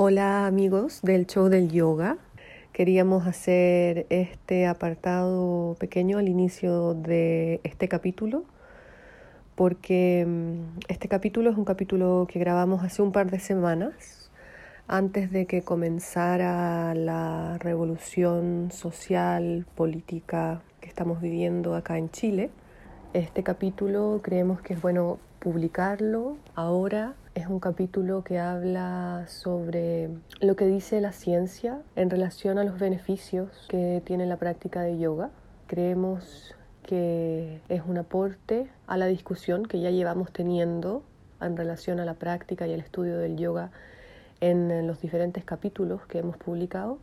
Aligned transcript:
Hola 0.00 0.46
amigos 0.46 1.02
del 1.02 1.26
show 1.26 1.48
del 1.48 1.72
yoga. 1.72 2.18
Queríamos 2.72 3.26
hacer 3.26 4.06
este 4.10 4.68
apartado 4.68 5.74
pequeño 5.80 6.18
al 6.18 6.28
inicio 6.28 6.94
de 6.94 7.60
este 7.64 7.88
capítulo 7.88 8.44
porque 9.56 10.24
mm, 10.24 10.78
este 10.86 11.08
capítulo 11.08 11.50
es 11.50 11.56
un 11.56 11.64
capítulo 11.64 12.28
que 12.30 12.38
grabamos 12.38 12.84
hace 12.84 13.02
un 13.02 13.10
par 13.10 13.28
de 13.28 13.40
semanas 13.40 14.30
antes 14.86 15.32
de 15.32 15.46
que 15.46 15.62
comenzara 15.62 16.94
la 16.94 17.58
revolución 17.58 18.70
social, 18.70 19.66
política 19.74 20.62
que 20.80 20.86
estamos 20.86 21.20
viviendo 21.20 21.74
acá 21.74 21.98
en 21.98 22.08
Chile. 22.08 22.50
Este 23.14 23.42
capítulo 23.42 24.20
creemos 24.22 24.60
que 24.60 24.74
es 24.74 24.80
bueno 24.80 25.18
publicarlo 25.40 26.36
ahora 26.54 27.14
es 27.38 27.46
un 27.46 27.60
capítulo 27.60 28.24
que 28.24 28.40
habla 28.40 29.24
sobre 29.28 30.10
lo 30.40 30.56
que 30.56 30.66
dice 30.66 31.00
la 31.00 31.12
ciencia 31.12 31.80
en 31.94 32.10
relación 32.10 32.58
a 32.58 32.64
los 32.64 32.80
beneficios 32.80 33.66
que 33.68 34.02
tiene 34.04 34.26
la 34.26 34.38
práctica 34.38 34.82
de 34.82 34.98
yoga. 34.98 35.30
Creemos 35.68 36.56
que 36.82 37.60
es 37.68 37.82
un 37.86 37.98
aporte 37.98 38.68
a 38.88 38.96
la 38.96 39.06
discusión 39.06 39.66
que 39.66 39.80
ya 39.80 39.90
llevamos 39.90 40.32
teniendo 40.32 41.04
en 41.40 41.56
relación 41.56 42.00
a 42.00 42.04
la 42.04 42.14
práctica 42.14 42.66
y 42.66 42.72
el 42.72 42.80
estudio 42.80 43.18
del 43.18 43.36
yoga 43.36 43.70
en 44.40 44.86
los 44.86 45.00
diferentes 45.00 45.44
capítulos 45.44 46.04
que 46.06 46.18
hemos 46.18 46.36
publicado 46.36 46.98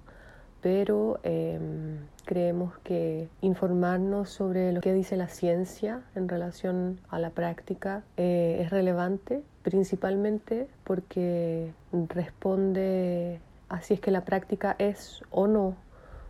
pero 0.66 1.20
em, 1.22 2.00
creemos 2.26 2.76
que 2.80 3.30
informarnos 3.42 4.32
sobre 4.32 4.74
lo 4.74 4.82
que 4.82 4.94
dice 4.94 5.16
la 5.16 5.28
ciencia 5.28 6.02
en 6.16 6.28
relación 6.28 7.00
a 7.08 7.20
la 7.20 7.30
práctica 7.30 8.02
eh, 8.18 8.58
es 8.62 8.72
relevante, 8.72 9.44
principalmente 9.66 10.68
porque 10.84 11.74
responde 12.10 13.40
a 13.68 13.82
si 13.82 13.96
es 13.96 14.00
que 14.00 14.12
la 14.12 14.24
práctica 14.24 14.76
es 14.78 15.24
o 15.32 15.48
no 15.48 15.76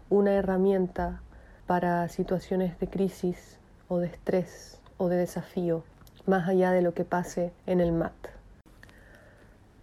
una 0.09 0.31
herramienta 0.35 1.19
para 1.67 2.07
situaciones 2.07 2.79
de 2.79 2.87
crisis 2.87 3.59
o 3.89 3.97
de 3.97 4.07
estrés 4.07 4.79
o 4.97 5.09
de 5.09 5.17
desafío, 5.17 5.83
más 6.25 6.47
allá 6.47 6.71
de 6.71 6.81
lo 6.81 6.93
que 6.93 7.03
pase 7.03 7.51
en 7.67 7.81
el 7.81 7.91
MAT. 7.91 8.13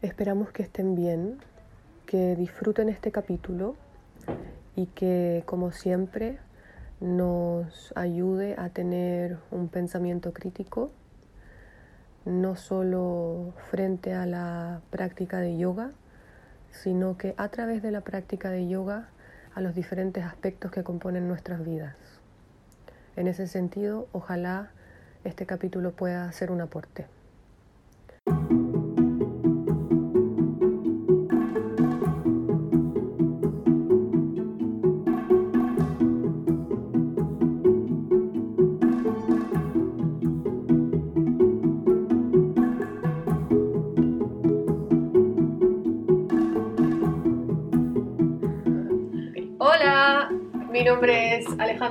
Esperamos 0.01 0.51
que 0.51 0.63
estén 0.63 0.95
bien, 0.95 1.37
que 2.07 2.35
disfruten 2.37 2.89
este 2.89 3.13
capítulo 3.13 3.77
y 4.77 4.87
que 4.87 5.43
como 5.45 5.73
siempre 5.73 6.39
nos 7.01 7.93
ayude 7.97 8.55
a 8.57 8.71
tener 8.71 9.37
un 9.51 9.69
pensamiento 9.69 10.33
crítico, 10.33 10.91
no 12.25 12.57
solo 12.57 13.53
frente 13.71 14.15
a 14.15 14.27
la 14.27 14.81
práctica 14.91 15.41
de 15.41 15.57
yoga, 15.57 15.93
sino 16.71 17.17
que 17.19 17.35
a 17.37 17.49
través 17.49 17.83
de 17.83 17.91
la 17.91 18.03
práctica 18.03 18.51
de 18.51 18.69
yoga 18.69 19.09
a 19.55 19.61
los 19.61 19.75
diferentes 19.75 20.25
aspectos 20.25 20.71
que 20.71 20.83
componen 20.83 21.29
nuestras 21.29 21.65
vidas. 21.65 21.97
En 23.17 23.29
ese 23.29 23.47
sentido, 23.47 24.09
ojalá 24.13 24.71
este 25.25 25.47
capítulo 25.47 25.93
pueda 25.93 26.31
ser 26.33 26.51
un 26.51 26.61
aporte. 26.63 27.07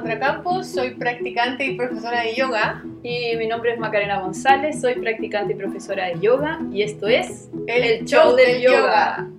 Campos, 0.01 0.67
soy 0.67 0.95
practicante 0.95 1.63
y 1.65 1.75
profesora 1.75 2.21
de 2.21 2.33
yoga. 2.33 2.83
Y 3.03 3.35
mi 3.37 3.47
nombre 3.47 3.73
es 3.73 3.79
Macarena 3.79 4.19
González, 4.19 4.81
soy 4.81 4.95
practicante 4.95 5.53
y 5.53 5.55
profesora 5.55 6.07
de 6.07 6.19
yoga. 6.19 6.59
Y 6.71 6.81
esto 6.81 7.07
es 7.07 7.49
El, 7.67 8.03
Show, 8.05 8.35
del, 8.35 8.61
yoga. 8.61 9.29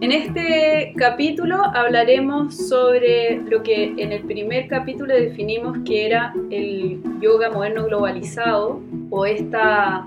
En 0.00 0.12
este 0.12 0.94
capítulo 0.96 1.62
hablaremos 1.62 2.56
sobre 2.56 3.38
lo 3.42 3.62
que 3.62 3.94
en 3.98 4.12
el 4.12 4.22
primer 4.22 4.66
capítulo 4.66 5.14
definimos 5.14 5.78
que 5.84 6.06
era 6.06 6.32
el 6.50 7.00
yoga 7.20 7.50
moderno 7.50 7.84
globalizado 7.84 8.80
o 9.10 9.26
esta 9.26 10.06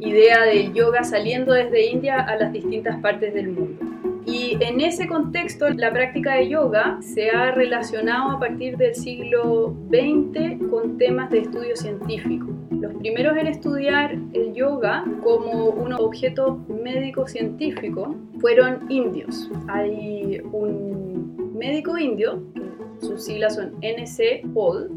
idea 0.00 0.44
del 0.44 0.72
yoga 0.72 1.02
saliendo 1.02 1.52
desde 1.52 1.86
India 1.86 2.20
a 2.20 2.36
las 2.36 2.52
distintas 2.52 2.98
partes 3.00 3.34
del 3.34 3.48
mundo. 3.48 3.75
Y 4.26 4.58
en 4.60 4.80
ese 4.80 5.06
contexto, 5.06 5.68
la 5.70 5.92
práctica 5.92 6.34
de 6.34 6.48
yoga 6.48 6.98
se 7.00 7.30
ha 7.30 7.52
relacionado 7.52 8.32
a 8.32 8.40
partir 8.40 8.76
del 8.76 8.92
siglo 8.94 9.72
XX 9.88 10.68
con 10.68 10.98
temas 10.98 11.30
de 11.30 11.38
estudio 11.38 11.76
científico. 11.76 12.48
Los 12.72 12.92
primeros 12.94 13.36
en 13.36 13.46
estudiar 13.46 14.18
el 14.32 14.52
yoga 14.52 15.04
como 15.22 15.66
un 15.66 15.92
objeto 15.92 16.56
médico-científico 16.68 18.16
fueron 18.40 18.90
indios. 18.90 19.48
Hay 19.68 20.40
un 20.52 21.54
médico 21.56 21.96
indio, 21.96 22.42
sus 23.00 23.24
siglas 23.24 23.54
son 23.54 23.74
NC 23.80 24.52
Paul, 24.52 24.90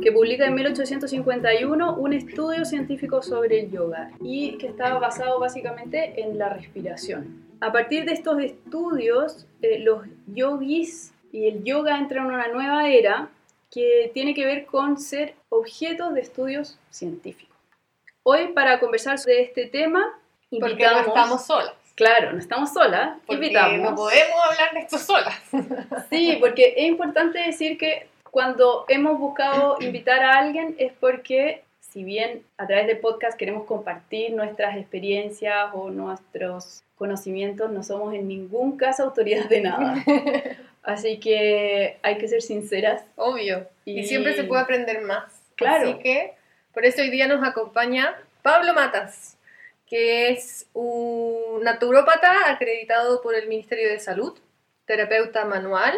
que 0.00 0.10
publica 0.10 0.46
en 0.46 0.54
1851 0.54 1.96
un 1.96 2.12
estudio 2.14 2.64
científico 2.64 3.20
sobre 3.20 3.60
el 3.60 3.70
yoga 3.70 4.10
y 4.22 4.56
que 4.56 4.68
estaba 4.68 4.98
basado 4.98 5.38
básicamente 5.38 6.20
en 6.20 6.38
la 6.38 6.48
respiración. 6.48 7.44
A 7.64 7.72
partir 7.72 8.04
de 8.04 8.12
estos 8.12 8.38
estudios, 8.42 9.46
eh, 9.62 9.78
los 9.78 10.02
yogis 10.26 11.14
y 11.32 11.48
el 11.48 11.64
yoga 11.64 11.96
entran 11.96 12.26
en 12.26 12.34
una 12.34 12.48
nueva 12.48 12.90
era 12.90 13.30
que 13.70 14.10
tiene 14.12 14.34
que 14.34 14.44
ver 14.44 14.66
con 14.66 14.98
ser 14.98 15.34
objetos 15.48 16.12
de 16.12 16.20
estudios 16.20 16.78
científicos. 16.90 17.56
Hoy, 18.22 18.48
para 18.48 18.78
conversar 18.80 19.18
sobre 19.18 19.40
este 19.40 19.64
tema, 19.64 20.12
porque 20.60 20.84
no 20.84 21.00
estamos 21.00 21.46
solas. 21.46 21.72
Claro, 21.94 22.32
no 22.32 22.38
estamos 22.38 22.70
solas. 22.70 23.16
Porque 23.26 23.50
no 23.78 23.94
podemos 23.94 24.36
hablar 24.50 24.74
de 24.74 24.80
esto 24.80 24.98
solas. 24.98 25.40
Sí, 26.10 26.36
porque 26.40 26.74
es 26.76 26.84
importante 26.84 27.38
decir 27.38 27.78
que 27.78 28.08
cuando 28.30 28.84
hemos 28.88 29.18
buscado 29.18 29.78
invitar 29.80 30.22
a 30.22 30.36
alguien 30.36 30.76
es 30.78 30.92
porque 30.92 31.63
si 31.94 32.02
bien 32.02 32.42
a 32.58 32.66
través 32.66 32.88
del 32.88 32.98
podcast 32.98 33.38
queremos 33.38 33.66
compartir 33.66 34.32
nuestras 34.32 34.76
experiencias 34.76 35.70
o 35.74 35.90
nuestros 35.90 36.82
conocimientos, 36.96 37.70
no 37.70 37.84
somos 37.84 38.12
en 38.14 38.26
ningún 38.26 38.76
caso 38.76 39.04
autoridad 39.04 39.48
de 39.48 39.60
nada. 39.60 40.04
Así 40.82 41.20
que 41.20 41.98
hay 42.02 42.18
que 42.18 42.26
ser 42.26 42.42
sinceras. 42.42 43.04
Obvio. 43.14 43.68
Y, 43.84 44.02
siempre 44.02 44.34
se 44.34 44.42
puede 44.42 44.62
aprender 44.62 45.02
más. 45.02 45.40
Claro. 45.54 45.90
Así 45.90 45.98
que 46.00 46.32
por 46.72 46.84
eso 46.84 47.00
hoy 47.00 47.10
día 47.10 47.28
nos 47.28 47.46
acompaña 47.46 48.16
Pablo 48.42 48.74
Matas, 48.74 49.38
que 49.86 50.30
es 50.30 50.66
un 50.72 51.62
naturópata 51.62 52.50
acreditado 52.50 53.22
por 53.22 53.36
el 53.36 53.46
Ministerio 53.46 53.88
de 53.88 54.00
Salud, 54.00 54.36
terapeuta 54.84 55.44
manual, 55.44 55.96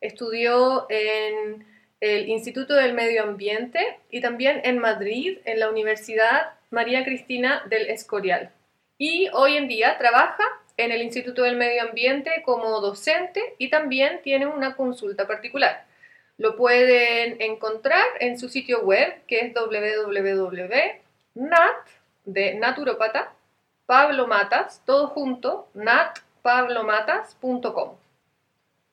estudió 0.00 0.86
en 0.88 1.66
el 2.04 2.28
Instituto 2.28 2.74
del 2.74 2.92
Medio 2.92 3.22
Ambiente 3.22 3.98
y 4.10 4.20
también 4.20 4.60
en 4.64 4.78
Madrid, 4.78 5.38
en 5.46 5.58
la 5.58 5.70
Universidad 5.70 6.52
María 6.70 7.02
Cristina 7.02 7.64
del 7.70 7.88
Escorial. 7.88 8.50
Y 8.98 9.30
hoy 9.32 9.56
en 9.56 9.68
día 9.68 9.96
trabaja 9.96 10.44
en 10.76 10.92
el 10.92 11.00
Instituto 11.00 11.44
del 11.44 11.56
Medio 11.56 11.80
Ambiente 11.82 12.42
como 12.44 12.82
docente 12.82 13.54
y 13.56 13.70
también 13.70 14.20
tiene 14.22 14.44
una 14.46 14.76
consulta 14.76 15.26
particular. 15.26 15.86
Lo 16.36 16.56
pueden 16.56 17.40
encontrar 17.40 18.04
en 18.20 18.38
su 18.38 18.50
sitio 18.50 18.82
web 18.82 19.24
que 19.26 19.40
es 19.40 19.54
www.nat 19.54 20.58
de 22.26 22.54
naturopata 22.54 23.32
Pablo 23.86 24.26
Matas, 24.26 24.82
todo 24.84 25.06
junto, 25.08 25.68
natpablomatas.com. 25.72 27.96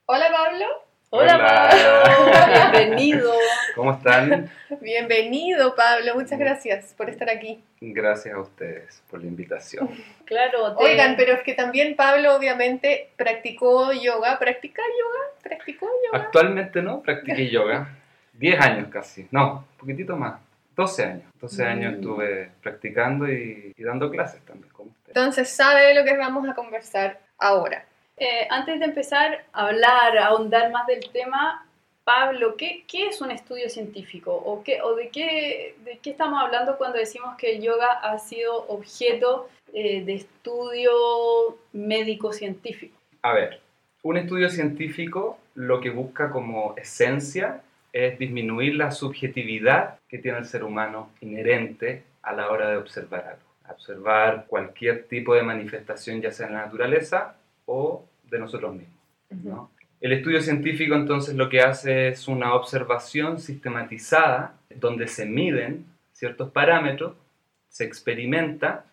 Hola 0.06 0.32
Pablo. 0.32 0.91
Hola, 1.14 1.38
Pablo, 1.38 2.72
bienvenido. 2.72 3.34
¿Cómo 3.76 3.92
están? 3.92 4.50
Bienvenido 4.80 5.76
Pablo, 5.76 6.16
muchas 6.16 6.40
gracias 6.40 6.94
por 6.94 7.10
estar 7.10 7.30
aquí. 7.30 7.62
Gracias 7.82 8.34
a 8.34 8.40
ustedes 8.40 9.04
por 9.12 9.20
la 9.20 9.28
invitación. 9.28 9.90
Claro, 10.24 10.74
oigan, 10.78 11.18
pero 11.18 11.34
es 11.34 11.42
que 11.42 11.54
también 11.54 11.98
Pablo 11.98 12.34
obviamente 12.34 13.10
practicó 13.18 13.92
yoga, 13.92 14.40
¿practica 14.40 14.82
yoga? 14.82 15.20
¿Practicó 15.44 15.86
yoga? 15.86 16.24
Actualmente 16.24 16.82
no, 16.82 17.02
practiqué 17.02 17.50
yoga. 17.50 17.90
10 18.32 18.62
años 18.62 18.88
casi, 18.88 19.28
no, 19.32 19.66
un 19.70 19.78
poquitito 19.80 20.16
más. 20.16 20.40
12 20.78 21.04
años. 21.04 21.24
12 21.42 21.66
años 21.66 21.92
mm. 21.92 21.96
estuve 21.96 22.52
practicando 22.64 23.30
y, 23.30 23.74
y 23.76 23.84
dando 23.84 24.10
clases 24.10 24.40
también, 24.46 24.72
como 24.72 24.92
usted. 24.92 25.10
Entonces, 25.10 25.50
¿sabe 25.50 25.88
de 25.88 25.94
lo 25.94 26.06
que 26.06 26.16
vamos 26.16 26.48
a 26.48 26.54
conversar 26.54 27.20
ahora? 27.38 27.84
Eh, 28.24 28.46
antes 28.52 28.80
de 28.80 28.86
empezar 28.86 29.46
a 29.52 29.66
hablar, 29.66 30.16
a 30.16 30.28
ahondar 30.28 30.72
más 30.72 30.86
del 30.86 31.10
tema, 31.12 31.66
Pablo, 32.04 32.56
¿qué, 32.56 32.84
qué 32.88 33.08
es 33.08 33.20
un 33.20 33.32
estudio 33.32 33.68
científico? 33.68 34.32
¿O, 34.32 34.64
qué, 34.64 34.80
o 34.84 34.94
de, 34.94 35.10
qué, 35.10 35.74
de 35.84 35.98
qué 35.98 36.12
estamos 36.12 36.40
hablando 36.40 36.78
cuando 36.78 37.00
decimos 37.00 37.36
que 37.36 37.56
el 37.56 37.64
yoga 37.64 37.88
ha 37.94 38.20
sido 38.20 38.68
objeto 38.68 39.50
eh, 39.74 40.04
de 40.06 40.14
estudio 40.14 40.92
médico-científico? 41.74 42.96
A 43.24 43.34
ver, 43.34 43.60
un 44.04 44.18
estudio 44.18 44.52
científico 44.52 45.40
lo 45.56 45.82
que 45.82 45.90
busca 45.90 46.30
como 46.30 46.76
esencia 46.78 47.64
es 47.92 48.20
disminuir 48.20 48.76
la 48.76 48.92
subjetividad 48.92 49.98
que 50.08 50.20
tiene 50.20 50.38
el 50.38 50.46
ser 50.46 50.64
humano 50.64 51.10
inherente 51.22 52.04
a 52.22 52.34
la 52.34 52.52
hora 52.52 52.70
de 52.70 52.78
observar 52.78 53.30
algo. 53.30 53.50
Observar 53.68 54.46
cualquier 54.46 55.08
tipo 55.08 55.34
de 55.34 55.42
manifestación, 55.42 56.22
ya 56.22 56.30
sea 56.32 56.46
en 56.46 56.54
la 56.54 56.66
naturaleza 56.66 57.38
o 57.66 58.06
de 58.32 58.40
nosotros 58.40 58.74
mismos. 58.74 58.98
¿no? 59.44 59.72
El 60.00 60.14
estudio 60.14 60.42
científico 60.42 60.96
entonces 60.96 61.36
lo 61.36 61.48
que 61.48 61.62
hace 61.62 62.08
es 62.08 62.28
una 62.28 62.56
observación 62.56 63.40
sistematizada 63.40 64.56
donde 64.76 65.08
se 65.08 65.28
miden 65.28 65.86
ciertos 66.12 66.50
parámetros, 66.52 67.14
se 67.70 67.84
experimenta 67.84 68.86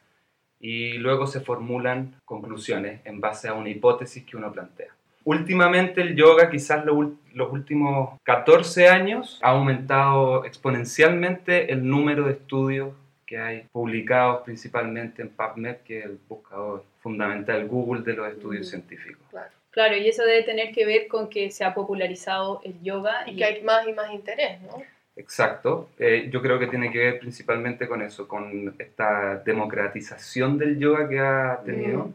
y 0.60 0.98
luego 0.98 1.26
se 1.26 1.40
formulan 1.40 2.16
conclusiones 2.26 3.00
en 3.06 3.22
base 3.22 3.48
a 3.48 3.54
una 3.54 3.70
hipótesis 3.70 4.24
que 4.24 4.36
uno 4.36 4.52
plantea. 4.52 4.88
Últimamente 5.24 6.02
el 6.02 6.14
yoga, 6.14 6.50
quizás 6.50 6.84
los 6.84 7.52
últimos 7.52 8.18
14 8.22 8.88
años, 8.88 9.38
ha 9.42 9.50
aumentado 9.50 10.44
exponencialmente 10.44 11.72
el 11.72 11.86
número 11.86 12.24
de 12.24 12.32
estudios 12.32 12.92
que 13.26 13.38
hay 13.38 13.66
publicados 13.72 14.42
principalmente 14.42 15.20
en 15.22 15.28
PubMed, 15.28 15.76
que 15.84 15.98
es 15.98 16.04
el 16.06 16.18
buscador 16.28 16.84
fundamental 17.08 17.66
Google 17.66 18.02
de 18.02 18.12
los 18.12 18.30
estudios 18.30 18.68
científicos. 18.68 19.26
Claro. 19.30 19.50
Claro, 19.70 19.96
y 19.96 20.08
eso 20.08 20.24
debe 20.24 20.42
tener 20.42 20.72
que 20.72 20.84
ver 20.84 21.08
con 21.08 21.30
que 21.30 21.50
se 21.50 21.64
ha 21.64 21.72
popularizado 21.72 22.60
el 22.64 22.82
yoga. 22.82 23.24
Y, 23.26 23.36
que 23.36 23.44
hay 23.44 23.62
más 23.62 23.86
y 23.86 23.92
más 23.92 24.10
interés, 24.12 24.60
¿no? 24.62 24.82
Exacto. 25.16 25.88
Eh, 25.98 26.28
yo 26.30 26.42
creo 26.42 26.58
que 26.58 26.66
tiene 26.66 26.90
que 26.90 26.98
ver 26.98 27.18
principalmente 27.18 27.88
con 27.88 28.02
eso, 28.02 28.28
con 28.28 28.74
esta 28.78 29.36
democratización 29.36 30.58
del 30.58 30.78
yoga 30.78 31.08
que 31.08 31.18
ha 31.20 31.60
tenido, 31.64 32.12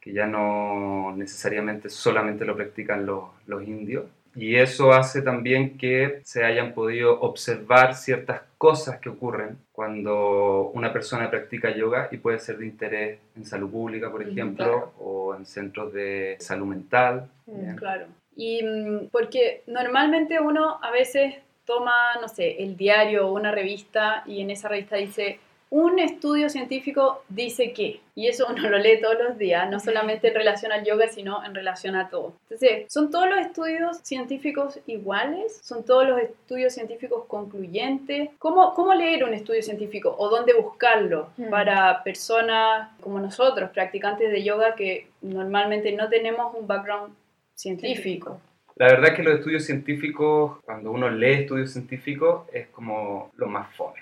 que 0.00 0.12
ya 0.12 0.26
no 0.26 1.12
necesariamente 1.14 1.90
solamente 1.90 2.44
lo 2.44 2.56
practican 2.56 3.04
los, 3.04 3.24
los 3.46 3.62
indios. 3.62 4.06
Y 4.34 4.56
eso 4.56 4.92
hace 4.92 5.22
también 5.22 5.76
que 5.76 6.20
se 6.24 6.44
hayan 6.44 6.72
podido 6.72 7.20
observar 7.20 7.94
ciertas 7.94 8.42
cosas 8.56 8.98
que 8.98 9.10
ocurren 9.10 9.58
cuando 9.72 10.70
una 10.74 10.92
persona 10.92 11.30
practica 11.30 11.74
yoga 11.74 12.08
y 12.10 12.16
puede 12.16 12.38
ser 12.38 12.58
de 12.58 12.66
interés 12.66 13.18
en 13.36 13.44
salud 13.44 13.70
pública, 13.70 14.10
por 14.10 14.22
ejemplo, 14.22 14.92
o 14.98 15.34
en 15.34 15.44
centros 15.44 15.92
de 15.92 16.36
salud 16.40 16.66
mental. 16.66 17.28
Claro. 17.76 18.06
Y 18.36 18.62
mm, 18.62 19.08
porque 19.10 19.62
normalmente 19.66 20.40
uno 20.40 20.78
a 20.82 20.90
veces 20.90 21.34
toma, 21.64 21.92
no 22.20 22.28
sé, 22.28 22.62
el 22.62 22.76
diario 22.76 23.28
o 23.28 23.32
una 23.34 23.50
revista 23.50 24.22
y 24.26 24.40
en 24.40 24.50
esa 24.50 24.68
revista 24.68 24.96
dice 24.96 25.38
un 25.72 25.98
estudio 25.98 26.50
científico 26.50 27.24
dice 27.30 27.72
que, 27.72 28.02
y 28.14 28.26
eso 28.26 28.46
uno 28.50 28.68
lo 28.68 28.76
lee 28.76 29.00
todos 29.00 29.16
los 29.18 29.38
días, 29.38 29.70
no 29.70 29.80
solamente 29.80 30.28
en 30.28 30.34
relación 30.34 30.70
al 30.70 30.84
yoga, 30.84 31.08
sino 31.08 31.42
en 31.42 31.54
relación 31.54 31.96
a 31.96 32.10
todo. 32.10 32.34
Entonces, 32.42 32.92
¿son 32.92 33.10
todos 33.10 33.26
los 33.26 33.38
estudios 33.38 33.96
científicos 34.02 34.78
iguales? 34.86 35.60
¿Son 35.64 35.82
todos 35.82 36.06
los 36.06 36.20
estudios 36.20 36.74
científicos 36.74 37.24
concluyentes? 37.26 38.28
¿Cómo, 38.38 38.74
cómo 38.74 38.92
leer 38.92 39.24
un 39.24 39.32
estudio 39.32 39.62
científico 39.62 40.14
o 40.18 40.28
dónde 40.28 40.52
buscarlo 40.52 41.30
hmm. 41.38 41.48
para 41.48 42.02
personas 42.04 42.90
como 43.00 43.18
nosotros, 43.18 43.70
practicantes 43.70 44.30
de 44.30 44.44
yoga, 44.44 44.74
que 44.74 45.08
normalmente 45.22 45.90
no 45.92 46.10
tenemos 46.10 46.54
un 46.54 46.66
background 46.66 47.14
científico. 47.54 48.42
La 48.76 48.88
verdad 48.88 49.10
es 49.10 49.16
que 49.16 49.22
los 49.22 49.34
estudios 49.36 49.64
científicos, 49.64 50.58
cuando 50.64 50.90
uno 50.90 51.08
lee 51.08 51.42
estudios 51.42 51.72
científicos, 51.72 52.46
es 52.52 52.66
como 52.68 53.30
lo 53.36 53.46
más 53.46 53.74
fome. 53.74 54.00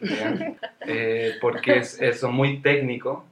Eh, 0.90 1.34
porque 1.40 1.84
son 1.84 2.34
muy 2.34 2.60
técnicos. 2.60 3.24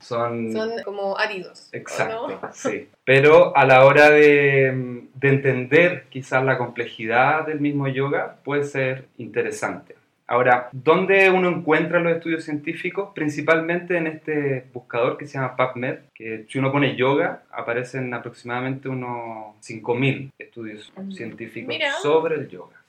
Son, 0.00 0.52
son 0.52 0.82
como 0.84 1.16
áridos. 1.18 1.70
Exacto, 1.72 2.38
sí. 2.52 2.88
Pero 3.04 3.56
a 3.56 3.64
la 3.64 3.84
hora 3.84 4.10
de, 4.10 5.02
de 5.14 5.28
entender 5.28 6.04
quizás 6.10 6.44
la 6.44 6.58
complejidad 6.58 7.46
del 7.46 7.60
mismo 7.60 7.88
yoga 7.88 8.36
puede 8.44 8.64
ser 8.64 9.06
interesante. 9.16 9.96
Ahora, 10.26 10.70
¿dónde 10.72 11.28
uno 11.30 11.48
encuentra 11.48 12.00
los 12.00 12.16
estudios 12.16 12.44
científicos? 12.44 13.10
Principalmente 13.14 13.96
en 13.96 14.06
este 14.06 14.64
buscador 14.72 15.18
que 15.18 15.26
se 15.26 15.34
llama 15.34 15.54
PubMed, 15.56 15.98
que 16.14 16.46
si 16.48 16.58
uno 16.58 16.72
pone 16.72 16.96
yoga, 16.96 17.42
aparecen 17.50 18.12
aproximadamente 18.14 18.88
unos 18.88 19.56
5.000 19.62 20.30
estudios 20.38 20.92
científicos 21.10 21.74
sobre 22.02 22.36
el 22.36 22.48
yoga. 22.48 22.80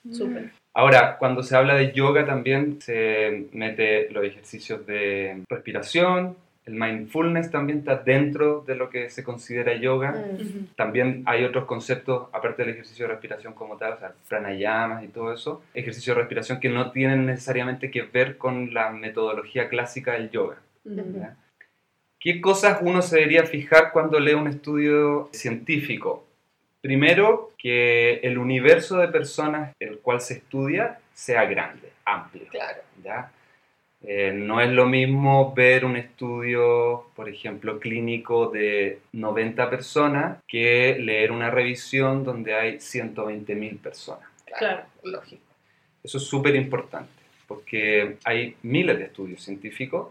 Ahora, 0.78 1.16
cuando 1.16 1.42
se 1.42 1.56
habla 1.56 1.74
de 1.74 1.92
yoga 1.92 2.26
también 2.26 2.82
se 2.82 3.46
mete 3.52 4.10
los 4.10 4.22
ejercicios 4.22 4.86
de 4.86 5.42
respiración, 5.48 6.36
el 6.66 6.74
mindfulness 6.74 7.50
también 7.50 7.78
está 7.78 7.96
dentro 7.96 8.62
de 8.66 8.74
lo 8.74 8.90
que 8.90 9.08
se 9.08 9.24
considera 9.24 9.74
yoga. 9.74 10.12
Mm. 10.12 10.74
También 10.76 11.22
hay 11.24 11.44
otros 11.44 11.64
conceptos, 11.64 12.28
aparte 12.30 12.62
del 12.62 12.74
ejercicio 12.74 13.06
de 13.06 13.12
respiración 13.12 13.54
como 13.54 13.78
tal, 13.78 13.94
o 13.94 13.98
sea, 13.98 14.12
pranayamas 14.28 15.02
y 15.02 15.08
todo 15.08 15.32
eso, 15.32 15.62
ejercicios 15.72 16.14
de 16.14 16.20
respiración 16.20 16.60
que 16.60 16.68
no 16.68 16.90
tienen 16.90 17.24
necesariamente 17.24 17.90
que 17.90 18.02
ver 18.02 18.36
con 18.36 18.74
la 18.74 18.90
metodología 18.90 19.70
clásica 19.70 20.12
del 20.12 20.30
yoga. 20.30 20.58
¿Qué 22.20 22.42
cosas 22.42 22.80
uno 22.82 23.00
se 23.00 23.16
debería 23.16 23.44
fijar 23.44 23.92
cuando 23.92 24.20
lee 24.20 24.34
un 24.34 24.48
estudio 24.48 25.30
científico? 25.32 26.25
Primero, 26.86 27.50
que 27.58 28.20
el 28.22 28.38
universo 28.38 28.98
de 28.98 29.08
personas 29.08 29.74
el 29.80 29.98
cual 29.98 30.20
se 30.20 30.34
estudia 30.34 31.00
sea 31.12 31.44
grande, 31.44 31.90
amplio. 32.04 32.46
Claro. 32.48 32.80
¿ya? 33.02 33.32
Eh, 34.02 34.32
no 34.32 34.60
es 34.60 34.70
lo 34.70 34.86
mismo 34.86 35.52
ver 35.52 35.84
un 35.84 35.96
estudio, 35.96 37.06
por 37.16 37.28
ejemplo, 37.28 37.80
clínico 37.80 38.50
de 38.50 39.00
90 39.14 39.68
personas 39.68 40.38
que 40.46 40.96
leer 41.00 41.32
una 41.32 41.50
revisión 41.50 42.22
donde 42.22 42.54
hay 42.54 42.74
120.000 42.74 43.80
personas. 43.80 44.28
Claro, 44.56 44.84
lógico. 45.02 45.42
Eso 46.04 46.18
es 46.18 46.24
súper 46.24 46.54
importante, 46.54 47.10
porque 47.48 48.18
hay 48.22 48.54
miles 48.62 48.96
de 48.96 49.06
estudios 49.06 49.42
científicos, 49.42 50.10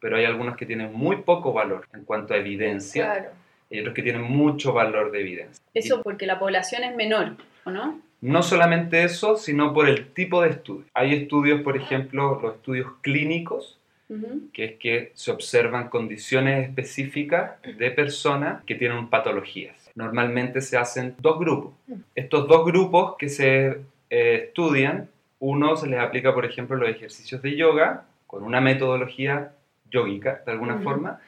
pero 0.00 0.16
hay 0.16 0.24
algunos 0.24 0.56
que 0.56 0.66
tienen 0.66 0.92
muy 0.92 1.18
poco 1.18 1.52
valor 1.52 1.86
en 1.94 2.02
cuanto 2.02 2.34
a 2.34 2.38
evidencia. 2.38 3.12
Claro 3.12 3.45
y 3.70 3.80
otros 3.80 3.94
que 3.94 4.02
tienen 4.02 4.22
mucho 4.22 4.72
valor 4.72 5.10
de 5.10 5.20
evidencia. 5.20 5.64
Eso 5.74 6.02
porque 6.02 6.26
la 6.26 6.38
población 6.38 6.84
es 6.84 6.94
menor, 6.94 7.36
¿o 7.64 7.70
no? 7.70 8.00
No 8.20 8.42
solamente 8.42 9.04
eso, 9.04 9.36
sino 9.36 9.72
por 9.74 9.88
el 9.88 10.08
tipo 10.12 10.42
de 10.42 10.50
estudio. 10.50 10.86
Hay 10.94 11.14
estudios, 11.14 11.60
por 11.62 11.76
ejemplo, 11.76 12.40
los 12.40 12.54
estudios 12.54 12.92
clínicos, 13.02 13.78
que 14.52 14.64
es 14.64 14.72
que 14.78 15.10
se 15.14 15.32
observan 15.32 15.88
condiciones 15.88 16.68
específicas 16.68 17.60
de 17.62 17.90
personas 17.90 18.62
que 18.64 18.76
tienen 18.76 19.08
patologías. 19.08 19.90
Normalmente 19.96 20.60
se 20.60 20.76
hacen 20.76 21.16
dos 21.18 21.40
grupos. 21.40 21.74
Estos 22.14 22.46
dos 22.46 22.64
grupos 22.64 23.16
que 23.18 23.28
se 23.28 23.80
eh, 24.08 24.44
estudian, 24.46 25.10
uno 25.40 25.76
se 25.76 25.88
les 25.88 25.98
aplica, 25.98 26.32
por 26.32 26.44
ejemplo, 26.44 26.76
los 26.76 26.88
ejercicios 26.88 27.42
de 27.42 27.56
yoga 27.56 28.04
con 28.28 28.44
una 28.44 28.60
metodología 28.60 29.52
yógica, 29.90 30.42
de 30.46 30.52
alguna 30.52 30.78
forma, 30.78 31.20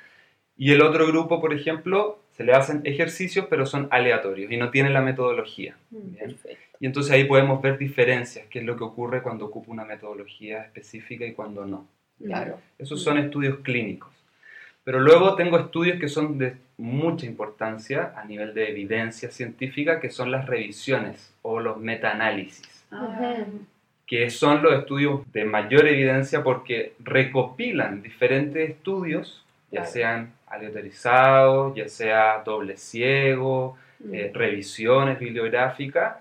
y 0.57 0.73
el 0.73 0.83
otro 0.83 1.07
grupo, 1.07 1.40
por 1.40 1.54
ejemplo, 1.54 2.18
se 2.38 2.45
le 2.45 2.52
hacen 2.52 2.83
ejercicios, 2.85 3.47
pero 3.50 3.66
son 3.66 3.88
aleatorios 3.90 4.52
y 4.52 4.57
no 4.57 4.71
tienen 4.71 4.95
la 4.95 5.00
metodología. 5.00 5.76
Mm, 5.90 6.14
y 6.78 6.87
entonces 6.87 7.11
ahí 7.11 7.25
podemos 7.25 7.61
ver 7.61 7.76
diferencias, 7.76 8.47
qué 8.49 8.61
es 8.61 8.64
lo 8.64 8.76
que 8.76 8.85
ocurre 8.85 9.23
cuando 9.23 9.47
ocupa 9.47 9.73
una 9.73 9.85
metodología 9.85 10.62
específica 10.62 11.26
y 11.26 11.33
cuando 11.33 11.66
no. 11.66 11.88
Claro. 12.25 12.61
Esos 12.78 13.02
son 13.02 13.18
estudios 13.18 13.59
clínicos. 13.64 14.11
Pero 14.85 15.00
luego 15.00 15.35
tengo 15.35 15.59
estudios 15.59 15.99
que 15.99 16.07
son 16.07 16.38
de 16.38 16.54
mucha 16.76 17.26
importancia 17.26 18.12
a 18.16 18.25
nivel 18.25 18.54
de 18.54 18.71
evidencia 18.71 19.33
científica, 19.33 19.99
que 19.99 20.11
son 20.11 20.30
las 20.30 20.47
revisiones 20.47 21.35
o 21.42 21.59
los 21.59 21.78
metaanálisis. 21.78 22.87
que 24.07 24.30
son 24.30 24.62
los 24.62 24.78
estudios 24.78 25.21
de 25.33 25.45
mayor 25.45 25.88
evidencia 25.88 26.45
porque 26.45 26.95
recopilan 27.00 28.00
diferentes 28.00 28.71
estudios, 28.71 29.45
ya 29.73 29.85
sean 29.85 30.38
aleatorizados, 30.50 31.75
ya 31.75 31.88
sea 31.88 32.43
doble 32.45 32.76
ciego, 32.76 33.76
mm. 34.00 34.14
eh, 34.14 34.31
revisiones 34.35 35.19
bibliográficas, 35.19 36.17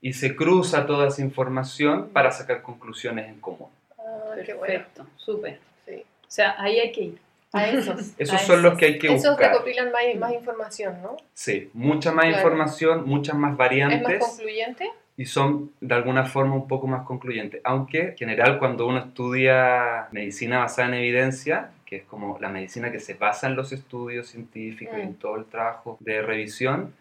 y 0.00 0.12
se 0.12 0.36
cruza 0.36 0.86
toda 0.86 1.08
esa 1.08 1.22
información 1.22 2.02
mm. 2.02 2.08
para 2.08 2.30
sacar 2.30 2.62
conclusiones 2.62 3.28
en 3.28 3.40
común. 3.40 3.68
Ah, 3.98 4.34
Perfecto, 4.34 5.06
súper. 5.16 5.58
Sí. 5.86 5.94
O 5.94 6.30
sea, 6.30 6.54
ahí 6.58 6.78
hay 6.78 6.92
que 6.92 7.00
ir. 7.02 7.18
A 7.52 7.66
esos. 7.66 8.12
esos 8.18 8.42
son 8.42 8.62
los 8.62 8.76
que 8.76 8.86
hay 8.86 8.98
que 8.98 9.08
buscar. 9.08 9.32
Esos 9.32 9.38
recopilan 9.38 9.90
más, 9.90 10.02
más 10.18 10.32
información, 10.32 11.00
¿no? 11.02 11.16
Sí, 11.32 11.70
mucha 11.72 12.12
más 12.12 12.26
información, 12.26 13.06
muchas 13.06 13.36
más 13.36 13.56
variantes. 13.56 14.00
¿Es 14.00 14.20
más 14.20 14.28
concluyente? 14.28 14.90
Y 15.16 15.24
son 15.24 15.72
de 15.80 15.94
alguna 15.94 16.26
forma 16.26 16.54
un 16.54 16.68
poco 16.68 16.86
más 16.86 17.04
concluyentes. 17.04 17.60
Aunque 17.64 18.10
en 18.10 18.16
general 18.16 18.58
cuando 18.58 18.86
uno 18.86 18.98
estudia 18.98 20.08
medicina 20.12 20.58
basada 20.58 20.88
en 20.88 20.94
evidencia, 20.94 21.70
que 21.88 21.96
es 21.96 22.04
como 22.04 22.38
la 22.38 22.50
medicina 22.50 22.92
que 22.92 23.00
se 23.00 23.14
basa 23.14 23.46
en 23.46 23.56
los 23.56 23.72
estudios 23.72 24.28
científicos 24.28 24.94
y 24.98 25.00
en 25.00 25.12
mm. 25.12 25.14
todo 25.14 25.36
el 25.36 25.46
trabajo 25.46 25.96
de 26.00 26.20
revisión, 26.20 26.92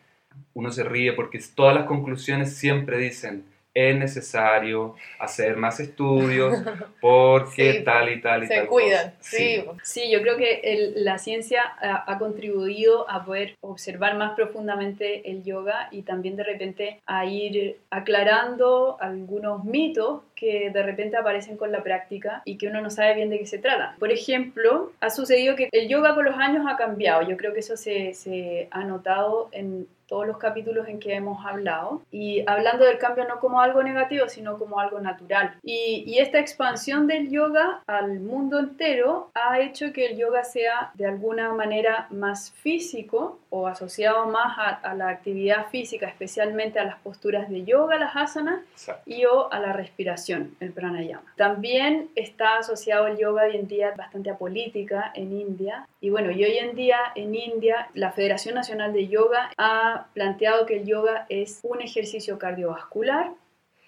Uno 0.53 0.71
se 0.71 0.83
ríe 0.83 1.11
porque 1.11 1.39
todas 1.53 1.75
las 1.75 1.85
conclusiones 1.87 2.55
siempre 2.55 2.97
dicen, 2.97 3.43
es 3.77 3.95
necesario 3.97 4.95
hacer 5.19 5.55
más 5.57 5.79
estudios 5.79 6.55
porque 6.99 7.73
Sí, 7.73 7.83
tal 7.83 8.09
y 8.09 8.21
tal 8.21 8.43
y 8.43 8.47
Se 8.47 8.55
tal. 8.55 8.67
cuidan, 8.67 9.09
cosa. 9.11 9.13
sí. 9.21 9.63
Sí, 9.83 10.11
yo 10.11 10.21
creo 10.21 10.37
que 10.37 10.61
el- 10.63 11.03
la 11.05 11.17
ciencia 11.17 11.61
ha, 11.79 12.11
ha 12.11 12.17
contribuido 12.17 13.09
a 13.09 13.23
poder 13.23 13.55
observar 13.61 14.15
más 14.15 14.33
profundamente 14.35 15.29
el 15.29 15.43
yoga 15.43 15.89
y 15.91 16.01
también 16.01 16.35
de 16.35 16.43
repente 16.43 16.99
a 17.05 17.25
ir 17.25 17.77
aclarando 17.91 18.97
algunos 18.99 19.63
mitos 19.63 20.21
que 20.35 20.69
de 20.69 20.83
repente 20.83 21.17
aparecen 21.17 21.57
con 21.57 21.71
la 21.71 21.83
práctica 21.83 22.41
y 22.45 22.57
que 22.57 22.67
uno 22.67 22.81
no 22.81 22.89
sabe 22.89 23.15
bien 23.15 23.29
de 23.29 23.39
qué 23.39 23.45
se 23.45 23.57
trata. 23.57 23.95
Por 23.99 24.11
ejemplo, 24.11 24.91
ha 25.01 25.09
sucedido 25.09 25.55
que 25.55 25.69
el 25.71 25.87
yoga 25.87 26.15
con 26.15 26.25
los 26.25 26.35
años 26.37 26.65
ha 26.67 26.77
cambiado. 26.77 27.21
Yo 27.27 27.37
creo 27.37 27.53
que 27.53 27.59
eso 27.59 27.77
se, 27.77 28.13
se 28.13 28.67
ha 28.71 28.83
notado 28.83 29.49
en 29.51 29.87
todos 30.07 30.25
los 30.25 30.37
capítulos 30.37 30.87
en 30.87 30.99
que 30.99 31.13
hemos 31.13 31.45
hablado 31.45 32.01
y 32.11 32.43
hablando 32.47 32.85
del 32.85 32.97
cambio 32.97 33.25
no 33.27 33.39
como 33.39 33.61
algo 33.61 33.83
negativo 33.83 34.27
sino 34.29 34.57
como 34.57 34.79
algo 34.79 34.99
natural 34.99 35.55
y, 35.63 36.03
y 36.07 36.19
esta 36.19 36.39
expansión 36.39 37.07
del 37.07 37.29
yoga 37.29 37.81
al 37.87 38.19
mundo 38.19 38.59
entero 38.59 39.29
ha 39.33 39.59
hecho 39.59 39.93
que 39.93 40.07
el 40.07 40.17
yoga 40.17 40.43
sea 40.43 40.91
de 40.95 41.05
alguna 41.05 41.53
manera 41.53 42.07
más 42.09 42.51
físico 42.51 43.39
o 43.49 43.67
asociado 43.67 44.25
más 44.27 44.57
a, 44.57 44.69
a 44.69 44.95
la 44.95 45.09
actividad 45.09 45.67
física 45.67 46.07
especialmente 46.07 46.79
a 46.79 46.85
las 46.85 46.99
posturas 46.99 47.49
de 47.49 47.63
yoga 47.63 47.97
las 47.97 48.15
asanas 48.15 48.61
Exacto. 48.73 49.03
y 49.05 49.25
o 49.25 49.51
a 49.51 49.59
la 49.59 49.73
respiración, 49.73 50.55
el 50.59 50.71
pranayama. 50.71 51.23
También 51.35 52.09
está 52.15 52.57
asociado 52.57 53.07
el 53.07 53.17
yoga 53.17 53.43
hoy 53.43 53.57
en 53.57 53.67
día 53.67 53.93
bastante 53.95 54.29
a 54.29 54.37
política 54.37 55.11
en 55.13 55.33
India. 55.33 55.87
Y 56.01 56.09
bueno, 56.09 56.31
y 56.31 56.43
hoy 56.43 56.57
en 56.57 56.75
día 56.75 56.97
en 57.15 57.35
India 57.35 57.89
la 57.93 58.11
Federación 58.11 58.55
Nacional 58.55 58.93
de 58.93 59.07
Yoga 59.07 59.49
ha 59.57 59.96
planteado 60.13 60.65
que 60.65 60.77
el 60.77 60.85
yoga 60.85 61.25
es 61.29 61.59
un 61.63 61.81
ejercicio 61.81 62.37
cardiovascular 62.37 63.31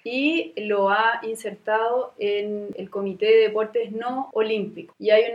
y 0.03 0.53
lo 0.55 0.89
ha 0.89 1.19
insertado 1.23 2.13
en 2.17 2.69
el 2.75 2.89
Comité 2.89 3.25
de 3.25 3.37
Deportes 3.47 3.91
No 3.91 4.29
Olímpicos. 4.33 4.95
Y 4.97 5.09
hay 5.09 5.25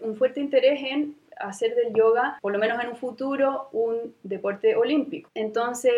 un 0.00 0.16
fuerte 0.16 0.40
interés 0.40 0.80
en 0.82 1.16
hacer 1.40 1.74
del 1.74 1.94
yoga, 1.94 2.38
por 2.40 2.52
lo 2.52 2.58
menos 2.58 2.82
en 2.82 2.90
un 2.90 2.96
futuro, 2.96 3.68
un 3.72 4.14
deporte 4.22 4.76
olímpico. 4.76 5.30
Entonces, 5.34 5.92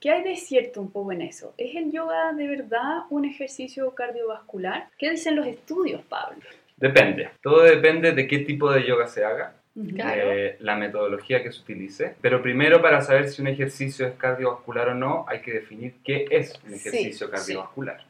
¿qué 0.00 0.10
hay 0.10 0.22
de 0.22 0.36
cierto 0.36 0.80
un 0.80 0.90
poco 0.90 1.12
en 1.12 1.22
eso? 1.22 1.54
¿Es 1.56 1.76
el 1.76 1.92
yoga 1.92 2.32
de 2.32 2.48
verdad 2.48 3.02
un 3.10 3.24
ejercicio 3.24 3.94
cardiovascular? 3.94 4.88
¿Qué 4.98 5.10
dicen 5.10 5.36
los 5.36 5.46
estudios, 5.46 6.02
Pablo? 6.08 6.40
Depende. 6.76 7.30
Todo 7.42 7.62
depende 7.62 8.12
de 8.12 8.26
qué 8.26 8.40
tipo 8.40 8.70
de 8.70 8.86
yoga 8.86 9.06
se 9.06 9.24
haga. 9.24 9.54
Claro. 9.94 10.32
eh, 10.32 10.56
la 10.60 10.76
metodología 10.76 11.42
que 11.42 11.52
se 11.52 11.60
utilice. 11.60 12.14
Pero 12.20 12.42
primero, 12.42 12.82
para 12.82 13.00
saber 13.00 13.28
si 13.28 13.42
un 13.42 13.48
ejercicio 13.48 14.06
es 14.06 14.14
cardiovascular 14.14 14.88
o 14.88 14.94
no, 14.94 15.24
hay 15.28 15.40
que 15.40 15.52
definir 15.52 15.94
qué 16.04 16.26
es 16.30 16.58
un 16.66 16.74
ejercicio 16.74 17.26
sí. 17.26 17.32
cardiovascular. 17.32 18.04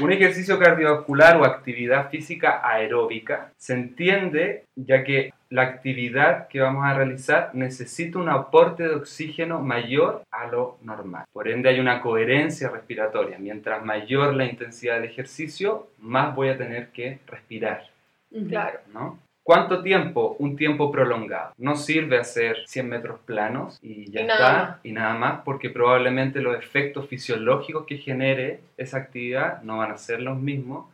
Un 0.00 0.12
ejercicio 0.12 0.58
cardiovascular 0.58 1.36
o 1.36 1.44
actividad 1.44 2.10
física 2.10 2.60
aeróbica 2.66 3.52
se 3.56 3.74
entiende 3.74 4.64
ya 4.74 5.04
que 5.04 5.32
la 5.50 5.62
actividad 5.62 6.48
que 6.48 6.60
vamos 6.60 6.84
a 6.84 6.94
realizar 6.94 7.50
necesita 7.54 8.18
un 8.18 8.28
aporte 8.28 8.82
de 8.82 8.94
oxígeno 8.94 9.60
mayor 9.60 10.22
a 10.30 10.46
lo 10.48 10.78
normal. 10.82 11.26
Por 11.32 11.48
ende 11.48 11.68
hay 11.68 11.80
una 11.80 12.00
coherencia 12.00 12.70
respiratoria. 12.70 13.38
Mientras 13.38 13.84
mayor 13.84 14.34
la 14.34 14.46
intensidad 14.46 14.94
del 14.94 15.10
ejercicio, 15.10 15.88
más 15.98 16.34
voy 16.34 16.48
a 16.48 16.58
tener 16.58 16.88
que 16.88 17.20
respirar. 17.26 17.84
Claro. 18.48 18.80
¿no? 18.92 19.18
¿Cuánto 19.44 19.82
tiempo? 19.82 20.36
Un 20.38 20.56
tiempo 20.56 20.90
prolongado. 20.90 21.52
No 21.58 21.76
sirve 21.76 22.16
hacer 22.18 22.56
100 22.66 22.88
metros 22.88 23.20
planos 23.26 23.78
y 23.82 24.10
ya 24.10 24.20
Y 24.20 24.22
está, 24.22 24.52
más. 24.52 24.76
y 24.82 24.92
nada 24.92 25.14
más, 25.14 25.42
porque 25.44 25.68
probablemente 25.68 26.40
los 26.40 26.56
efectos 26.56 27.06
fisiológicos 27.08 27.84
que 27.86 27.98
genere 27.98 28.60
esa 28.78 28.96
actividad 28.96 29.60
no 29.62 29.78
van 29.78 29.92
a 29.92 29.98
ser 29.98 30.22
los 30.22 30.38
mismos 30.38 30.86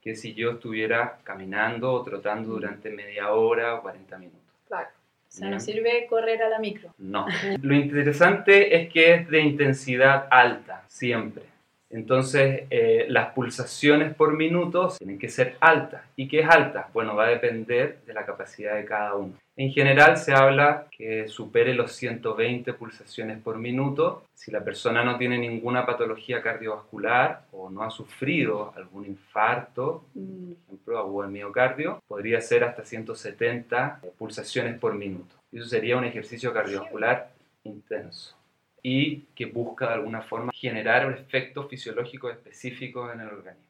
que 0.00 0.14
si 0.14 0.32
yo 0.32 0.52
estuviera 0.52 1.18
caminando 1.24 1.92
o 1.92 2.02
trotando 2.04 2.50
durante 2.50 2.88
media 2.90 3.32
hora 3.32 3.74
o 3.74 3.82
40 3.82 4.16
minutos. 4.16 4.40
Claro. 4.68 4.88
O 4.90 5.30
sea, 5.30 5.50
no 5.50 5.58
sirve 5.58 6.06
correr 6.08 6.40
a 6.42 6.48
la 6.48 6.60
micro. 6.60 6.94
No. 6.98 7.26
Lo 7.60 7.74
interesante 7.74 8.76
es 8.80 8.88
que 8.92 9.12
es 9.14 9.28
de 9.28 9.40
intensidad 9.40 10.28
alta, 10.30 10.84
siempre. 10.86 11.42
Entonces, 11.90 12.64
eh, 12.70 13.06
las 13.08 13.32
pulsaciones 13.32 14.14
por 14.14 14.36
minuto 14.36 14.94
tienen 14.98 15.18
que 15.18 15.28
ser 15.28 15.56
altas. 15.60 16.02
¿Y 16.16 16.28
qué 16.28 16.40
es 16.40 16.48
alta? 16.48 16.88
Bueno, 16.92 17.16
va 17.16 17.26
a 17.26 17.30
depender 17.30 18.00
de 18.06 18.12
la 18.12 18.26
capacidad 18.26 18.76
de 18.76 18.84
cada 18.84 19.14
uno. 19.14 19.34
En 19.56 19.72
general 19.72 20.16
se 20.18 20.32
habla 20.32 20.86
que 20.90 21.26
supere 21.26 21.74
los 21.74 21.92
120 21.92 22.74
pulsaciones 22.74 23.38
por 23.42 23.58
minuto. 23.58 24.22
Si 24.34 24.52
la 24.52 24.62
persona 24.62 25.02
no 25.02 25.18
tiene 25.18 25.38
ninguna 25.38 25.84
patología 25.84 26.42
cardiovascular 26.42 27.46
o 27.50 27.68
no 27.68 27.82
ha 27.82 27.90
sufrido 27.90 28.72
algún 28.76 29.06
infarto, 29.06 30.04
Mm, 30.14 30.52
por 30.52 30.74
ejemplo, 30.74 30.98
agudo 30.98 31.22
del 31.22 31.32
miocardio, 31.32 32.02
podría 32.06 32.40
ser 32.40 32.64
hasta 32.64 32.84
170 32.84 34.00
pulsaciones 34.18 34.78
por 34.78 34.94
minuto. 34.94 35.36
Y 35.52 35.58
eso 35.58 35.66
sería 35.66 35.96
un 35.96 36.04
ejercicio 36.04 36.52
cardiovascular 36.52 37.30
intenso 37.64 38.37
y 38.82 39.22
que 39.34 39.46
busca 39.46 39.88
de 39.88 39.94
alguna 39.94 40.22
forma 40.22 40.52
generar 40.54 41.06
un 41.06 41.14
efecto 41.14 41.68
fisiológico 41.68 42.30
específico 42.30 43.10
en 43.12 43.20
el 43.20 43.28
organismo. 43.28 43.64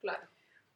Claro. 0.00 0.22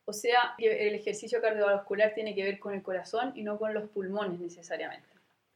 O 0.04 0.12
sea, 0.12 0.54
que 0.56 0.88
el 0.88 0.94
ejercicio 0.94 1.40
cardiovascular 1.40 2.14
tiene 2.14 2.34
que 2.34 2.44
ver 2.44 2.58
con 2.58 2.74
el 2.74 2.82
corazón 2.82 3.32
y 3.34 3.42
no 3.42 3.58
con 3.58 3.74
los 3.74 3.88
pulmones 3.90 4.38
necesariamente. 4.38 5.06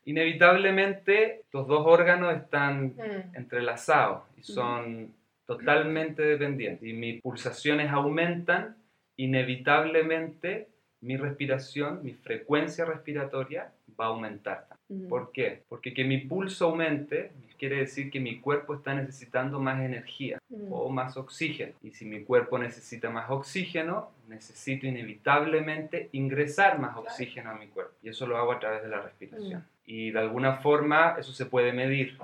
Inevitablemente, 0.07 1.43
los 1.53 1.67
dos 1.69 1.87
órganos 1.87 2.35
están 2.35 2.87
Mm. 2.97 3.37
entrelazados 3.37 4.23
y 4.37 4.43
son 4.43 5.15
totalmente 5.47 6.23
dependientes. 6.23 6.89
Y 6.89 6.93
mis 6.93 7.21
pulsaciones 7.23 7.91
aumentan, 7.91 8.77
inevitablemente 9.17 10.69
mi 11.01 11.17
respiración, 11.17 12.01
mi 12.03 12.13
frecuencia 12.15 12.85
respiratoria 12.85 13.73
va 13.99 14.07
a 14.07 14.09
aumentar. 14.09 14.67
Ujú. 14.89 15.09
¿Por 15.09 15.33
qué? 15.33 15.63
Porque 15.69 15.95
que 15.95 16.05
mi 16.05 16.19
pulso 16.19 16.67
aumente 16.67 17.33
quiere 17.61 17.77
decir 17.77 18.11
que 18.11 18.19
mi 18.19 18.41
cuerpo 18.41 18.75
está 18.75 18.95
necesitando 18.95 19.61
más 19.61 19.81
energía 19.81 20.39
Mm. 20.49 20.73
o 20.73 20.89
más 20.89 21.17
oxígeno. 21.17 21.75
Y 21.83 21.93
si 21.93 22.05
mi 22.05 22.25
cuerpo 22.25 22.59
necesita 22.59 23.09
más 23.09 23.31
oxígeno, 23.31 24.11
necesito 24.29 24.87
inevitablemente 24.87 26.09
ingresar 26.13 26.79
más 26.81 26.97
oxígeno 26.97 27.51
a 27.51 27.55
mi 27.55 27.69
cuerpo. 27.69 27.93
Y 28.03 28.09
eso 28.09 28.27
lo 28.27 28.37
hago 28.37 28.53
a 28.53 28.59
través 28.59 28.83
de 28.83 28.89
la 28.89 29.01
respiración. 29.01 29.65
Y 29.87 30.11
de 30.11 30.19
alguna 30.19 30.57
forma 30.57 31.17
eso 31.19 31.33
se 31.33 31.47
puede 31.47 31.73
medir 31.73 32.19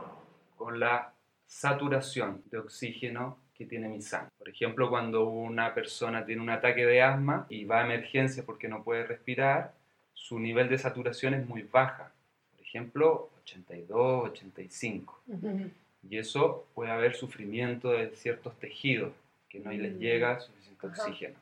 con 0.56 0.80
la 0.80 1.12
saturación 1.46 2.42
de 2.50 2.58
oxígeno 2.58 3.38
que 3.54 3.64
tiene 3.64 3.88
mi 3.88 4.02
sangre. 4.02 4.30
Por 4.38 4.48
ejemplo, 4.48 4.90
cuando 4.90 5.28
una 5.28 5.72
persona 5.72 6.26
tiene 6.26 6.42
un 6.42 6.50
ataque 6.50 6.84
de 6.84 7.02
asma 7.02 7.46
y 7.48 7.64
va 7.64 7.80
a 7.80 7.84
emergencia 7.84 8.44
porque 8.44 8.68
no 8.68 8.82
puede 8.82 9.06
respirar, 9.06 9.72
su 10.14 10.38
nivel 10.40 10.68
de 10.68 10.78
saturación 10.78 11.34
es 11.34 11.46
muy 11.46 11.62
baja. 11.62 12.12
Por 12.56 12.60
ejemplo, 12.66 13.30
82, 13.46 14.24
85. 14.30 15.20
Ujú. 15.28 15.70
Y 16.08 16.18
eso 16.18 16.66
puede 16.74 16.90
haber 16.90 17.14
sufrimiento 17.14 17.90
de 17.90 18.10
ciertos 18.10 18.58
tejidos 18.58 19.12
que 19.48 19.60
no 19.60 19.70
les 19.70 19.94
Mm. 19.94 19.98
llega 19.98 20.40
suficiente 20.40 20.86
oxígeno. 20.86 21.36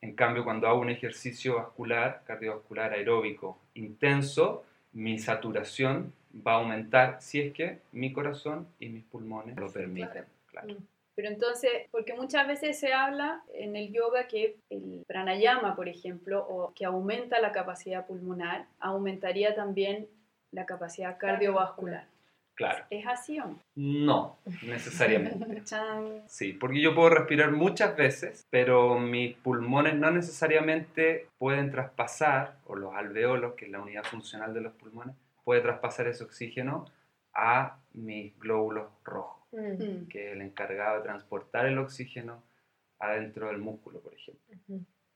En 0.00 0.14
cambio, 0.14 0.44
cuando 0.44 0.68
hago 0.68 0.80
un 0.80 0.90
ejercicio 0.90 1.56
vascular, 1.56 2.22
cardiovascular 2.26 2.92
aeróbico 2.92 3.58
intenso, 3.74 4.64
mi 4.92 5.18
saturación 5.18 6.12
va 6.46 6.52
a 6.52 6.56
aumentar 6.56 7.20
si 7.20 7.40
es 7.40 7.52
que 7.52 7.78
mi 7.92 8.12
corazón 8.12 8.66
y 8.78 8.88
mis 8.88 9.04
pulmones 9.04 9.56
lo 9.56 9.70
permiten. 9.72 10.24
claro. 10.46 10.68
Mm. 10.74 10.76
Pero 11.16 11.28
entonces, 11.28 11.70
porque 11.92 12.12
muchas 12.14 12.48
veces 12.48 12.76
se 12.80 12.92
habla 12.92 13.44
en 13.54 13.76
el 13.76 13.92
yoga 13.92 14.26
que 14.26 14.56
el 14.68 15.04
pranayama, 15.06 15.76
por 15.76 15.88
ejemplo, 15.88 16.44
o 16.44 16.72
que 16.74 16.84
aumenta 16.84 17.38
la 17.40 17.52
capacidad 17.52 18.04
pulmonar, 18.04 18.66
aumentaría 18.80 19.54
también 19.54 20.08
la 20.54 20.66
capacidad 20.66 21.18
cardiovascular. 21.18 22.06
Claro. 22.54 22.84
¿Es 22.88 23.04
así 23.06 23.40
o 23.40 23.46
no? 23.46 23.58
No, 23.74 24.38
necesariamente. 24.62 25.62
Sí, 26.28 26.52
porque 26.52 26.80
yo 26.80 26.94
puedo 26.94 27.10
respirar 27.10 27.50
muchas 27.50 27.96
veces, 27.96 28.46
pero 28.50 28.98
mis 28.98 29.34
pulmones 29.36 29.96
no 29.96 30.10
necesariamente 30.12 31.26
pueden 31.38 31.70
traspasar, 31.72 32.56
o 32.66 32.76
los 32.76 32.94
alveolos, 32.94 33.54
que 33.54 33.64
es 33.66 33.70
la 33.72 33.80
unidad 33.80 34.04
funcional 34.04 34.54
de 34.54 34.60
los 34.60 34.72
pulmones, 34.74 35.16
puede 35.42 35.60
traspasar 35.62 36.06
ese 36.06 36.22
oxígeno 36.24 36.86
a 37.34 37.78
mis 37.92 38.38
glóbulos 38.38 38.86
rojos, 39.04 39.42
Mm. 39.52 39.82
Mm. 39.82 40.08
que 40.08 40.26
es 40.28 40.32
el 40.32 40.42
encargado 40.42 40.96
de 40.96 41.02
transportar 41.04 41.66
el 41.66 41.78
oxígeno 41.78 42.42
adentro 42.98 43.46
del 43.48 43.58
músculo, 43.58 44.00
por 44.00 44.12
ejemplo. 44.14 44.56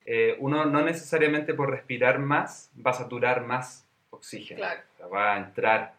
Eh, 0.04 0.37
uno 0.38 0.64
no 0.64 0.83
necesariamente 0.85 1.54
por 1.54 1.71
respirar 1.71 2.18
más 2.21 2.71
va 2.85 2.92
a 2.92 2.95
saturar 2.95 3.45
más 3.45 3.88
oxígeno, 4.19 4.59
Claro. 4.59 4.81
O 4.95 4.97
sea, 4.97 5.07
va 5.07 5.35
a 5.35 5.39
entrar 5.39 5.95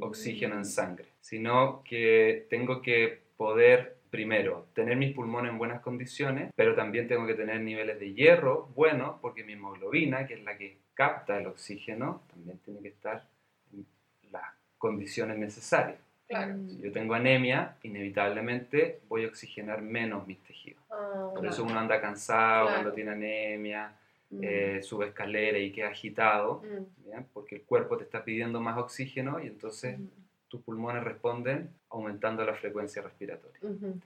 oxígeno 0.00 0.54
en 0.56 0.64
sangre, 0.64 1.06
sino 1.20 1.82
que 1.84 2.46
tengo 2.48 2.80
que 2.82 3.20
poder, 3.36 3.96
primero, 4.10 4.66
tener 4.74 4.96
mis 4.96 5.14
pulmones 5.14 5.50
en 5.52 5.58
buenas 5.58 5.80
condiciones, 5.80 6.50
pero 6.54 6.74
también 6.74 7.08
tengo 7.08 7.26
que 7.26 7.34
tener 7.34 7.60
niveles 7.60 7.98
de 7.98 8.12
hierro 8.14 8.66
buenos, 8.74 9.18
porque 9.20 9.44
mi 9.44 9.52
hemoglobina, 9.54 10.26
que 10.26 10.34
es 10.34 10.42
la 10.44 10.56
que 10.56 10.78
capta 10.94 11.38
el 11.38 11.46
oxígeno, 11.46 12.22
también 12.32 12.58
tiene 12.58 12.80
que 12.80 12.88
estar 12.88 13.24
en 13.72 13.86
las 14.30 14.44
condiciones 14.78 15.38
necesarias. 15.38 15.98
Claro. 16.28 16.54
Si 16.68 16.80
yo 16.80 16.90
tengo 16.92 17.12
anemia, 17.14 17.76
inevitablemente 17.82 19.00
voy 19.08 19.24
a 19.24 19.28
oxigenar 19.28 19.82
menos 19.82 20.26
mis 20.26 20.38
tejidos. 20.42 20.82
Ah, 20.90 21.30
Por 21.34 21.44
eso 21.46 21.64
uno 21.64 21.78
anda 21.78 22.00
cansado 22.00 22.66
Claro. 22.66 22.80
cuando 22.82 22.92
tiene 22.94 23.10
anemia, 23.10 23.92
Mm. 24.32 24.40
eh, 24.42 24.82
sube 24.82 25.06
escalera 25.08 25.58
y 25.58 25.70
queda 25.72 25.88
agitado, 25.88 26.62
mm, 26.62 27.20
porque 27.34 27.56
el 27.56 27.62
cuerpo 27.62 27.98
te 27.98 28.04
está 28.04 28.24
pidiendo 28.24 28.60
más 28.60 28.78
oxígeno 28.78 29.38
y 29.42 29.46
entonces 29.46 29.98
Mm. 29.98 30.06
tus 30.48 30.62
pulmones 30.62 31.04
responden 31.04 31.68
aumentando 31.90 32.44
la 32.44 32.54
frecuencia 32.54 33.02
respiratoria. 33.02 33.58
ujú. 33.62 34.00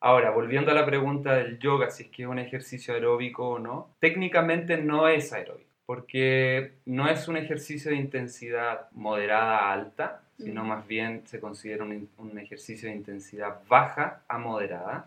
Ahora, 0.00 0.30
volviendo 0.30 0.70
a 0.72 0.74
la 0.74 0.84
pregunta 0.84 1.34
del 1.34 1.58
yoga, 1.58 1.90
si 1.90 2.04
es 2.04 2.08
que 2.10 2.22
es 2.22 2.28
un 2.28 2.38
ejercicio 2.38 2.92
aeróbico 2.94 3.48
o 3.50 3.58
no, 3.58 3.94
técnicamente 4.00 4.76
no 4.76 5.06
es 5.06 5.32
aeróbico, 5.32 5.70
porque 5.86 6.72
no 6.86 7.08
es 7.08 7.28
un 7.28 7.36
ejercicio 7.36 7.90
de 7.92 7.98
intensidad 7.98 8.90
moderada 8.92 9.58
a 9.58 9.72
alta, 9.72 10.22
sino 10.38 10.64
Mm. 10.64 10.68
más 10.68 10.86
bien 10.88 11.22
se 11.26 11.38
considera 11.40 11.84
un, 11.84 12.08
un 12.18 12.38
ejercicio 12.38 12.88
de 12.88 12.96
intensidad 12.96 13.60
baja 13.68 14.22
a 14.26 14.38
moderada. 14.38 15.06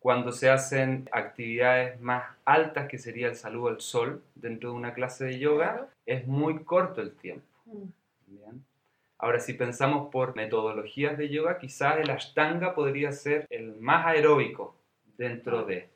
Cuando 0.00 0.30
se 0.32 0.48
hacen 0.48 1.08
actividades 1.12 2.00
más 2.00 2.24
altas, 2.44 2.88
que 2.88 2.98
sería 2.98 3.26
el 3.28 3.34
saludo 3.34 3.68
al 3.68 3.80
sol, 3.80 4.22
dentro 4.36 4.70
de 4.70 4.76
una 4.76 4.94
clase 4.94 5.24
de 5.24 5.38
yoga, 5.38 5.88
es 6.06 6.26
muy 6.26 6.62
corto 6.64 7.00
el 7.02 7.12
tiempo. 7.16 7.46
Mm, 7.66 7.84
Bien. 8.26 8.64
Ahora, 9.18 9.40
si 9.40 9.54
pensamos 9.54 10.10
por 10.12 10.36
metodologías 10.36 11.18
de 11.18 11.28
yoga, 11.28 11.58
quizás 11.58 11.98
el 11.98 12.10
ashtanga 12.10 12.74
podría 12.74 13.10
ser 13.10 13.46
el 13.50 13.74
más 13.76 14.06
aeróbico 14.06 14.76
dentro 15.16 15.64
de 15.64 15.88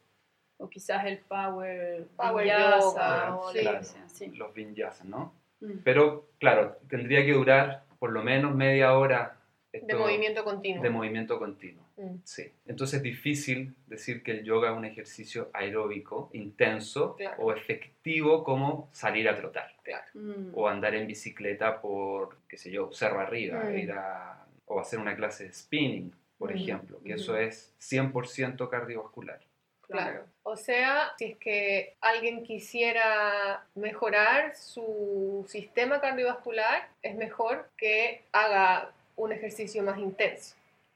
O 0.58 0.68
quizás 0.68 1.04
el 1.06 1.18
power, 1.18 2.06
Power 2.16 2.44
vinyasa, 2.44 2.80
yoga, 2.80 3.36
o 3.36 3.52
sí. 3.52 3.58
Claro. 3.60 3.80
sí. 4.08 4.26
los 4.34 4.52
vinyasas, 4.54 5.04
¿no? 5.06 5.32
Mm. 5.60 5.78
Pero, 5.84 6.26
claro, 6.40 6.78
tendría 6.88 7.24
que 7.24 7.32
durar 7.32 7.84
por 8.00 8.10
lo 8.10 8.22
menos 8.24 8.54
media 8.56 8.94
hora 8.98 9.36
De 9.72 9.78
esto- 9.78 9.98
movimiento 9.98 10.42
continuo. 10.42 10.82
de 10.82 10.90
movimiento 10.90 11.38
continuo. 11.38 11.84
Mm, 12.02 12.16
Sí. 12.24 12.50
Entonces 12.66 12.96
es 12.98 13.02
difícil 13.02 13.74
decir 13.86 14.22
que 14.22 14.32
el 14.32 14.44
yoga 14.44 14.70
es 14.70 14.76
un 14.76 14.84
ejercicio 14.84 15.50
aeróbico, 15.52 16.30
intenso 16.32 17.14
Claro. 17.16 17.36
o 17.42 17.52
efectivo 17.52 18.42
como 18.44 18.88
salir 18.92 19.28
a 19.28 19.36
trotar. 19.36 19.70
claro. 19.84 20.04
Mm. 20.14 20.50
o 20.54 20.68
andar 20.68 20.94
en 20.94 21.08
bicicleta 21.08 21.80
por, 21.80 22.36
qué 22.48 22.56
sé 22.56 22.70
yo, 22.70 22.92
cerro 22.92 23.18
arriba, 23.20 23.64
Mm. 23.64 23.78
ir 23.78 23.92
a- 23.92 24.46
o 24.66 24.78
hacer 24.80 24.98
una 25.00 25.16
clase 25.16 25.44
de 25.48 25.52
spinning, 25.52 26.12
por 26.38 26.52
Mm, 26.52 26.56
ejemplo, 26.56 27.00
que 27.04 27.14
eso 27.14 27.36
es 27.36 27.74
100% 27.78 28.68
cardiovascular. 28.70 29.40
Claro. 29.88 30.24
O 30.44 30.56
sea, 30.56 31.12
si 31.18 31.24
es 31.26 31.36
que 31.38 31.96
alguien 32.00 32.44
quisiera 32.44 33.64
mejorar 33.74 34.54
su 34.56 35.44
sistema 35.48 36.00
cardiovascular, 36.00 36.88
es 37.02 37.16
mejor 37.16 37.68
que 37.76 38.22
haga 38.32 38.92
un 39.16 39.32
ejercicio 39.32 39.82
más 39.82 39.98
intenso. 39.98 40.54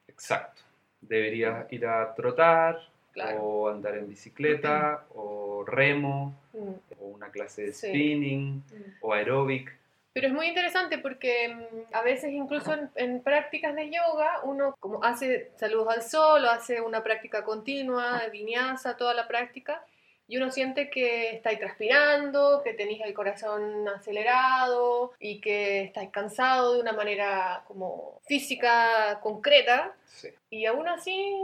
Exacto. 0.08 0.62
Deberías 1.08 1.70
ir 1.72 1.86
a 1.86 2.14
trotar 2.14 2.78
Claro. 3.12 3.38
o 3.42 3.68
andar 3.68 3.96
en 3.96 4.08
bicicleta 4.08 5.04
o 5.14 5.64
remo 5.66 6.34
Mm, 6.52 6.74
o 7.00 7.04
una 7.06 7.30
clase 7.30 7.62
de 7.66 7.72
Sí. 7.72 7.88
spinning 7.88 8.56
mm. 8.56 8.92
o 9.00 9.12
aeróbic. 9.12 9.74
Pero 10.14 10.28
es 10.28 10.32
muy 10.32 10.46
interesante 10.48 10.96
porque 10.98 11.48
mm, 11.54 11.94
a 11.94 12.02
veces 12.02 12.32
incluso 12.32 12.72
en, 12.72 12.90
en 12.94 13.22
prácticas 13.22 13.74
de 13.74 13.90
yoga 13.90 14.40
uno 14.44 14.74
como 14.80 15.02
hace 15.04 15.50
saludos 15.56 15.88
al 15.94 16.02
sol 16.02 16.44
o 16.44 16.50
hace 16.50 16.80
una 16.80 17.02
práctica 17.02 17.44
continua 17.44 18.20
de 18.20 18.30
vinyasa, 18.30 18.96
toda 18.96 19.12
la 19.14 19.28
práctica, 19.28 19.82
y 20.28 20.36
uno 20.36 20.50
siente 20.50 20.90
que 20.90 21.30
estáis 21.30 21.58
transpirando, 21.58 22.62
que 22.64 22.74
tenéis 22.74 23.00
el 23.04 23.14
corazón 23.14 23.88
acelerado 23.88 25.12
y 25.18 25.40
que 25.40 25.82
estáis 25.82 26.10
cansado 26.10 26.74
de 26.74 26.80
una 26.80 26.92
manera 26.92 27.62
como 27.66 28.20
física 28.26 29.20
concreta 29.22 29.94
Sí, 30.06 30.28
y 30.50 30.66
aún 30.66 30.88
así 30.88 31.36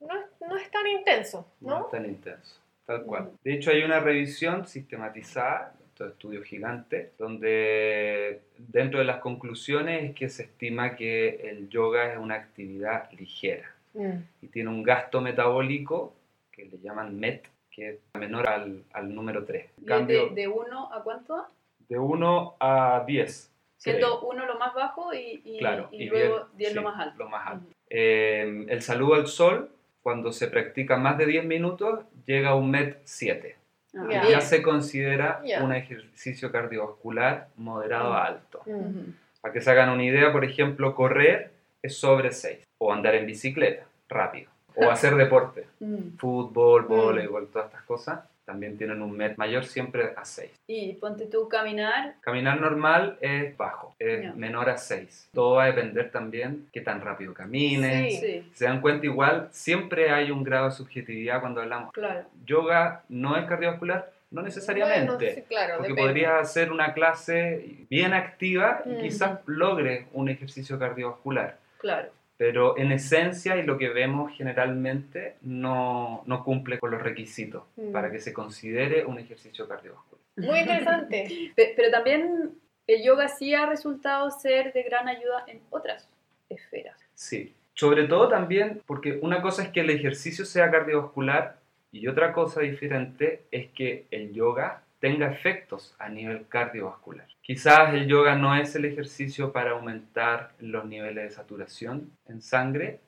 no 0.00 0.18
es, 0.18 0.26
no 0.46 0.56
es 0.56 0.70
tan 0.70 0.86
intenso, 0.86 1.46
no, 1.60 1.78
¿no? 1.78 1.84
es 1.86 1.90
tan 1.90 2.04
intenso. 2.04 2.60
Tal 2.84 3.04
cual. 3.04 3.24
Mm. 3.24 3.36
De 3.44 3.54
hecho, 3.54 3.70
hay 3.70 3.82
una 3.84 4.00
revisión 4.00 4.66
sistematizada, 4.66 5.74
estos 5.88 6.12
estudios 6.12 6.44
gigantes, 6.44 7.16
donde 7.18 8.42
dentro 8.58 8.98
de 8.98 9.04
las 9.04 9.18
conclusiones 9.18 10.10
es 10.10 10.14
que 10.14 10.28
se 10.28 10.44
estima 10.44 10.96
que 10.96 11.48
el 11.48 11.68
yoga 11.68 12.12
es 12.12 12.18
una 12.18 12.34
actividad 12.34 13.10
ligera 13.12 13.72
Mm, 13.94 14.22
y 14.40 14.46
tiene 14.48 14.70
un 14.70 14.82
gasto 14.82 15.20
metabólico 15.20 16.14
que 16.50 16.64
le 16.64 16.78
llaman 16.78 17.18
MET, 17.18 17.46
que 17.72 17.88
es 17.90 17.98
menor 18.18 18.46
al, 18.48 18.84
al 18.92 19.14
número 19.14 19.44
3. 19.44 19.64
En 19.64 19.70
¿Y 19.78 19.84
es 19.84 19.88
cambio, 19.88 20.28
de, 20.28 20.34
de 20.42 20.48
1 20.48 20.92
a 20.92 21.02
cuánto? 21.02 21.46
de 21.88 21.98
1 21.98 22.56
a 22.60 23.04
10. 23.06 23.50
Siendo 23.78 24.20
creo. 24.20 24.30
1 24.30 24.46
lo 24.46 24.58
más 24.58 24.74
bajo 24.74 25.12
y, 25.12 25.40
y, 25.44 25.58
Claro, 25.58 25.88
y 25.90 26.04
y 26.04 26.06
luego 26.08 26.46
10 26.56 26.70
sí, 26.70 26.74
lo 26.76 26.82
más 26.82 27.00
alto. 27.00 27.18
lo 27.18 27.28
más 27.28 27.46
alto. 27.48 27.64
Ujú. 27.66 27.74
Eh, 27.90 28.66
el 28.68 28.82
saludo 28.82 29.14
al 29.14 29.26
sol, 29.26 29.70
cuando 30.02 30.32
se 30.32 30.46
practica 30.48 30.96
más 30.96 31.18
de 31.18 31.26
10 31.26 31.44
minutos, 31.44 32.00
llega 32.26 32.50
a 32.50 32.54
un 32.54 32.70
MET 32.70 33.00
7. 33.04 33.56
Ah, 33.56 33.58
Ya. 33.92 34.02
Y 34.04 34.08
bien. 34.20 34.22
ya 34.30 34.40
se 34.40 34.62
considera 34.62 35.42
Ya. 35.44 35.62
un 35.62 35.72
ejercicio 35.74 36.50
cardiovascular 36.52 37.48
moderado 37.56 38.12
a 38.12 38.24
alto. 38.26 38.62
mm. 38.66 38.70
Ujú. 38.74 39.12
Para 39.40 39.52
que 39.54 39.60
se 39.60 39.70
hagan 39.72 39.90
una 39.90 40.04
idea, 40.04 40.30
por 40.30 40.44
ejemplo, 40.44 40.94
correr 40.94 41.50
es 41.82 41.96
sobre 41.98 42.30
6. 42.30 42.62
O 42.78 42.92
andar 42.92 43.16
en 43.16 43.26
bicicleta, 43.26 43.84
rápido. 44.08 44.50
O 44.76 44.90
hacer 44.90 45.14
deporte, 45.16 45.66
Mm. 45.80 46.16
fútbol, 46.18 46.84
Mm. 46.84 46.88
voleibol, 46.88 47.48
todas 47.48 47.66
estas 47.66 47.82
cosas, 47.82 48.20
también 48.44 48.76
tienen 48.76 49.00
un 49.02 49.16
MET 49.16 49.36
mayor 49.38 49.64
siempre 49.64 50.12
a 50.16 50.24
6. 50.24 50.50
Y 50.66 50.94
ponte 50.94 51.26
tú 51.26 51.48
caminar. 51.48 52.16
Caminar 52.22 52.60
normal 52.60 53.16
es 53.20 53.56
bajo, 53.56 53.94
es 54.00 54.34
menor 54.34 54.68
a 54.68 54.76
6. 54.76 55.28
Todo 55.32 55.56
va 55.56 55.64
a 55.64 55.66
depender 55.66 56.10
también 56.10 56.66
qué 56.72 56.80
tan 56.80 57.00
rápido 57.00 57.32
camines. 57.34 58.14
Sí. 58.20 58.20
Sí, 58.42 58.50
Se 58.52 58.64
dan 58.64 58.80
cuenta 58.80 59.06
igual, 59.06 59.48
siempre 59.52 60.10
hay 60.10 60.30
un 60.32 60.42
grado 60.42 60.66
de 60.66 60.72
subjetividad 60.72 61.40
cuando 61.40 61.60
hablamos. 61.62 61.92
claro. 61.92 62.24
Yoga 62.44 63.04
no 63.08 63.36
es 63.36 63.44
cardiovascular, 63.46 64.10
no 64.32 64.42
necesariamente. 64.42 65.06
Bueno, 65.14 65.34
sí, 65.36 65.42
claro, 65.42 65.74
Porque 65.76 65.90
depende. 65.90 66.08
podrías 66.10 66.40
hacer 66.40 66.72
una 66.72 66.94
clase 66.94 67.84
bien 67.88 68.12
activa 68.12 68.82
y 68.84 68.94
Mm. 68.94 69.00
quizás 69.02 69.38
logres 69.46 70.06
un 70.12 70.28
ejercicio 70.28 70.78
cardiovascular. 70.78 71.58
Claro. 71.78 72.08
Pero 72.42 72.76
en 72.76 72.90
esencia 72.90 73.56
y 73.56 73.62
lo 73.62 73.78
que 73.78 73.88
vemos 73.90 74.32
generalmente 74.36 75.36
no, 75.42 76.24
no 76.26 76.42
cumple 76.42 76.80
con 76.80 76.90
los 76.90 77.00
requisitos 77.00 77.62
Mm. 77.76 77.92
para 77.92 78.10
que 78.10 78.18
se 78.18 78.32
considere 78.32 79.04
un 79.06 79.16
ejercicio 79.20 79.68
cardiovascular. 79.68 80.20
Muy 80.38 80.58
interesante. 80.58 81.28
Pe- 81.56 81.72
Pero 81.76 81.90
también 81.92 82.50
el 82.88 83.04
yoga 83.04 83.28
sí 83.28 83.54
ha 83.54 83.66
resultado 83.66 84.28
ser 84.32 84.72
de 84.72 84.82
gran 84.82 85.06
ayuda 85.08 85.44
en 85.46 85.60
otras 85.70 86.08
esferas. 86.48 86.98
Sí, 87.14 87.54
sobre 87.74 88.08
todo 88.08 88.28
también 88.28 88.82
porque 88.86 89.20
una 89.22 89.40
cosa 89.40 89.62
es 89.62 89.68
que 89.68 89.80
el 89.82 89.90
ejercicio 89.90 90.44
sea 90.44 90.68
cardiovascular 90.68 91.60
y 91.92 92.08
otra 92.08 92.32
cosa 92.32 92.60
diferente 92.62 93.42
es 93.52 93.68
que 93.70 94.06
el 94.10 94.32
yoga 94.32 94.82
tenga 95.02 95.26
efectos 95.32 95.96
a 95.98 96.08
nivel 96.08 96.46
cardiovascular. 96.48 97.26
Quizás 97.40 97.92
el 97.92 98.06
yoga 98.06 98.36
no 98.36 98.54
es 98.54 98.76
el 98.76 98.84
ejercicio 98.84 99.50
para 99.52 99.72
aumentar 99.72 100.52
los 100.60 100.84
niveles 100.84 101.24
de 101.24 101.30
saturación 101.32 102.12
en 102.28 102.40
sangre, 102.40 103.00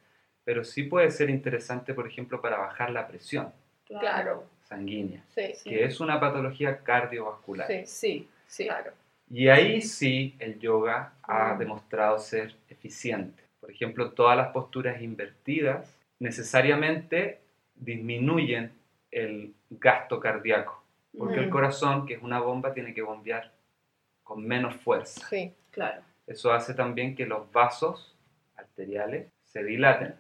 pero 0.42 0.64
sí 0.64 0.82
puede 0.82 1.12
ser 1.12 1.30
interesante, 1.30 1.94
por 1.94 2.08
ejemplo, 2.08 2.40
para 2.40 2.58
bajar 2.58 2.90
la 2.90 3.06
presión 3.06 3.52
Claro, 3.86 4.44
sanguínea, 4.64 5.22
sí, 5.36 5.52
Sí. 5.54 5.70
que 5.70 5.84
es 5.84 6.00
una 6.00 6.18
patología 6.18 6.78
cardiovascular. 6.82 7.68
sí, 7.68 7.82
Sí, 7.86 8.28
sí. 8.48 8.64
claro. 8.66 8.90
Y 9.30 9.46
ahí 9.48 9.80
sí 9.80 10.34
el 10.40 10.58
yoga 10.58 11.12
ha 11.22 11.54
demostrado 11.56 12.18
ser 12.18 12.56
eficiente. 12.68 13.40
Por 13.60 13.70
ejemplo, 13.70 14.10
todas 14.10 14.36
las 14.36 14.48
posturas 14.48 15.00
invertidas 15.00 15.96
necesariamente 16.18 17.38
disminuyen 17.76 18.72
el 19.12 19.54
gasto 19.70 20.18
cardíaco, 20.18 20.82
porque 21.18 21.40
el 21.40 21.46
Mm. 21.48 21.50
corazón, 21.50 22.06
que 22.06 22.14
es 22.14 22.22
una 22.22 22.40
bomba, 22.40 22.72
tiene 22.74 22.92
que 22.94 23.02
bombear 23.02 23.52
con 24.22 24.44
menos 24.46 24.74
fuerza. 24.76 25.26
Sí, 25.28 25.52
Claro. 25.70 26.02
Eso 26.26 26.52
hace 26.52 26.72
también 26.72 27.14
que 27.16 27.26
los 27.26 27.50
vasos 27.52 28.16
arteriales 28.56 29.26
se 29.42 29.62
dilaten 29.64 30.14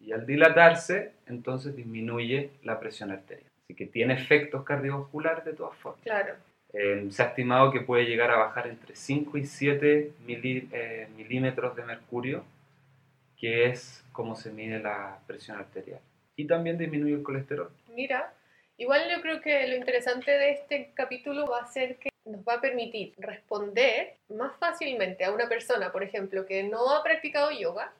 y 0.00 0.12
al 0.12 0.26
dilatarse, 0.26 1.12
entonces 1.26 1.76
disminuye 1.76 2.50
la 2.62 2.80
presión 2.80 3.10
arterial. 3.12 3.48
Así 3.62 3.74
que 3.74 3.86
tiene 3.86 4.14
efectos 4.14 4.64
cardiovasculares 4.64 5.44
de 5.44 5.52
todas 5.52 5.76
formas. 5.78 6.02
claro. 6.02 6.34
Eh, 6.76 7.06
se 7.10 7.22
ha 7.22 7.26
estimado 7.26 7.70
que 7.70 7.82
puede 7.82 8.04
llegar 8.04 8.32
a 8.32 8.36
bajar 8.36 8.66
entre 8.66 8.96
5 8.96 9.38
y 9.38 9.44
7 9.46 10.10
mili- 10.26 10.68
eh, 10.72 11.06
milímetros 11.16 11.76
de 11.76 11.84
mercurio, 11.84 12.44
que 13.36 13.66
es 13.66 14.04
como 14.10 14.34
se 14.34 14.50
mide 14.50 14.80
la 14.80 15.20
presión 15.26 15.56
arterial. 15.58 16.00
Y 16.34 16.46
también 16.48 16.76
disminuye 16.76 17.14
el 17.14 17.22
colesterol. 17.22 17.70
Mira, 17.94 18.32
igual 18.76 19.08
yo 19.10 19.20
creo 19.22 19.40
que 19.40 19.66
lo 19.66 19.76
interesante 19.76 20.30
de 20.30 20.50
este 20.52 20.92
capítulo 20.94 21.46
va 21.46 21.60
a 21.60 21.66
ser 21.66 21.96
que 21.98 22.10
nos 22.24 22.40
va 22.42 22.54
a 22.54 22.60
permitir 22.60 23.14
responder 23.18 24.16
más 24.28 24.56
fácilmente 24.56 25.24
a 25.24 25.30
una 25.32 25.48
persona, 25.48 25.92
por 25.92 26.02
ejemplo, 26.02 26.46
que 26.46 26.62
no 26.62 26.90
ha 26.94 27.02
practicado 27.02 27.50
yoga 27.50 27.92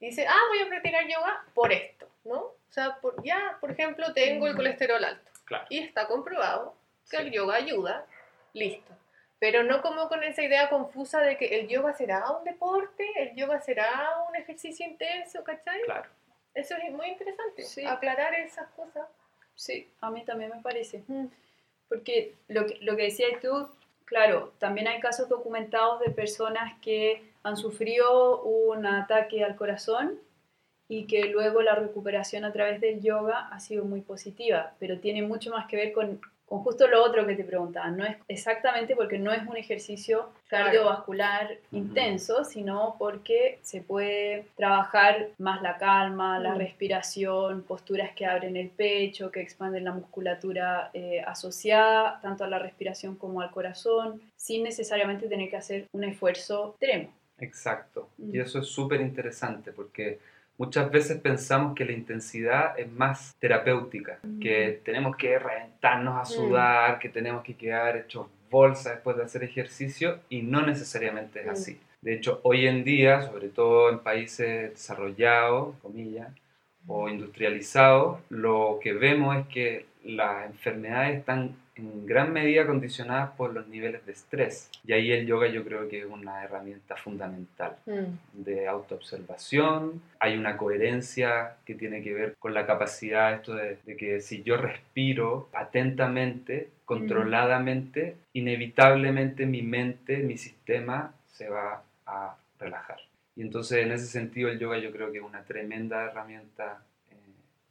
y 0.00 0.06
dice, 0.06 0.26
ah, 0.26 0.40
voy 0.48 0.60
a 0.60 0.68
practicar 0.68 1.06
yoga 1.06 1.44
por 1.54 1.72
esto, 1.72 2.08
¿no? 2.24 2.38
O 2.40 2.56
sea, 2.72 2.96
por, 3.00 3.22
ya, 3.24 3.58
por 3.60 3.70
ejemplo, 3.70 4.12
tengo 4.12 4.46
el 4.46 4.56
colesterol 4.56 5.02
alto 5.04 5.30
Claro. 5.44 5.66
y 5.68 5.78
está 5.78 6.06
comprobado 6.06 6.74
que 7.10 7.16
el 7.18 7.28
Sí. 7.30 7.34
yoga 7.36 7.56
ayuda, 7.56 8.06
listo. 8.52 8.92
Pero 9.38 9.62
no 9.62 9.80
como 9.82 10.08
con 10.08 10.22
esa 10.22 10.42
idea 10.42 10.68
confusa 10.68 11.20
de 11.20 11.36
que 11.38 11.60
el 11.60 11.68
yoga 11.68 11.94
será 11.94 12.30
un 12.30 12.44
deporte, 12.44 13.08
el 13.16 13.34
yoga 13.36 13.60
será 13.60 14.10
un 14.28 14.36
ejercicio 14.36 14.84
intenso, 14.86 15.42
¿cachai? 15.44 15.80
Claro. 15.82 16.10
Eso 16.54 16.74
es 16.76 16.90
muy 16.92 17.06
interesante, 17.06 17.62
Sí. 17.62 17.86
aclarar 17.86 18.34
esas 18.34 18.68
cosas. 18.70 19.06
Sí, 19.60 19.86
a 20.00 20.10
mí 20.10 20.24
también 20.24 20.50
me 20.56 20.62
parece. 20.62 21.04
Mm. 21.06 21.26
Porque 21.86 22.34
lo 22.48 22.64
que, 22.64 22.78
lo 22.80 22.96
que 22.96 23.02
decías 23.02 23.38
tú, 23.42 23.68
claro, 24.06 24.54
también 24.58 24.88
hay 24.88 25.00
casos 25.00 25.28
documentados 25.28 26.00
de 26.00 26.10
personas 26.10 26.80
que 26.80 27.30
han 27.42 27.58
sufrido 27.58 28.42
un 28.42 28.86
ataque 28.86 29.44
al 29.44 29.56
corazón 29.56 30.18
y 30.88 31.06
que 31.06 31.26
luego 31.26 31.60
la 31.60 31.74
recuperación 31.74 32.46
a 32.46 32.54
través 32.54 32.80
del 32.80 33.02
yoga 33.02 33.48
ha 33.48 33.60
sido 33.60 33.84
muy 33.84 34.00
positiva, 34.00 34.72
pero 34.78 34.98
tiene 34.98 35.20
mucho 35.20 35.50
más 35.50 35.66
que 35.66 35.76
ver 35.76 35.92
con, 35.92 36.22
con 36.50 36.64
justo 36.64 36.88
lo 36.88 37.04
otro 37.04 37.24
que 37.28 37.36
te 37.36 37.44
preguntaba. 37.44 37.92
No 37.92 38.04
es 38.04 38.16
exactamente 38.26 38.96
porque 38.96 39.20
no 39.20 39.32
es 39.32 39.46
un 39.46 39.56
ejercicio 39.56 40.30
Claro. 40.48 40.64
cardiovascular 40.64 41.58
intenso, 41.70 42.42
sino 42.44 42.96
porque 42.98 43.60
se 43.62 43.82
puede 43.82 44.46
trabajar 44.56 45.28
más 45.38 45.62
la 45.62 45.78
calma, 45.78 46.40
la 46.40 46.54
Mm. 46.56 46.58
respiración, 46.58 47.62
posturas 47.62 48.10
que 48.16 48.26
abren 48.26 48.56
el 48.56 48.68
pecho, 48.68 49.30
que 49.30 49.40
expanden 49.40 49.84
la 49.84 49.92
musculatura 49.92 50.90
eh, 50.92 51.22
asociada 51.24 52.18
tanto 52.20 52.42
a 52.42 52.48
la 52.48 52.58
respiración 52.58 53.14
como 53.14 53.40
al 53.40 53.52
corazón, 53.52 54.20
sin 54.34 54.64
necesariamente 54.64 55.28
tener 55.28 55.48
que 55.50 55.56
hacer 55.56 55.86
un 55.92 56.02
esfuerzo 56.02 56.70
extremo. 56.80 57.12
Exacto. 57.38 58.08
Mm. 58.18 58.34
Y 58.34 58.40
eso 58.40 58.58
es 58.58 58.66
súper 58.66 59.00
interesante 59.00 59.70
porque 59.70 60.18
muchas 60.60 60.90
veces 60.90 61.18
pensamos 61.20 61.74
que 61.74 61.86
la 61.86 61.92
intensidad 61.92 62.78
es 62.78 62.92
más 62.92 63.34
terapéutica, 63.38 64.18
que 64.42 64.78
tenemos 64.84 65.16
que 65.16 65.38
reventarnos 65.38 66.16
a 66.18 66.22
Mm. 66.22 66.26
sudar, 66.36 66.98
que 66.98 67.08
tenemos 67.08 67.42
que 67.42 67.54
quedar 67.54 67.96
hechos 67.96 68.26
bolsa 68.50 68.90
después 68.90 69.16
de 69.16 69.22
hacer 69.22 69.42
ejercicio 69.42 70.18
y 70.28 70.42
no 70.42 70.60
necesariamente 70.60 71.40
es 71.40 71.46
Mm. 71.46 71.50
así. 71.50 71.80
De 72.02 72.12
hecho, 72.14 72.40
hoy 72.42 72.66
en 72.66 72.84
día, 72.84 73.22
sobre 73.22 73.48
todo 73.48 73.88
en 73.90 74.00
países 74.00 74.70
desarrollados, 74.72 75.76
comillas, 75.80 76.28
o 76.86 77.08
industrializados, 77.08 78.18
lo 78.28 78.80
que 78.82 78.92
vemos 78.92 79.36
es 79.38 79.46
que 79.46 79.86
las 80.04 80.44
enfermedades 80.46 81.18
están 81.20 81.54
en 81.80 82.06
gran 82.06 82.32
medida 82.32 82.66
condicionadas 82.66 83.30
por 83.30 83.52
los 83.52 83.66
niveles 83.68 84.04
de 84.06 84.12
estrés. 84.12 84.70
Y 84.86 84.92
ahí 84.92 85.12
el 85.12 85.26
yoga 85.26 85.48
yo 85.48 85.64
creo 85.64 85.88
que 85.88 86.00
es 86.00 86.06
una 86.06 86.44
herramienta 86.44 86.96
fundamental 86.96 87.76
Mm. 87.86 88.42
de 88.44 88.68
autoobservación, 88.68 90.02
hay 90.18 90.36
una 90.36 90.56
coherencia 90.56 91.56
que 91.64 91.74
tiene 91.74 92.02
que 92.02 92.12
ver 92.14 92.36
con 92.38 92.54
la 92.54 92.66
capacidad 92.66 93.34
esto 93.34 93.54
de, 93.54 93.78
de 93.84 93.96
que 93.96 94.20
si 94.20 94.42
yo 94.42 94.56
respiro 94.56 95.48
atentamente, 95.52 96.68
controladamente, 96.84 98.16
inevitablemente 98.32 99.46
mi 99.46 99.62
mente, 99.62 100.18
mi 100.18 100.36
sistema 100.36 101.14
se 101.26 101.48
va 101.48 101.82
a 102.06 102.36
relajar. 102.58 102.98
Y 103.36 103.42
entonces 103.42 103.78
en 103.84 103.92
ese 103.92 104.06
sentido 104.06 104.50
el 104.50 104.58
yoga 104.58 104.78
yo 104.78 104.90
creo 104.92 105.10
que 105.12 105.18
es 105.18 105.24
una 105.24 105.42
tremenda 105.44 106.04
herramienta 106.04 106.82
eh, 107.10 107.14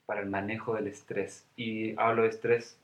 para 0.05 0.21
el 0.21 0.29
manejo 0.29 0.75
del 0.75 0.87
estrés. 0.87 1.45
Y 1.55 1.93
hablo 1.97 2.23
de 2.23 2.29
estrés 2.29 2.77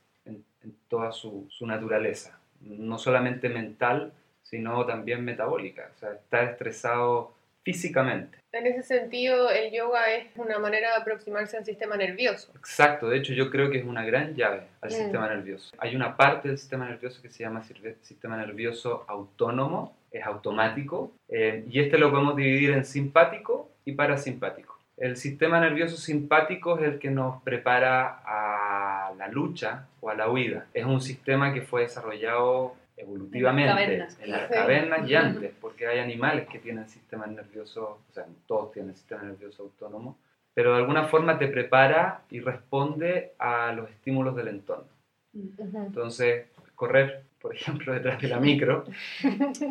en, 0.66 0.76
toda 0.90 1.12
su, 1.12 1.48
su 1.50 1.66
naturaleza, 1.66 2.38
no 2.62 2.98
solamente 2.98 3.50
mental, 3.50 4.12
sino 4.44 4.86
también 4.86 5.24
metabólica. 5.24 5.90
O 5.96 6.00
sea, 6.00 6.12
estar 6.14 6.44
estresado 6.44 7.34
físicamente. 7.64 8.38
En 8.52 8.68
ese 8.68 8.84
sentido, 8.84 9.50
el 9.50 9.72
yoga 9.74 10.14
es 10.14 10.28
una 10.36 10.60
manera 10.60 10.92
de 10.92 11.02
aproximarse 11.02 11.58
al 11.58 11.66
sistema 11.66 11.98
nervioso. 11.98 12.52
Exacto, 12.56 13.10
de 13.10 13.18
hecho 13.18 13.34
yo 13.34 13.50
creo 13.50 13.70
que 13.70 13.80
es 13.80 13.86
una 13.86 14.06
gran 14.06 14.36
llave 14.36 14.62
al 14.82 14.90
Mm. 14.90 14.94
sistema 14.94 15.28
nervioso. 15.28 15.76
Hay 15.80 15.96
una 15.96 16.16
parte 16.16 16.48
del 16.48 16.58
sistema 16.58 16.88
nervioso 16.88 17.22
que 17.22 17.30
se 17.30 17.44
llama 17.44 17.64
sistema 18.02 18.38
nervioso 18.38 19.04
autónomo, 19.08 19.98
es 20.12 20.24
automático, 20.26 21.12
eh, 21.28 21.66
y 21.70 21.80
este 21.82 21.98
lo 21.98 22.12
podemos 22.12 22.36
dividir 22.36 22.70
en 22.72 22.86
simpático 22.86 23.72
y 23.84 23.92
parasimpático. 23.94 24.80
El 24.96 25.18
sistema 25.18 25.60
nervioso 25.60 25.98
simpático 25.98 26.78
es 26.80 26.84
el 26.86 27.00
que 27.00 27.10
nos 27.12 27.42
prepara 27.44 28.22
a 28.26 28.55
la 29.18 29.28
lucha 29.28 29.88
o 30.02 30.10
a 30.10 30.16
la 30.16 30.30
huida. 30.30 30.68
Es 30.74 30.86
un 30.86 31.02
sistema 31.02 31.54
que 31.54 31.62
fue 31.62 31.82
desarrollado 31.82 32.76
evolutivamente 32.98 33.94
en 34.22 34.32
las 34.32 34.48
Sí. 34.48 34.54
cavernas 34.54 35.10
y 35.10 35.16
antes, 35.16 35.52
porque 35.60 35.88
hay 35.88 36.00
animales 36.00 36.48
que 36.48 36.60
tienen 36.60 36.88
sistema 36.88 37.28
nervioso, 37.28 38.00
o 38.10 38.14
sea, 38.14 38.26
todos 38.48 38.72
tienen 38.72 38.96
sistema 38.96 39.24
nervioso 39.24 39.64
autónomo, 39.64 40.18
pero 40.54 40.72
de 40.72 40.78
alguna 40.78 41.04
forma 41.06 41.38
te 41.38 41.48
prepara 41.50 42.22
y 42.30 42.40
responde 42.40 43.34
a 43.38 43.74
los 43.74 43.90
estímulos 43.90 44.36
del 44.36 44.48
entorno. 44.48 44.88
Entonces, 45.34 46.48
correr, 46.76 47.24
por 47.42 47.54
ejemplo, 47.54 47.94
detrás 47.94 48.22
de 48.22 48.30
la 48.30 48.40
micro, 48.40 48.86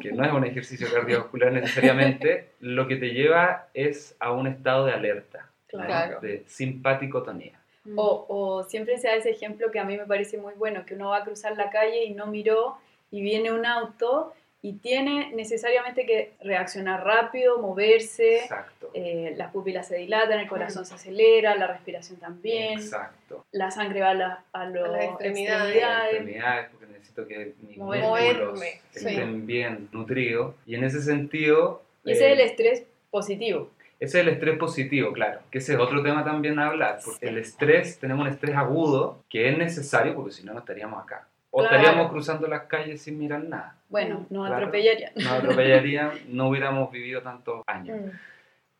que 0.02 0.12
no 0.12 0.24
es 0.24 0.32
un 0.32 0.44
ejercicio 0.44 0.86
cardiovascular 0.92 1.52
necesariamente, 1.52 2.50
lo 2.60 2.86
que 2.86 2.96
te 2.96 3.10
lleva 3.14 3.68
es 3.72 4.14
a 4.20 4.32
un 4.32 4.46
estado 4.46 4.84
de 4.86 4.92
alerta. 4.92 5.48
Claro. 5.66 6.20
de 6.20 6.44
simpaticotonía. 6.46 7.58
O, 7.96 8.24
o 8.28 8.64
siempre 8.64 8.96
se 8.98 9.08
da 9.08 9.14
ese 9.16 9.30
ejemplo 9.30 9.70
que 9.70 9.78
a 9.78 9.84
mí 9.84 9.96
me 9.96 10.06
parece 10.06 10.38
muy 10.38 10.54
bueno, 10.54 10.86
que 10.86 10.94
uno 10.94 11.10
va 11.10 11.18
a 11.18 11.24
cruzar 11.24 11.56
la 11.56 11.68
calle 11.70 12.04
y 12.04 12.14
no 12.14 12.26
miró 12.26 12.78
y 13.10 13.20
viene 13.20 13.52
un 13.52 13.66
auto 13.66 14.32
y 14.62 14.72
tiene 14.78 15.30
necesariamente 15.34 16.06
que 16.06 16.32
reaccionar 16.40 17.04
rápido, 17.04 17.58
moverse, 17.58 18.48
eh, 18.94 19.34
las 19.36 19.52
pupilas 19.52 19.86
se 19.88 19.96
dilatan, 19.98 20.40
el 20.40 20.48
corazón 20.48 20.86
se 20.86 20.94
acelera, 20.94 21.54
la 21.56 21.66
respiración 21.66 22.18
también, 22.18 22.78
Exacto. 22.78 23.44
la 23.52 23.70
sangre 23.70 24.00
va 24.00 24.10
a, 24.10 24.14
la- 24.14 24.44
a 24.54 24.64
los 24.64 24.88
A 24.88 24.92
las 24.92 25.04
extremidades. 25.04 25.74
Extremidades. 25.74 26.14
extremidades, 26.14 26.68
porque 26.70 26.86
necesito 26.86 27.26
que 27.26 27.52
mis 27.60 27.76
músculos 27.76 28.02
Moverme, 28.08 28.80
sí. 28.92 29.06
estén 29.08 29.46
bien 29.46 29.88
nutridos. 29.92 30.54
Y 30.64 30.76
en 30.76 30.84
ese 30.84 31.02
sentido... 31.02 31.82
Y 32.02 32.12
ese 32.12 32.26
es 32.28 32.32
el 32.32 32.40
eh, 32.40 32.44
estrés 32.46 32.84
positivo. 33.10 33.70
Ese 34.04 34.18
es 34.20 34.26
el 34.26 34.32
estrés 34.34 34.58
positivo, 34.58 35.12
claro, 35.12 35.40
que 35.50 35.58
ese 35.58 35.72
es 35.72 35.78
otro 35.78 36.02
tema 36.02 36.22
también 36.24 36.58
a 36.58 36.66
hablar, 36.66 36.98
porque 37.02 37.26
el 37.26 37.38
estrés, 37.38 37.98
tenemos 37.98 38.26
un 38.26 38.32
estrés 38.32 38.54
agudo 38.54 39.24
que 39.30 39.48
es 39.48 39.56
necesario 39.56 40.14
porque 40.14 40.30
si 40.30 40.44
no, 40.44 40.52
no 40.52 40.58
estaríamos 40.58 41.02
acá. 41.02 41.26
O 41.50 41.60
Claro. 41.60 41.76
estaríamos 41.76 42.10
cruzando 42.12 42.46
las 42.46 42.64
calles 42.64 43.00
sin 43.00 43.18
mirar 43.18 43.42
nada. 43.44 43.76
Bueno, 43.88 44.26
nos 44.28 44.46
Claro. 44.46 44.56
atropellarían. 44.66 45.12
Nos 45.14 45.26
atropellarían, 45.28 46.10
no 46.28 46.48
hubiéramos 46.48 46.90
vivido 46.92 47.22
tantos 47.22 47.62
años. 47.66 47.98
Mm. 47.98 48.10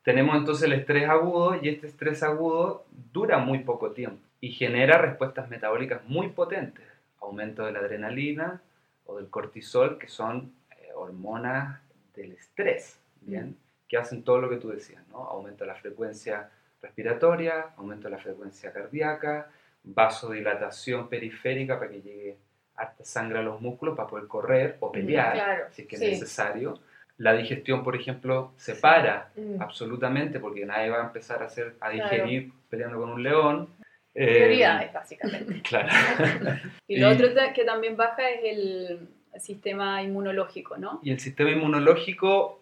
Tenemos 0.03 0.35
entonces 0.37 0.65
el 0.65 0.73
estrés 0.73 1.09
agudo 1.09 1.57
y 1.59 1.69
este 1.69 1.87
estrés 1.87 2.21
agudo 2.21 2.85
dura 3.11 3.39
muy 3.39 3.59
poco 3.59 3.91
tiempo 3.91 4.21
y 4.41 4.51
genera 4.51 4.99
respuestas 4.99 5.49
metabólicas 5.49 6.01
muy 6.05 6.27
potentes. 6.29 6.85
Aumento 7.19 7.65
de 7.65 7.71
la 7.71 7.79
adrenalina 7.79 8.61
o 9.07 9.17
del 9.17 9.27
cortisol, 9.29 9.97
que 9.97 10.07
son 10.07 10.51
eh, 10.69 10.89
hormonas 10.93 11.79
del 12.15 12.33
estrés, 12.33 12.99
¿bien? 13.21 13.57
Que 13.87 13.97
hacen 13.97 14.23
todo 14.23 14.39
lo 14.39 14.49
que 14.49 14.57
tú 14.57 14.69
decías, 14.69 15.07
¿no? 15.09 15.17
Aumenta 15.25 15.65
la 15.65 15.75
frecuencia 15.75 16.49
respiratoria, 16.81 17.73
aumenta 17.77 18.09
la 18.09 18.17
frecuencia 18.17 18.71
cardíaca, 18.73 19.49
vasodilatación 19.83 21.07
periférica 21.09 21.77
para 21.79 21.91
que 21.91 22.01
llegue 22.01 22.37
harta 22.75 23.03
sangre 23.05 23.39
a 23.39 23.41
los 23.41 23.61
músculos 23.61 23.95
para 23.95 24.07
poder 24.07 24.27
correr 24.27 24.77
o 24.79 24.91
pelear, 24.91 25.33
claro, 25.33 25.65
si 25.71 25.83
es 25.83 25.87
que 25.87 25.97
sí. 25.97 26.05
es 26.05 26.11
necesario. 26.19 26.79
La 27.17 27.31
digestión, 27.33 27.83
por 27.83 27.95
ejemplo, 27.95 28.51
se 28.57 28.75
para 28.75 29.31
Mm. 29.35 29.61
absolutamente 29.61 30.39
porque 30.39 30.65
nadie 30.65 30.89
va 30.89 31.01
a 31.01 31.05
empezar 31.05 31.41
a 31.41 31.45
hacer 31.45 31.75
a 31.79 31.89
Claro. 31.91 32.09
digerir 32.09 32.51
peleando 32.69 32.99
con 32.99 33.09
un 33.11 33.23
león. 33.23 33.69
Eh, 34.13 34.25
Prioridades, 34.45 34.91
básicamente. 34.93 35.61
Claro. 35.69 35.89
Y 36.87 36.97
lo 36.97 37.09
Y- 37.11 37.13
otro 37.15 37.27
que 37.53 37.63
también 37.63 37.95
baja 37.95 38.29
es 38.29 38.39
el 38.43 39.09
sistema 39.39 40.01
inmunológico, 40.01 40.77
¿no? 40.77 40.99
Y 41.03 41.11
el 41.11 41.19
sistema 41.19 41.51
inmunológico 41.51 42.61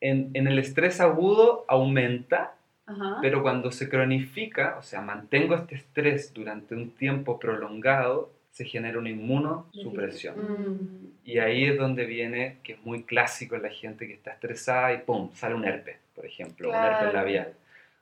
en, 0.00 0.30
en 0.34 0.46
el 0.46 0.58
estrés 0.58 1.00
agudo 1.00 1.64
aumenta, 1.68 2.54
Ajá. 2.86 3.18
pero 3.22 3.42
cuando 3.42 3.70
se 3.72 3.88
cronifica, 3.88 4.76
o 4.78 4.82
sea, 4.82 5.00
mantengo 5.00 5.54
este 5.54 5.74
estrés 5.76 6.32
durante 6.34 6.74
un 6.74 6.90
tiempo 6.90 7.38
prolongado, 7.38 8.30
se 8.52 8.64
genera 8.64 8.98
una 8.98 9.10
inmunosupresión. 9.10 10.34
Mm. 10.38 11.06
Y 11.24 11.38
ahí 11.40 11.64
es 11.64 11.76
donde 11.76 12.06
viene, 12.06 12.56
que 12.62 12.74
es 12.74 12.84
muy 12.86 13.02
clásico 13.02 13.54
en 13.56 13.62
la 13.62 13.70
gente 13.70 14.06
que 14.06 14.14
está 14.14 14.30
estresada 14.32 14.94
y 14.94 14.98
¡pum! 14.98 15.30
sale 15.34 15.54
un 15.54 15.64
herpes, 15.64 15.96
por 16.14 16.24
ejemplo, 16.24 16.68
un 16.70 16.74
herpes 16.74 16.98
Claro. 16.98 17.12
labial. 17.12 17.52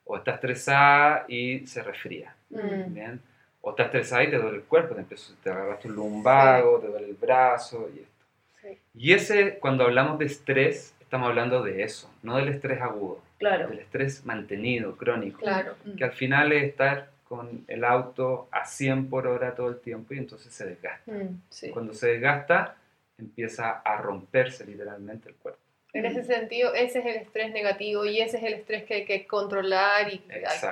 O 0.05 0.15
está 0.17 0.31
estresada 0.35 1.25
y 1.27 1.65
se 1.67 1.81
resfría. 1.83 2.35
Mm. 2.51 2.93
¿bien? 2.93 3.19
O 3.61 3.71
estás 3.71 3.87
estresada 3.87 4.23
y 4.23 4.29
te 4.29 4.37
duele 4.37 4.57
el 4.57 4.63
cuerpo, 4.63 4.93
te, 4.95 5.01
empiezas, 5.01 5.35
te 5.43 5.49
agarras 5.49 5.79
tu 5.79 5.89
lumbago, 5.89 6.79
te 6.79 6.87
duele 6.87 7.07
el 7.09 7.15
brazo 7.15 7.89
y 7.93 7.99
esto. 7.99 8.25
Sí. 8.61 8.77
Y 8.93 9.11
ese, 9.13 9.57
cuando 9.59 9.83
hablamos 9.83 10.19
de 10.19 10.25
estrés, 10.25 10.94
estamos 11.15 11.29
hablando 11.29 11.63
de 11.63 11.81
eso, 11.83 12.11
no 12.23 12.35
del 12.35 12.49
estrés 12.49 12.81
agudo, 12.81 13.21
Claro. 13.37 13.69
del 13.69 13.79
estrés 13.79 14.25
mantenido, 14.25 14.97
crónico, 14.97 15.39
Claro. 15.39 15.75
Mm. 15.85 15.95
que 15.95 16.03
al 16.03 16.11
final 16.11 16.51
es 16.51 16.63
estar 16.65 17.09
con 17.23 17.63
el 17.69 17.85
auto 17.85 18.49
a 18.51 18.65
100 18.65 19.09
por 19.09 19.25
hora 19.25 19.55
todo 19.55 19.69
el 19.69 19.79
tiempo 19.79 20.13
y 20.13 20.17
entonces 20.17 20.51
se 20.53 20.65
desgasta. 20.65 21.09
Mm. 21.09 21.41
Sí. 21.49 21.69
Cuando 21.71 21.93
se 21.93 22.07
desgasta, 22.09 22.75
empieza 23.17 23.79
a 23.79 23.97
romperse 23.97 24.65
literalmente 24.65 25.29
el 25.29 25.35
cuerpo. 25.35 25.59
En 25.93 26.05
ese 26.05 26.25
sentido, 26.25 26.73
ese 26.73 26.99
es 26.99 27.05
el 27.05 27.15
estrés 27.15 27.53
negativo 27.53 28.05
y 28.05 28.19
ese 28.19 28.35
es 28.37 28.43
el 28.43 28.53
estrés 28.55 28.83
que 28.83 28.95
hay 28.95 29.05
que 29.05 29.25
controlar 29.25 30.11
y 30.13 30.21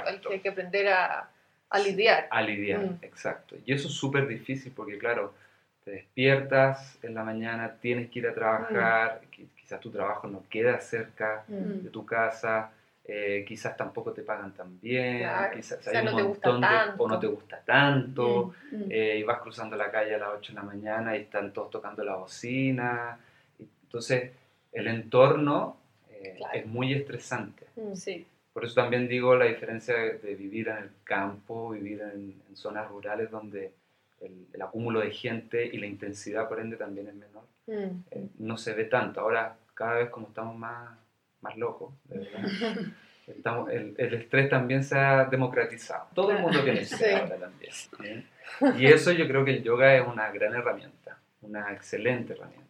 al, 0.05 0.19
que 0.19 0.33
hay 0.33 0.39
que 0.41 0.49
aprender 0.49 0.89
a, 0.89 1.29
a 1.69 1.79
lidiar. 1.79 2.27
A 2.29 2.41
lidiar, 2.41 2.81
Mm. 2.81 2.97
exacto. 3.01 3.55
Y 3.65 3.71
eso 3.73 3.87
es 3.87 3.93
súper 3.93 4.27
difícil 4.27 4.73
porque, 4.75 4.97
claro, 4.97 5.33
te 5.85 5.91
despiertas 5.91 6.97
en 7.03 7.13
la 7.13 7.23
mañana, 7.23 7.75
tienes 7.81 8.09
que 8.09 8.19
ir 8.19 8.27
a 8.27 8.33
trabajar, 8.33 9.19
qui- 9.31 9.32
quizás 9.63 9.79
tu 9.79 9.89
trabajo 9.89 10.27
no 10.27 10.43
queda 10.49 10.77
cerca 10.79 11.45
Mm. 11.47 11.83
de 11.85 11.89
tu 11.89 12.05
casa, 12.05 12.71
eh, 13.05 13.43
quizás 13.47 13.75
tampoco 13.77 14.11
te 14.11 14.21
pagan 14.21 14.53
tan 14.53 14.79
bien, 14.79 15.19
Claro, 15.19 15.55
quizás 15.55 15.79
o 15.79 15.83
sea, 15.83 15.99
hay 16.01 16.05
un 16.05 16.11
no 16.11 16.17
te 16.17 16.23
gusta 16.23 16.49
montón 16.51 16.61
de- 16.69 16.75
tanto. 16.77 17.03
o 17.03 17.07
no 17.07 17.19
te 17.19 17.27
gusta 17.27 17.61
tanto, 17.65 18.53
Mm. 18.71 18.83
eh, 18.89 19.17
y 19.19 19.23
vas 19.23 19.39
cruzando 19.41 19.75
la 19.77 19.89
calle 19.89 20.15
a 20.15 20.17
las 20.17 20.29
8 20.37 20.51
de 20.51 20.55
la 20.59 20.63
mañana 20.63 21.15
y 21.17 21.21
están 21.21 21.51
todos 21.53 21.69
tocando 21.71 22.03
la 22.03 22.15
bocina. 22.15 23.17
Entonces, 23.83 24.31
el 24.71 24.87
entorno 24.87 25.77
eh, 26.09 26.35
Claro. 26.37 26.53
es 26.57 26.65
muy 26.65 26.93
estresante. 26.93 27.65
Mm. 27.75 27.95
Sí. 27.95 28.25
Por 28.53 28.63
eso 28.65 28.75
también 28.75 29.07
digo 29.07 29.35
la 29.35 29.45
diferencia 29.45 29.95
de, 29.95 30.19
de 30.19 30.35
vivir 30.35 30.67
en 30.69 30.77
el 30.77 30.89
campo, 31.03 31.71
vivir 31.71 32.01
en, 32.01 32.41
en 32.47 32.55
zonas 32.55 32.87
rurales 32.89 33.29
donde 33.31 33.73
el, 34.21 34.47
el 34.53 34.61
acúmulo 34.61 34.99
de 35.01 35.11
gente 35.11 35.65
y 35.65 35.77
la 35.77 35.85
intensidad, 35.85 36.47
por 36.47 36.59
ende, 36.59 36.77
también 36.77 37.07
es 37.07 37.15
menor. 37.15 37.43
Mm. 37.67 38.03
Eh, 38.11 38.27
no 38.39 38.57
se 38.57 38.73
ve 38.73 38.85
tanto. 38.85 39.21
Ahora, 39.21 39.55
cada 39.73 39.95
vez 39.95 40.09
como 40.09 40.27
estamos 40.27 40.55
más, 40.57 40.89
más 41.41 41.57
locos, 41.57 41.93
de 42.05 42.19
verdad, 42.19 42.41
estamos, 43.27 43.69
el, 43.71 43.95
el 43.97 44.13
estrés 44.13 44.49
también 44.49 44.83
se 44.83 44.97
ha 44.97 45.25
democratizado. 45.25 46.07
Todo 46.13 46.31
el 46.31 46.39
mundo 46.39 46.63
tiene 46.63 46.81
estrés 46.81 47.09
Sí. 47.11 47.15
ahora 47.15 47.37
también. 47.37 47.71
¿eh? 48.03 48.25
Y 48.77 48.85
eso 48.87 49.11
yo 49.11 49.27
creo 49.27 49.43
que 49.43 49.51
el 49.51 49.63
yoga 49.63 49.95
es 49.95 50.05
una 50.07 50.31
gran 50.31 50.53
herramienta, 50.53 51.17
una 51.41 51.71
excelente 51.73 52.33
herramienta. 52.33 52.63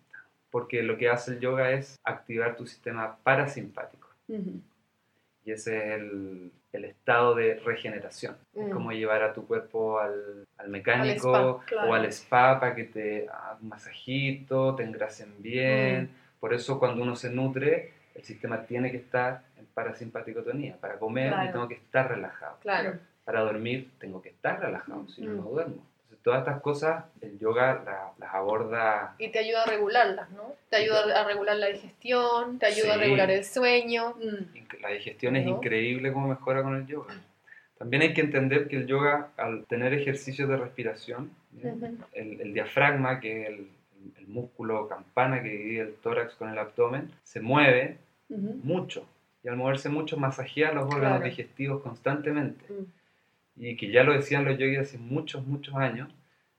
Porque 0.50 0.84
lo 0.84 0.98
que 0.98 1.10
hace 1.10 1.32
el 1.32 1.40
yoga 1.40 1.72
es 1.72 2.00
activar 2.04 2.56
tu 2.56 2.66
sistema 2.68 3.18
parasimpático. 3.24 4.08
Ujú. 4.28 4.62
Y 5.46 5.52
ese 5.52 5.78
es 5.78 6.00
el, 6.00 6.52
el 6.74 6.86
estado 6.86 7.36
de 7.36 7.56
regeneración. 7.64 8.36
Mm. 8.54 8.62
Es 8.68 8.74
como 8.74 8.92
llevar 8.92 9.24
a 9.24 9.34
tu 9.34 9.46
cuerpo 9.48 10.00
al, 10.00 10.46
al 10.58 10.68
mecánico 10.70 11.60
spa, 11.60 11.66
claro. 11.66 11.90
o 11.90 11.94
al 11.94 12.06
spa 12.12 12.60
para 12.60 12.76
que 12.76 12.84
te 12.86 13.28
hagan 13.30 13.58
un 13.62 13.70
masajito, 13.70 14.76
te 14.76 14.84
engrasen 14.84 15.34
bien. 15.42 16.10
Por 16.40 16.54
eso 16.54 16.80
cuando 16.80 17.02
uno 17.04 17.16
se 17.16 17.30
nutre, 17.30 17.94
el 18.16 18.24
sistema 18.24 18.64
tiene 18.66 18.92
que 18.92 18.98
estar 18.98 19.44
en 19.58 19.66
parasimpaticotonía. 19.68 20.76
Para 20.78 20.98
comer 21.00 21.30
Claro. 21.30 21.46
yo 21.46 21.52
tengo 21.54 21.68
que 21.68 21.76
estar 21.76 22.10
relajado. 22.10 22.58
Claro. 22.62 23.00
Para 23.24 23.42
dormir 23.42 23.92
tengo 24.00 24.22
que 24.22 24.30
estar 24.30 24.60
relajado, 24.60 25.08
si 25.08 25.22
no, 25.22 25.32
Mm. 25.32 25.36
no 25.38 25.44
duermo. 25.44 25.86
Todas 26.24 26.40
estas 26.40 26.62
cosas 26.62 27.04
el 27.22 27.38
yoga 27.38 27.82
la- 27.86 28.12
las 28.18 28.34
aborda 28.34 29.16
Y 29.20 29.30
te 29.30 29.40
ayuda 29.40 29.64
a 29.64 29.66
regularlas, 29.66 30.30
¿no? 30.32 30.54
Te 30.70 30.78
ayuda 30.78 31.20
a 31.22 31.26
regular 31.26 31.58
la 31.58 31.68
digestión, 31.68 32.60
te 32.60 32.66
ayuda 32.68 32.94
a 32.94 32.98
regular 32.98 33.30
el 33.30 33.44
sueño. 33.44 34.16
Mm. 34.22 34.82
La 34.82 34.90
digestión 34.90 35.36
es 35.36 35.46
increíble 35.46 36.14
cómo 36.14 36.28
mejora 36.30 36.64
con 36.64 36.76
el 36.76 36.88
yoga. 36.88 37.14
También 37.78 38.04
hay 38.04 38.14
que 38.14 38.22
entender 38.22 38.68
que 38.70 38.78
el 38.78 38.88
yoga, 38.88 39.30
al 39.36 39.66
tener 39.66 39.94
ejercicios 39.94 40.48
de 40.48 40.56
respiración, 40.58 41.32
el, 42.14 42.40
el 42.42 42.54
diafragma, 42.54 43.20
que 43.20 43.42
es 43.44 43.50
el, 43.50 43.68
el 44.20 44.28
músculo 44.28 44.88
campana 44.88 45.44
que 45.44 45.50
divide 45.50 45.82
el 45.82 45.96
tórax 45.96 46.36
con 46.36 46.50
el 46.50 46.58
abdomen, 46.58 47.12
se 47.24 47.42
mueve 47.42 47.98
mucho. 48.30 49.06
Y 49.44 49.50
al 49.50 49.58
moverse 49.58 49.90
mucho, 49.90 50.16
masajea 50.16 50.72
los 50.72 50.86
órganos 50.86 51.18
Claro. 51.20 51.26
digestivos 51.26 51.82
constantemente. 51.84 52.64
Mm. 52.72 52.84
Y 53.56 53.76
que 53.78 53.92
ya 53.92 54.04
lo 54.04 54.14
decían 54.14 54.46
los 54.46 54.58
yogis 54.58 54.80
hace 54.80 54.98
muchos, 54.98 55.46
muchos 55.46 55.76
años, 55.76 56.10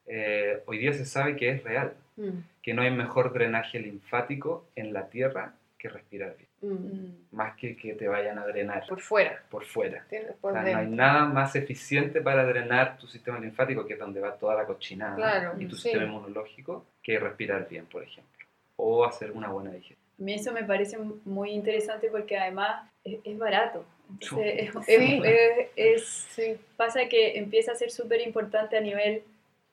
eh, 0.06 0.62
hoy 0.66 0.78
día 0.78 0.92
se 0.92 1.04
sabe 1.04 1.36
que 1.36 1.50
es 1.50 1.64
real, 1.64 1.94
Mm. 2.16 2.28
que 2.62 2.74
no 2.74 2.82
hay 2.82 2.90
mejor 2.92 3.32
drenaje 3.32 3.80
linfático 3.80 4.68
en 4.76 4.92
la 4.92 5.08
tierra 5.08 5.54
que 5.78 5.88
respirar 5.88 6.36
bien, 6.36 6.48
Mm. 6.62 6.86
Mm. 6.86 7.16
más 7.32 7.56
que 7.56 7.76
que 7.76 7.94
te 7.94 8.06
vayan 8.08 8.38
a 8.38 8.46
drenar 8.46 8.86
Por 8.86 9.00
fuera. 9.00 9.42
por 9.50 9.64
fuera. 9.64 10.06
O 10.40 10.52
sea, 10.52 10.62
no 10.62 10.78
hay 10.78 10.86
nada 10.86 11.24
más 11.26 11.56
eficiente 11.56 12.20
para 12.20 12.44
drenar 12.44 12.96
tu 12.98 13.06
sistema 13.08 13.38
linfático, 13.40 13.84
que 13.86 13.94
es 13.94 13.98
donde 13.98 14.20
va 14.20 14.36
toda 14.38 14.54
la 14.54 14.64
cochinada, 14.64 15.16
Claro, 15.16 15.60
y 15.60 15.66
tu 15.66 15.74
sí. 15.76 15.82
sistema 15.82 16.04
inmunológico, 16.04 16.86
que 17.02 17.18
respirar 17.18 17.68
bien, 17.68 17.86
por 17.86 18.02
ejemplo, 18.04 18.46
o 18.76 19.04
hacer 19.04 19.32
una 19.32 19.48
buena 19.48 19.70
digestión. 19.72 20.03
A 20.18 20.22
mí 20.22 20.34
eso 20.34 20.52
me 20.52 20.64
parece 20.64 20.96
muy 21.24 21.50
interesante 21.50 22.08
porque 22.10 22.36
además 22.36 22.88
es, 23.04 23.18
es 23.24 23.38
barato. 23.38 23.84
Entonces, 24.10 24.70
Sí. 24.86 24.86
es- 24.86 24.98
es- 25.26 25.68
es- 25.76 26.26
Sí. 26.34 26.56
pasa 26.76 27.08
que 27.08 27.38
empieza 27.38 27.72
a 27.72 27.74
ser 27.74 27.90
súper 27.90 28.20
importante 28.20 28.76
a 28.76 28.80
nivel, 28.80 29.22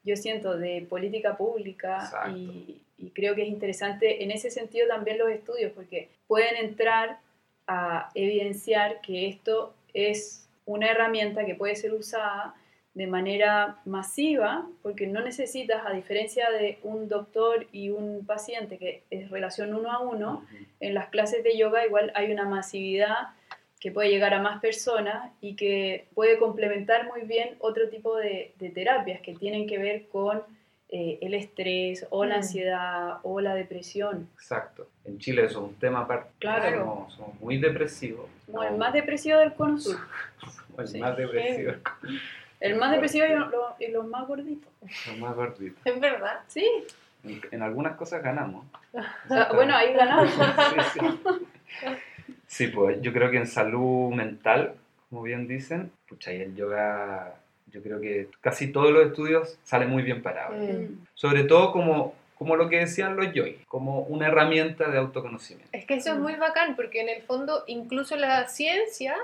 yo 0.04 0.16
siento, 0.16 0.58
de 0.58 0.86
política 0.90 1.38
pública 1.38 1.98
Exacto. 2.06 2.38
y, 2.38 2.82
y 2.98 3.10
creo 3.12 3.36
que 3.36 3.44
es 3.44 3.50
interesante 3.50 4.24
en 4.24 4.32
ese 4.32 4.50
sentido 4.50 4.88
también 4.88 5.18
los 5.18 5.30
estudios 5.30 5.72
porque 5.74 6.10
pueden 6.28 6.56
entrar 6.56 7.20
a 7.68 8.10
evidenciar 8.16 9.02
que 9.02 9.28
esto 9.28 9.74
es 9.94 10.48
una 10.66 10.90
herramienta 10.90 11.46
que 11.46 11.56
puede 11.56 11.76
ser 11.76 11.94
usada 11.94 12.56
de 12.94 13.08
manera 13.08 13.78
masiva, 13.86 14.68
porque 14.82 15.08
no 15.08 15.22
necesitas, 15.22 15.86
a 15.86 15.92
diferencia 15.94 16.50
de 16.52 16.78
un 16.84 17.08
doctor 17.08 17.66
y 17.72 17.90
un 17.90 18.26
paciente, 18.26 18.78
que 18.78 19.04
es 19.10 19.30
relación 19.30 19.74
uno 19.74 19.92
a 19.92 20.00
uno, 20.00 20.46
en 20.82 20.94
las 20.94 21.08
clases 21.10 21.44
de 21.44 21.58
yoga 21.58 21.86
igual 21.86 22.12
hay 22.16 22.32
una 22.32 22.44
masividad 22.46 23.30
que 23.80 23.92
puede 23.92 24.10
llegar 24.10 24.34
a 24.34 24.42
más 24.42 24.60
personas 24.62 25.32
y 25.42 25.56
que 25.56 26.06
puede 26.14 26.38
complementar 26.38 27.08
muy 27.08 27.22
bien 27.22 27.56
otro 27.60 27.90
tipo 27.90 28.16
de, 28.18 28.54
de 28.60 28.70
terapias 28.70 29.22
que 29.22 29.34
tienen 29.36 29.68
que 29.68 29.78
ver 29.80 30.08
con 30.10 30.44
eh, 30.90 31.18
el 31.22 31.34
estrés 31.34 32.06
o 32.10 32.26
la 32.26 32.36
Mm. 32.36 32.38
ansiedad 32.40 33.18
o 33.24 33.40
la 33.40 33.56
depresión. 33.56 34.28
Exacto. 34.36 34.90
En 35.06 35.18
Chile 35.18 35.46
eso 35.46 35.60
es 35.64 35.70
un 35.70 35.76
tema 35.76 36.02
aparte. 36.02 36.30
Claro. 36.40 36.80
Somos, 36.80 37.14
somos 37.14 37.40
muy 37.40 37.58
depresivos. 37.58 38.30
Como 38.46 38.62
el 38.64 38.72
No, 38.74 38.78
más 38.78 38.92
depresivo 38.94 39.40
del 39.40 39.54
cono 39.54 39.80
sur. 39.80 39.96
el 40.78 40.88
Sí. 40.90 41.00
más 41.00 41.16
depresivo. 41.16 41.72
El 42.62 42.76
más 42.78 42.92
depresivo 42.92 43.26
y 43.26 43.36
los, 43.36 43.52
y 43.80 43.88
los 43.88 44.08
más 44.08 44.28
gorditos. 44.28 44.72
Los 45.08 45.18
más 45.18 45.36
gorditos. 45.36 45.82
Es 45.84 46.00
verdad. 46.00 46.40
Sí, 46.48 46.66
En, 47.24 47.42
en 47.52 47.62
algunas 47.62 47.98
cosas 47.98 48.24
ganamos. 48.24 48.66
Bueno, 49.54 49.76
ahí 49.76 49.94
ganamos. 49.94 50.32
Sí, 50.32 51.00
sí. 51.00 51.90
Sí, 52.48 52.68
pues 52.68 53.02
yo 53.02 53.14
creo 53.14 53.32
que 53.32 53.38
en 53.38 53.48
salud 53.48 54.12
mental, 54.14 54.76
como 55.10 55.24
bien 55.24 55.48
dicen, 55.48 55.90
pucha, 56.08 56.34
y 56.34 56.42
el 56.42 56.54
yoga, 56.54 57.36
yo 57.68 57.82
creo 57.82 58.02
que 58.02 58.28
casi 58.42 58.72
todos 58.74 58.92
los 58.92 59.08
estudios 59.08 59.58
salen 59.64 59.90
muy 59.90 60.04
bien 60.04 60.22
parados. 60.22 60.58
Mm. 60.60 61.06
Sobre 61.14 61.46
todo 61.46 61.72
como, 61.72 62.14
como 62.38 62.58
lo 62.58 62.68
que 62.68 62.80
decían 62.80 63.16
los 63.16 63.32
yogis, 63.34 63.66
como 63.68 64.02
una 64.02 64.28
herramienta 64.28 64.90
de 64.90 64.98
autoconocimiento. 64.98 65.70
Es 65.72 65.86
que 65.86 65.96
eso 65.96 66.12
es 66.12 66.20
muy 66.20 66.36
bacán, 66.36 66.76
porque 66.76 67.00
en 67.00 67.08
el 67.08 67.22
fondo 67.22 67.64
incluso 67.68 68.18
la 68.18 68.48
ciencia 68.50 69.16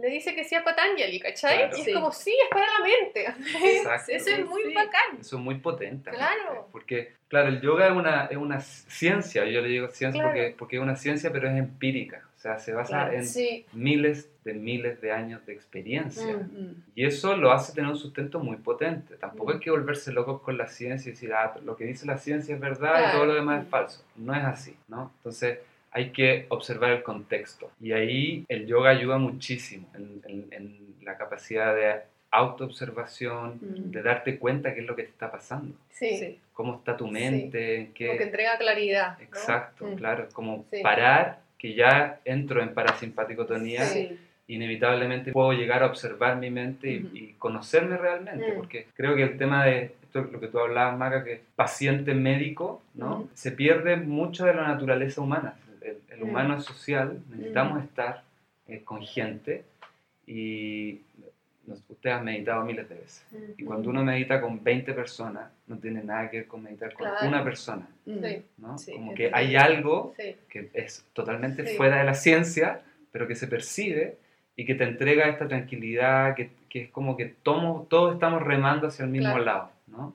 le 0.00 0.08
dice 0.10 0.34
que 0.34 0.44
sí 0.44 0.54
a 0.54 0.64
Patanjali, 0.64 1.20
¿cachai? 1.20 1.58
Claro. 1.58 1.76
Y 1.76 1.80
es 1.80 1.84
Sí. 1.86 1.92
como, 1.92 2.12
sí, 2.12 2.30
es 2.42 2.48
para 2.50 2.66
la 2.66 2.84
mente. 2.84 3.26
Exacto. 3.76 4.12
Eso 4.12 4.30
es 4.30 4.46
muy 4.46 4.62
Sí. 4.64 4.74
bacán. 4.74 5.18
Eso 5.20 5.36
es 5.36 5.42
muy 5.42 5.54
potente. 5.56 6.10
Claro. 6.10 6.68
Porque, 6.72 7.12
claro, 7.28 7.48
el 7.48 7.60
yoga 7.60 7.86
es 7.88 7.92
una, 7.92 8.26
es 8.26 8.36
una 8.36 8.60
ciencia, 8.60 9.44
yo 9.44 9.60
le 9.60 9.68
digo 9.68 9.88
ciencia 9.88 10.20
Claro. 10.20 10.28
porque, 10.36 10.54
porque 10.58 10.76
es 10.76 10.82
una 10.82 10.96
ciencia, 10.96 11.30
pero 11.32 11.48
es 11.48 11.56
empírica. 11.58 12.22
O 12.36 12.40
sea, 12.42 12.58
se 12.58 12.72
basa 12.72 12.88
Claro, 13.04 13.12
en 13.12 13.26
Sí. 13.26 13.66
miles 13.74 14.28
de 14.44 14.54
miles 14.54 15.02
de 15.02 15.12
años 15.12 15.44
de 15.44 15.52
experiencia. 15.52 16.34
Mm. 16.38 16.84
Y 16.94 17.04
eso 17.04 17.36
lo 17.36 17.52
hace 17.52 17.74
tener 17.74 17.90
un 17.90 17.96
sustento 17.98 18.40
muy 18.40 18.56
potente. 18.56 19.16
Tampoco 19.16 19.50
Mm. 19.50 19.54
hay 19.54 19.60
que 19.60 19.70
volverse 19.70 20.10
locos 20.12 20.40
con 20.40 20.56
la 20.56 20.66
ciencia 20.66 21.10
y 21.10 21.12
decir, 21.12 21.34
ah, 21.34 21.54
lo 21.62 21.76
que 21.76 21.84
dice 21.84 22.06
la 22.06 22.16
ciencia 22.16 22.54
es 22.54 22.60
verdad 22.60 22.92
Claro. 22.96 23.08
y 23.08 23.12
todo 23.12 23.26
lo 23.26 23.34
demás 23.34 23.64
es 23.64 23.68
falso. 23.68 24.02
No 24.16 24.34
es 24.34 24.42
así, 24.42 24.74
¿no? 24.88 25.12
Entonces 25.18 25.58
hay 25.92 26.10
que 26.10 26.46
observar 26.50 26.90
el 26.92 27.02
contexto. 27.02 27.70
Y 27.80 27.92
ahí 27.92 28.44
el 28.48 28.66
yoga 28.66 28.90
ayuda 28.90 29.18
muchísimo 29.18 29.88
en, 29.94 30.22
en- 30.26 30.46
en 30.52 30.94
la 31.02 31.16
capacidad 31.16 31.74
de 31.74 31.96
autoobservación, 32.32 33.58
Mm. 33.60 33.90
de 33.90 34.02
darte 34.02 34.38
cuenta 34.38 34.72
qué 34.74 34.80
es 34.80 34.86
lo 34.86 34.94
que 34.94 35.02
te 35.04 35.08
está 35.10 35.30
pasando, 35.30 35.74
Sí. 35.90 36.16
Sí. 36.16 36.38
cómo 36.52 36.76
está 36.76 36.96
tu 36.96 37.06
mente, 37.08 37.90
qué... 37.94 38.06
Como 38.06 38.18
que 38.18 38.24
entrega 38.24 38.58
claridad. 38.58 39.18
¿no? 39.18 39.24
Exacto, 39.24 39.86
Mm. 39.86 39.94
claro, 39.96 40.24
es 40.24 40.34
como 40.34 40.64
Sí. 40.70 40.80
parar, 40.82 41.40
que 41.58 41.74
ya 41.74 42.20
entro 42.24 42.62
en 42.62 42.72
parasimpaticotonía 42.72 43.84
Sí. 43.84 44.18
inevitablemente 44.48 45.32
puedo 45.32 45.52
llegar 45.52 45.82
a 45.82 45.86
observar 45.86 46.36
mi 46.36 46.50
mente 46.50 46.88
y, 46.90 47.34
conocerme 47.38 47.96
realmente, 47.96 48.52
Mm. 48.52 48.56
porque 48.56 48.86
creo 48.94 49.14
que 49.16 49.22
el 49.22 49.36
tema 49.38 49.64
de 49.64 49.84
esto 50.02 50.20
es 50.20 50.32
lo 50.32 50.40
que 50.40 50.48
tú 50.48 50.58
hablabas, 50.58 50.98
Maca, 50.98 51.24
que 51.24 51.40
paciente 51.56 52.14
médico, 52.14 52.82
¿no? 52.94 53.28
Se 53.34 53.52
pierde 53.52 53.96
mucho 53.96 54.44
de 54.44 54.54
la 54.54 54.66
naturaleza 54.68 55.20
humana. 55.20 55.54
Mm. 56.24 56.28
humano 56.28 56.56
es 56.56 56.64
social, 56.64 57.20
necesitamos 57.30 57.82
estar 57.84 58.22
eh, 58.68 58.82
con 58.84 59.02
gente 59.02 59.64
y 60.26 61.00
usted 61.88 62.10
ha 62.10 62.20
meditado 62.20 62.64
miles 62.64 62.88
de 62.88 62.94
veces. 62.96 63.24
Y 63.58 63.64
cuando 63.64 63.90
uno 63.90 64.02
medita 64.04 64.40
con 64.40 64.62
20 64.62 64.92
personas, 64.92 65.50
no 65.66 65.76
tiene 65.78 66.02
nada 66.02 66.30
que 66.30 66.38
ver 66.38 66.46
con 66.46 66.62
meditar 66.62 66.92
con 66.94 67.06
Claro. 67.06 67.28
una 67.28 67.44
persona. 67.44 67.86
Sí. 68.04 68.42
¿no? 68.58 68.78
Sí, 68.78 68.92
Como 68.92 69.14
que 69.14 69.30
hay 69.32 69.56
algo 69.56 70.14
Sí. 70.18 70.36
que 70.48 70.70
es 70.74 71.04
totalmente 71.12 71.64
fuera 71.76 71.98
de 71.98 72.04
la 72.04 72.14
ciencia, 72.14 72.82
pero 73.12 73.26
que 73.28 73.34
se 73.34 73.46
percibe 73.46 74.18
y 74.56 74.64
que 74.64 74.74
te 74.74 74.84
entrega 74.84 75.28
esta 75.28 75.46
tranquilidad, 75.48 76.34
que, 76.34 76.50
que 76.68 76.82
es 76.84 76.90
como 76.90 77.16
que 77.16 77.26
tomo, 77.26 77.86
todos 77.88 78.14
estamos 78.14 78.42
remando 78.42 78.86
hacia 78.88 79.04
el 79.04 79.10
mismo 79.10 79.30
Claro. 79.34 79.44
lado, 79.44 79.70
¿no? 79.86 80.14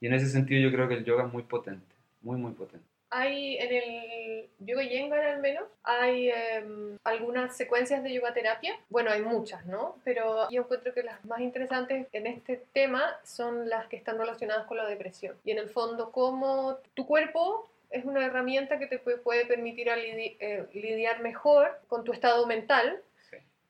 Y 0.00 0.06
en 0.06 0.12
ese 0.14 0.26
sentido 0.28 0.60
yo 0.60 0.74
creo 0.74 0.86
que 0.88 0.94
el 0.94 1.04
yoga 1.04 1.26
es 1.26 1.32
muy 1.32 1.44
potente, 1.44 1.94
muy, 2.22 2.36
muy 2.38 2.52
potente. 2.52 2.84
Hay 3.14 3.56
en 3.58 3.72
el 3.72 4.48
yoga 4.58 4.82
yengar 4.82 5.24
al 5.24 5.40
menos, 5.40 5.62
hay 5.84 6.30
em, 6.30 6.98
algunas 7.04 7.56
secuencias 7.56 8.02
de 8.02 8.12
yoga 8.12 8.34
terapia. 8.34 8.76
Bueno, 8.90 9.12
hay 9.12 9.22
muchas, 9.22 9.64
¿no? 9.66 9.96
Pero 10.02 10.50
yo 10.50 10.62
encuentro 10.62 10.92
que 10.92 11.04
las 11.04 11.24
más 11.24 11.38
interesantes 11.38 12.08
en 12.12 12.26
este 12.26 12.64
tema 12.72 13.16
son 13.22 13.68
las 13.68 13.86
que 13.86 13.96
están 13.96 14.18
relacionadas 14.18 14.66
con 14.66 14.78
la 14.78 14.86
depresión. 14.86 15.36
Y 15.44 15.52
en 15.52 15.58
el 15.58 15.68
fondo, 15.68 16.10
cómo 16.10 16.78
tu 16.94 17.06
cuerpo 17.06 17.68
es 17.90 18.04
una 18.04 18.26
herramienta 18.26 18.80
que 18.80 18.88
te 18.88 18.98
puede, 18.98 19.46
permitir 19.46 19.88
eh, 19.88 20.66
lidiar 20.74 21.20
mejor 21.20 21.78
con 21.86 22.02
tu 22.02 22.12
estado 22.12 22.44
mental. 22.48 23.00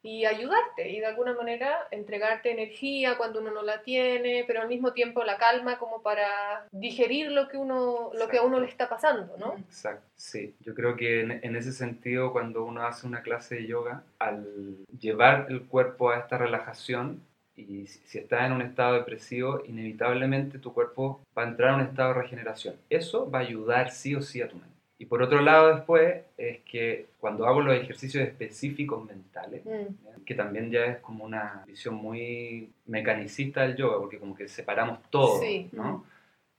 Y 0.04 0.26
ayudarte 0.26 0.90
y 0.90 1.00
de 1.00 1.06
alguna 1.06 1.32
manera 1.32 1.88
entregarte 1.90 2.50
energía 2.50 3.16
cuando 3.16 3.40
uno 3.40 3.50
no 3.50 3.62
la 3.62 3.82
tiene, 3.82 4.44
pero 4.46 4.60
al 4.60 4.68
mismo 4.68 4.92
tiempo 4.92 5.24
la 5.24 5.38
calma 5.38 5.78
como 5.78 6.02
para 6.02 6.68
digerir 6.72 7.32
lo 7.32 7.48
que 7.48 7.56
uno 7.56 8.10
lo 8.12 8.28
que 8.28 8.36
a 8.36 8.42
uno 8.42 8.60
le 8.60 8.66
está 8.66 8.90
pasando, 8.90 9.34
¿no? 9.38 9.54
Exacto, 9.54 10.06
sí. 10.14 10.54
Yo 10.60 10.74
creo 10.74 10.94
que 10.94 11.22
en, 11.22 11.40
en 11.42 11.56
ese 11.56 11.72
sentido, 11.72 12.32
cuando 12.32 12.64
uno 12.64 12.82
hace 12.82 13.06
una 13.06 13.22
clase 13.22 13.54
de 13.54 13.66
yoga, 13.66 14.04
al 14.18 14.76
llevar 15.00 15.46
el 15.48 15.64
cuerpo 15.66 16.10
a 16.10 16.18
esta 16.18 16.36
relajación, 16.36 17.22
y 17.56 17.86
si, 17.86 18.00
si 18.00 18.18
estás 18.18 18.44
en 18.44 18.52
un 18.52 18.60
estado 18.60 18.94
depresivo, 18.94 19.62
inevitablemente 19.64 20.58
tu 20.58 20.74
cuerpo 20.74 21.22
va 21.36 21.44
a 21.44 21.48
entrar 21.48 21.70
a 21.70 21.76
un 21.76 21.80
estado 21.80 22.12
de 22.12 22.20
regeneración. 22.20 22.76
Eso 22.90 23.30
va 23.30 23.38
a 23.38 23.42
ayudar 23.42 23.90
sí 23.90 24.14
o 24.14 24.20
sí 24.20 24.42
a 24.42 24.48
tu 24.48 24.56
mente. 24.56 24.73
Y 24.98 25.06
por 25.06 25.22
otro 25.22 25.40
lado 25.40 25.74
después 25.74 26.22
es 26.38 26.60
que 26.60 27.06
cuando 27.18 27.46
hago 27.46 27.60
los 27.60 27.74
ejercicios 27.74 28.22
específicos 28.26 29.04
mentales, 29.04 29.62
Mm, 29.64 30.22
que 30.24 30.34
también 30.34 30.70
ya 30.70 30.84
es 30.86 30.98
como 30.98 31.24
una 31.24 31.64
visión 31.66 31.94
muy 31.96 32.70
mecanicista 32.86 33.62
del 33.62 33.76
yoga, 33.76 33.98
porque 33.98 34.18
como 34.18 34.34
que 34.34 34.48
separamos 34.48 34.98
todo, 35.10 35.40
Sí. 35.40 35.68
¿no? 35.72 36.04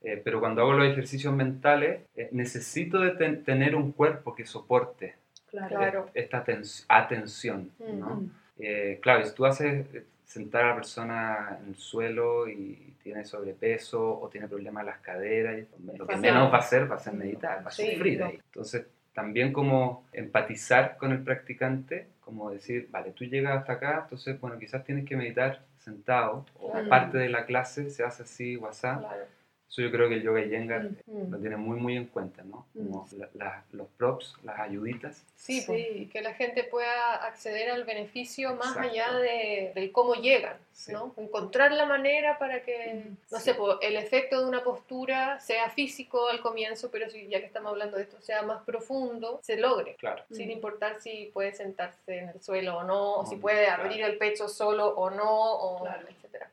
Eh, 0.02 0.20
pero 0.22 0.38
cuando 0.40 0.60
hago 0.62 0.74
los 0.74 0.86
ejercicios 0.88 1.34
mentales, 1.34 2.02
eh, 2.14 2.28
necesito 2.30 3.00
de 3.00 3.12
ten- 3.12 3.42
tener 3.42 3.74
un 3.74 3.92
cuerpo 3.92 4.34
que 4.34 4.44
soporte 4.44 5.14
Claro. 5.50 6.10
Esta 6.12 6.44
atención, 6.88 7.70
¿no? 7.78 8.16
Mm. 8.16 8.30
Eh, 8.58 8.98
claro, 9.02 9.22
y 9.22 9.24
si 9.26 9.34
tú 9.34 9.46
haces 9.46 9.86
eh, 9.94 10.04
sentar 10.26 10.64
a 10.64 10.68
la 10.70 10.74
persona 10.74 11.58
en 11.62 11.68
el 11.68 11.76
suelo 11.76 12.48
y 12.48 12.94
tiene 13.02 13.24
sobrepeso 13.24 14.20
o 14.20 14.28
tiene 14.28 14.48
problemas 14.48 14.82
en 14.82 14.86
las 14.86 14.98
caderas, 14.98 15.56
y 15.58 15.96
lo 15.96 16.06
que 16.06 16.16
menos 16.16 16.52
va 16.52 16.56
a 16.56 16.60
hacer 16.60 16.90
va 16.90 16.96
a 16.96 16.98
ser 16.98 17.14
meditar, 17.14 17.64
va 17.64 17.68
a 17.68 17.72
sufrir 17.72 18.22
ahí. 18.24 18.40
Entonces, 18.46 18.86
también 19.14 19.52
como 19.52 20.04
empatizar 20.12 20.96
con 20.98 21.12
el 21.12 21.22
practicante, 21.22 22.08
como 22.20 22.50
decir, 22.50 22.88
vale, 22.90 23.12
tú 23.12 23.24
llegas 23.24 23.58
hasta 23.58 23.74
acá, 23.74 24.00
entonces, 24.02 24.38
bueno, 24.40 24.58
quizás 24.58 24.84
tienes 24.84 25.06
que 25.06 25.16
meditar 25.16 25.62
sentado, 25.78 26.44
o 26.56 26.72
Claro. 26.72 26.88
parte 26.88 27.18
de 27.18 27.28
la 27.28 27.46
clase 27.46 27.88
se 27.90 28.02
hace 28.02 28.24
así, 28.24 28.56
WhatsApp. 28.56 28.98
claro. 28.98 29.24
Eso 29.68 29.82
yo 29.82 29.90
creo 29.90 30.08
que 30.08 30.14
el 30.14 30.22
yoga 30.22 30.40
Iyengar 30.44 30.84
Mm. 30.84 30.96
Mm. 31.26 31.30
lo 31.32 31.38
tiene 31.38 31.56
muy, 31.56 31.78
muy 31.78 31.96
en 31.96 32.06
cuenta, 32.06 32.42
¿no? 32.44 32.66
Como 32.72 33.06
la- 33.16 33.28
la- 33.34 33.64
los 33.72 33.88
props, 33.98 34.36
las 34.44 34.58
ayuditas. 34.60 35.24
Sí, 35.34 35.60
Sí. 35.60 35.66
pues, 35.66 35.86
y 35.96 36.06
que 36.06 36.22
la 36.22 36.34
gente 36.34 36.62
pueda 36.64 37.16
acceder 37.26 37.70
al 37.70 37.82
beneficio 37.84 38.54
más 38.54 38.68
Exacto. 38.68 38.88
allá 38.90 39.12
de, 39.18 39.72
del 39.74 39.90
cómo 39.92 40.14
llegan, 40.14 40.56
Sí. 40.72 40.92
¿no? 40.92 41.12
Encontrar 41.16 41.72
la 41.72 41.84
manera 41.84 42.38
para 42.38 42.62
que, 42.62 43.06
no 43.30 43.38
Sí. 43.38 43.44
sé, 43.44 43.54
pues, 43.54 43.76
el 43.82 43.96
efecto 43.96 44.40
de 44.40 44.46
una 44.48 44.62
postura 44.62 45.40
sea 45.40 45.68
físico 45.68 46.28
al 46.28 46.40
comienzo, 46.40 46.90
pero 46.90 47.10
si, 47.10 47.26
ya 47.26 47.40
que 47.40 47.46
estamos 47.46 47.70
hablando 47.72 47.96
de 47.96 48.04
esto, 48.04 48.20
sea 48.20 48.42
más 48.42 48.62
profundo, 48.62 49.40
se 49.42 49.56
logre. 49.56 49.96
Claro. 49.96 50.22
Sin 50.30 50.46
Mm. 50.48 50.52
importar 50.52 51.00
si 51.00 51.30
puede 51.34 51.52
sentarse 51.52 52.18
en 52.18 52.28
el 52.30 52.40
suelo 52.40 52.78
o 52.78 52.84
no, 52.84 53.16
o 53.16 53.26
si 53.26 53.34
No, 53.34 53.40
puede 53.42 53.64
claro. 53.66 53.82
abrir 53.82 54.02
el 54.04 54.16
pecho 54.16 54.48
solo 54.48 54.86
o 54.94 55.10
no, 55.10 55.52
o 55.54 55.82
Claro. 55.82 56.06
etcétera. 56.08 56.50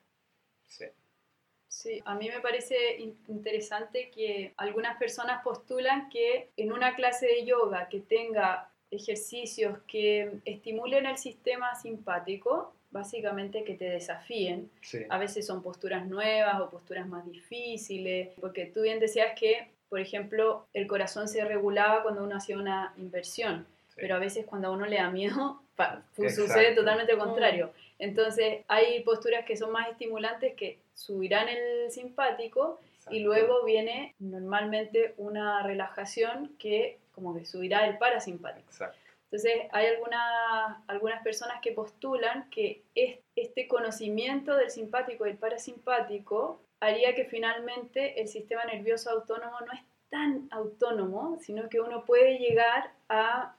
Sí. 0.67 0.85
Sí, 1.73 2.01
a 2.05 2.13
mí 2.13 2.29
me 2.29 2.39
parece 2.39 2.97
in- 2.99 3.17
interesante 3.27 4.11
que 4.11 4.53
algunas 4.57 4.95
personas 4.97 5.43
postulan 5.43 6.07
que 6.09 6.49
en 6.55 6.71
una 6.71 6.95
clase 6.95 7.25
de 7.25 7.45
yoga 7.45 7.89
que 7.89 7.99
tenga 7.99 8.69
ejercicios 8.91 9.79
que 9.87 10.33
estimulen 10.45 11.07
el 11.07 11.17
sistema 11.17 11.73
simpático, 11.73 12.75
básicamente 12.91 13.63
que 13.63 13.73
te 13.73 13.85
desafíen, 13.85 14.69
Sí. 14.81 14.99
a 15.09 15.17
veces 15.17 15.47
son 15.47 15.63
posturas 15.63 16.05
nuevas 16.05 16.61
o 16.61 16.69
posturas 16.69 17.07
más 17.07 17.25
difíciles, 17.25 18.29
porque 18.39 18.67
tú 18.67 18.83
bien 18.83 18.99
decías 18.99 19.37
que, 19.37 19.67
por 19.89 19.99
ejemplo, 19.99 20.67
el 20.73 20.85
corazón 20.85 21.27
se 21.27 21.43
regulaba 21.43 22.03
cuando 22.03 22.23
uno 22.23 22.35
hacía 22.37 22.55
una 22.57 22.93
inversión, 22.97 23.65
sí. 23.89 23.95
pero 23.99 24.15
a 24.15 24.19
veces 24.19 24.45
cuando 24.45 24.67
a 24.67 24.71
uno 24.71 24.85
le 24.85 24.97
da 24.97 25.09
miedo, 25.09 25.59
sucede 26.13 26.75
totalmente 26.75 27.13
lo 27.13 27.19
contrario. 27.25 27.73
Entonces 27.97 28.63
hay 28.67 29.01
posturas 29.01 29.43
que 29.43 29.57
son 29.57 29.71
más 29.71 29.89
estimulantes 29.89 30.53
que 30.53 30.77
subirán 30.93 31.47
el 31.49 31.91
simpático 31.91 32.79
y 32.81 32.95
Exacto. 32.95 33.19
luego 33.19 33.63
viene 33.65 34.15
normalmente 34.19 35.13
una 35.17 35.63
relajación 35.63 36.55
que 36.57 36.99
como 37.11 37.35
que 37.35 37.45
subirá 37.45 37.85
el 37.87 37.97
parasimpático. 37.97 38.67
Exacto. 38.69 38.97
Entonces 39.25 39.63
hay 39.71 39.87
algunas, 39.87 40.77
algunas 40.87 41.23
personas 41.23 41.59
que 41.61 41.71
postulan 41.71 42.49
que 42.49 42.83
es- 42.95 43.17
este 43.35 43.67
conocimiento 43.67 44.55
del 44.55 44.69
simpático 44.69 45.25
y 45.25 45.31
el 45.31 45.37
parasimpático 45.37 46.59
haría 46.79 47.15
que 47.15 47.25
finalmente 47.25 48.21
el 48.21 48.27
sistema 48.27 48.63
nervioso 48.65 49.09
autónomo 49.09 49.59
no 49.61 49.71
es 49.73 49.81
tan 50.09 50.47
autónomo, 50.51 51.37
sino 51.41 51.67
que 51.69 51.79
uno 51.81 52.05
puede 52.05 52.37
llegar 52.37 52.91
a 53.09 53.55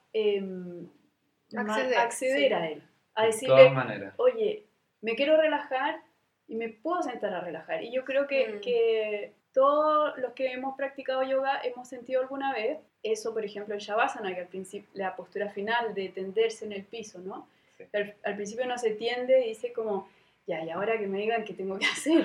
ma- 1.52 1.74
Acceder, 1.74 1.98
acceder 1.98 2.48
sí. 2.48 2.54
a 2.54 2.68
él. 2.70 2.82
A 3.14 3.22
De 3.22 3.26
decirle, 3.28 3.70
maneras. 3.70 4.14
oye, 4.18 4.66
me 5.00 5.14
quiero 5.16 5.36
relajar 5.36 6.00
y 6.48 6.56
me 6.56 6.68
puedo 6.68 7.02
sentar 7.02 7.32
a 7.34 7.40
relajar. 7.40 7.82
Y 7.82 7.90
yo 7.92 8.04
creo 8.04 8.26
que, 8.26 8.48
Mm. 8.54 8.60
que 8.60 9.32
todos 9.52 10.16
los 10.18 10.32
que 10.32 10.52
hemos 10.52 10.76
practicado 10.76 11.22
yoga 11.22 11.60
hemos 11.62 11.88
sentido 11.88 12.20
alguna 12.20 12.52
vez 12.52 12.78
eso, 13.02 13.32
por 13.32 13.44
ejemplo, 13.44 13.74
el 13.74 13.80
Shavasana, 13.80 14.34
que 14.34 14.40
al 14.40 14.48
principio, 14.48 14.88
la 14.94 15.14
postura 15.14 15.50
final 15.50 15.94
de 15.94 16.08
tenderse 16.08 16.64
en 16.64 16.72
el 16.72 16.84
piso, 16.84 17.18
¿no? 17.20 17.46
Sí. 17.76 17.84
Al, 17.92 18.14
al 18.24 18.34
principio 18.36 18.66
no 18.66 18.78
se 18.78 18.90
tiende 18.94 19.44
y 19.44 19.50
dice 19.50 19.72
como, 19.72 20.08
ya, 20.46 20.64
y 20.64 20.70
ahora 20.70 20.98
que 20.98 21.06
me 21.06 21.18
digan 21.18 21.44
qué 21.44 21.54
tengo 21.54 21.78
que 21.78 21.86
hacer. 21.92 22.24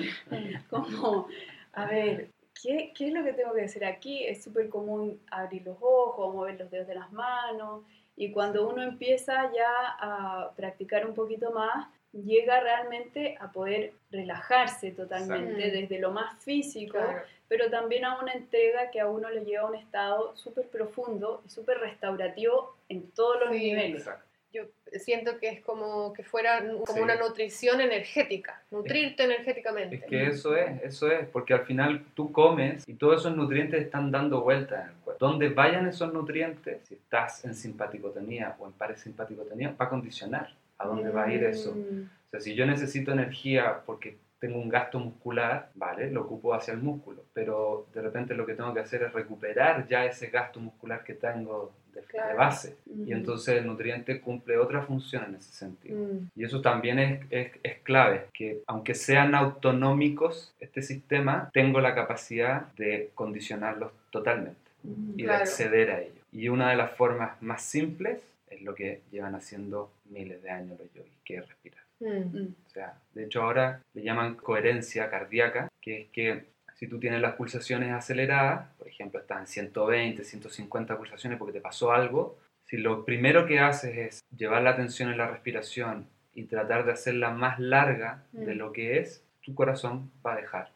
como, 0.68 1.28
a 1.72 1.86
ver, 1.86 2.30
¿qué, 2.62 2.92
¿qué 2.96 3.08
es 3.08 3.12
lo 3.12 3.22
que 3.24 3.32
tengo 3.32 3.52
que 3.54 3.62
hacer 3.64 3.84
aquí? 3.84 4.26
Es 4.26 4.42
súper 4.42 4.68
común 4.68 5.20
abrir 5.30 5.62
los 5.64 5.76
ojos, 5.80 6.34
mover 6.34 6.58
los 6.58 6.70
dedos 6.70 6.86
de 6.88 6.94
las 6.94 7.12
manos. 7.12 7.84
Y 8.16 8.32
cuando 8.32 8.68
uno 8.68 8.82
empieza 8.82 9.50
ya 9.52 9.70
a 9.98 10.50
practicar 10.56 11.06
un 11.06 11.14
poquito 11.14 11.52
más, 11.52 11.88
llega 12.12 12.60
realmente 12.60 13.36
a 13.40 13.52
poder 13.52 13.92
relajarse 14.10 14.90
totalmente 14.92 15.70
desde 15.70 15.98
lo 15.98 16.10
más 16.10 16.42
físico, 16.42 16.98
Claro. 16.98 17.22
pero 17.48 17.70
también 17.70 18.04
a 18.04 18.20
una 18.20 18.32
entrega 18.32 18.90
que 18.90 19.00
a 19.00 19.06
uno 19.06 19.30
le 19.30 19.44
lleva 19.44 19.62
a 19.64 19.70
un 19.70 19.76
estado 19.76 20.36
súper 20.36 20.66
profundo 20.68 21.42
y 21.46 21.50
súper 21.50 21.78
restaurativo 21.78 22.76
en 22.88 23.10
todos 23.12 23.40
los 23.40 23.50
Sí. 23.50 23.58
niveles. 23.58 23.98
Exacto. 24.00 24.24
Yo 24.52 24.64
siento 24.98 25.38
que 25.38 25.46
es 25.48 25.60
como 25.60 26.12
que 26.12 26.24
fuera 26.24 26.58
como 26.58 26.84
Sí. 26.84 26.98
una 27.00 27.14
nutrición 27.14 27.80
energética, 27.80 28.60
nutrirte 28.72 29.22
energéticamente. 29.22 29.94
Es 29.94 30.04
que 30.06 30.26
eso 30.26 30.56
es, 30.56 30.82
eso 30.82 31.08
es, 31.08 31.28
porque 31.28 31.54
al 31.54 31.64
final 31.64 32.04
tú 32.14 32.32
comes 32.32 32.88
y 32.88 32.94
todos 32.94 33.20
esos 33.20 33.36
nutrientes 33.36 33.80
están 33.80 34.10
dando 34.10 34.40
vueltas 34.40 34.86
en 34.86 34.90
el 34.90 34.96
cuerpo. 35.04 35.24
Donde 35.24 35.50
vayan 35.50 35.86
esos 35.86 36.12
nutrientes, 36.12 36.82
si 36.88 36.94
estás 36.94 37.44
en 37.44 37.54
simpaticotonía 37.54 38.56
o 38.58 38.66
en 38.66 38.72
parasimpaticotonía, 38.72 39.76
va 39.80 39.84
a 39.84 39.88
condicionar 39.88 40.52
a 40.80 40.86
dónde 40.86 41.10
va 41.10 41.24
a 41.24 41.32
ir 41.32 41.44
eso. 41.44 41.74
Mm, 41.74 42.02
O 42.26 42.30
sea, 42.30 42.40
si 42.40 42.54
yo 42.54 42.64
necesito 42.66 43.12
energía 43.12 43.80
porque 43.86 44.16
tengo 44.38 44.58
un 44.58 44.68
gasto 44.70 44.98
muscular, 44.98 45.70
vale, 45.74 46.10
lo 46.10 46.22
ocupo 46.22 46.54
hacia 46.54 46.72
el 46.72 46.80
músculo, 46.80 47.24
pero 47.34 47.86
de 47.92 48.00
repente 48.00 48.34
lo 48.34 48.46
que 48.46 48.54
tengo 48.54 48.72
que 48.72 48.80
hacer 48.80 49.02
es 49.02 49.12
recuperar 49.12 49.86
ya 49.86 50.06
ese 50.06 50.28
gasto 50.28 50.60
muscular 50.60 51.04
que 51.04 51.12
tengo 51.14 51.72
de, 51.92 52.00
de 52.00 52.06
Claro. 52.06 52.38
base. 52.38 52.76
mm. 52.86 53.08
Y 53.08 53.12
entonces 53.12 53.58
el 53.58 53.66
nutriente 53.66 54.20
cumple 54.20 54.56
otra 54.56 54.80
función 54.82 55.24
en 55.24 55.34
ese 55.34 55.52
sentido. 55.52 55.98
Mm. 55.98 56.30
Y 56.36 56.44
eso 56.44 56.62
también 56.62 56.98
es, 56.98 57.20
es, 57.30 57.52
es 57.62 57.78
clave, 57.82 58.28
que 58.32 58.62
aunque 58.66 58.94
sean 58.94 59.34
autonómicos 59.34 60.54
este 60.60 60.82
sistema, 60.82 61.50
tengo 61.52 61.80
la 61.80 61.94
capacidad 61.94 62.72
de 62.76 63.10
condicionarlos 63.14 63.92
totalmente 64.10 64.58
Mm. 64.82 65.18
y 65.20 65.24
Claro. 65.24 65.38
de 65.38 65.42
acceder 65.44 65.90
a 65.90 66.00
ellos. 66.00 66.16
Y 66.32 66.48
una 66.48 66.70
de 66.70 66.76
las 66.76 66.92
formas 66.92 67.32
más 67.42 67.60
simples 67.62 68.22
es 68.48 68.62
lo 68.62 68.74
que 68.74 69.02
llevan 69.12 69.34
haciendo 69.34 69.90
miles 70.10 70.42
de 70.42 70.50
años 70.50 70.78
los 70.78 70.92
yogis, 70.92 71.18
que 71.24 71.36
es 71.36 71.48
respirar. 71.48 71.82
Mm. 72.00 72.06
Mm. 72.42 72.54
O 72.66 72.70
sea, 72.70 72.94
de 73.14 73.24
hecho 73.24 73.42
ahora 73.42 73.82
le 73.94 74.02
llaman 74.02 74.34
coherencia 74.36 75.08
cardíaca, 75.10 75.68
que 75.80 76.02
es 76.02 76.08
que 76.10 76.44
si 76.74 76.86
tú 76.86 76.98
tienes 76.98 77.20
las 77.20 77.34
pulsaciones 77.34 77.92
aceleradas, 77.92 78.68
por 78.78 78.88
ejemplo, 78.88 79.20
estás 79.20 79.40
en 79.40 79.46
120, 79.46 80.24
150 80.24 80.96
pulsaciones 80.96 81.38
porque 81.38 81.52
te 81.52 81.60
pasó 81.60 81.92
algo, 81.92 82.38
si 82.64 82.76
lo 82.78 83.04
primero 83.04 83.46
que 83.46 83.58
haces 83.58 83.96
es 83.98 84.20
llevar 84.36 84.62
la 84.62 84.70
atención 84.70 85.10
en 85.10 85.18
la 85.18 85.28
respiración 85.28 86.06
y 86.34 86.44
tratar 86.44 86.84
de 86.86 86.92
hacerla 86.92 87.30
más 87.30 87.58
larga 87.58 88.24
de 88.32 88.54
Mm. 88.54 88.58
lo 88.58 88.72
que 88.72 88.98
es, 88.98 89.22
tu 89.42 89.54
corazón 89.54 90.10
va 90.24 90.34
a 90.34 90.36
dejar 90.36 90.70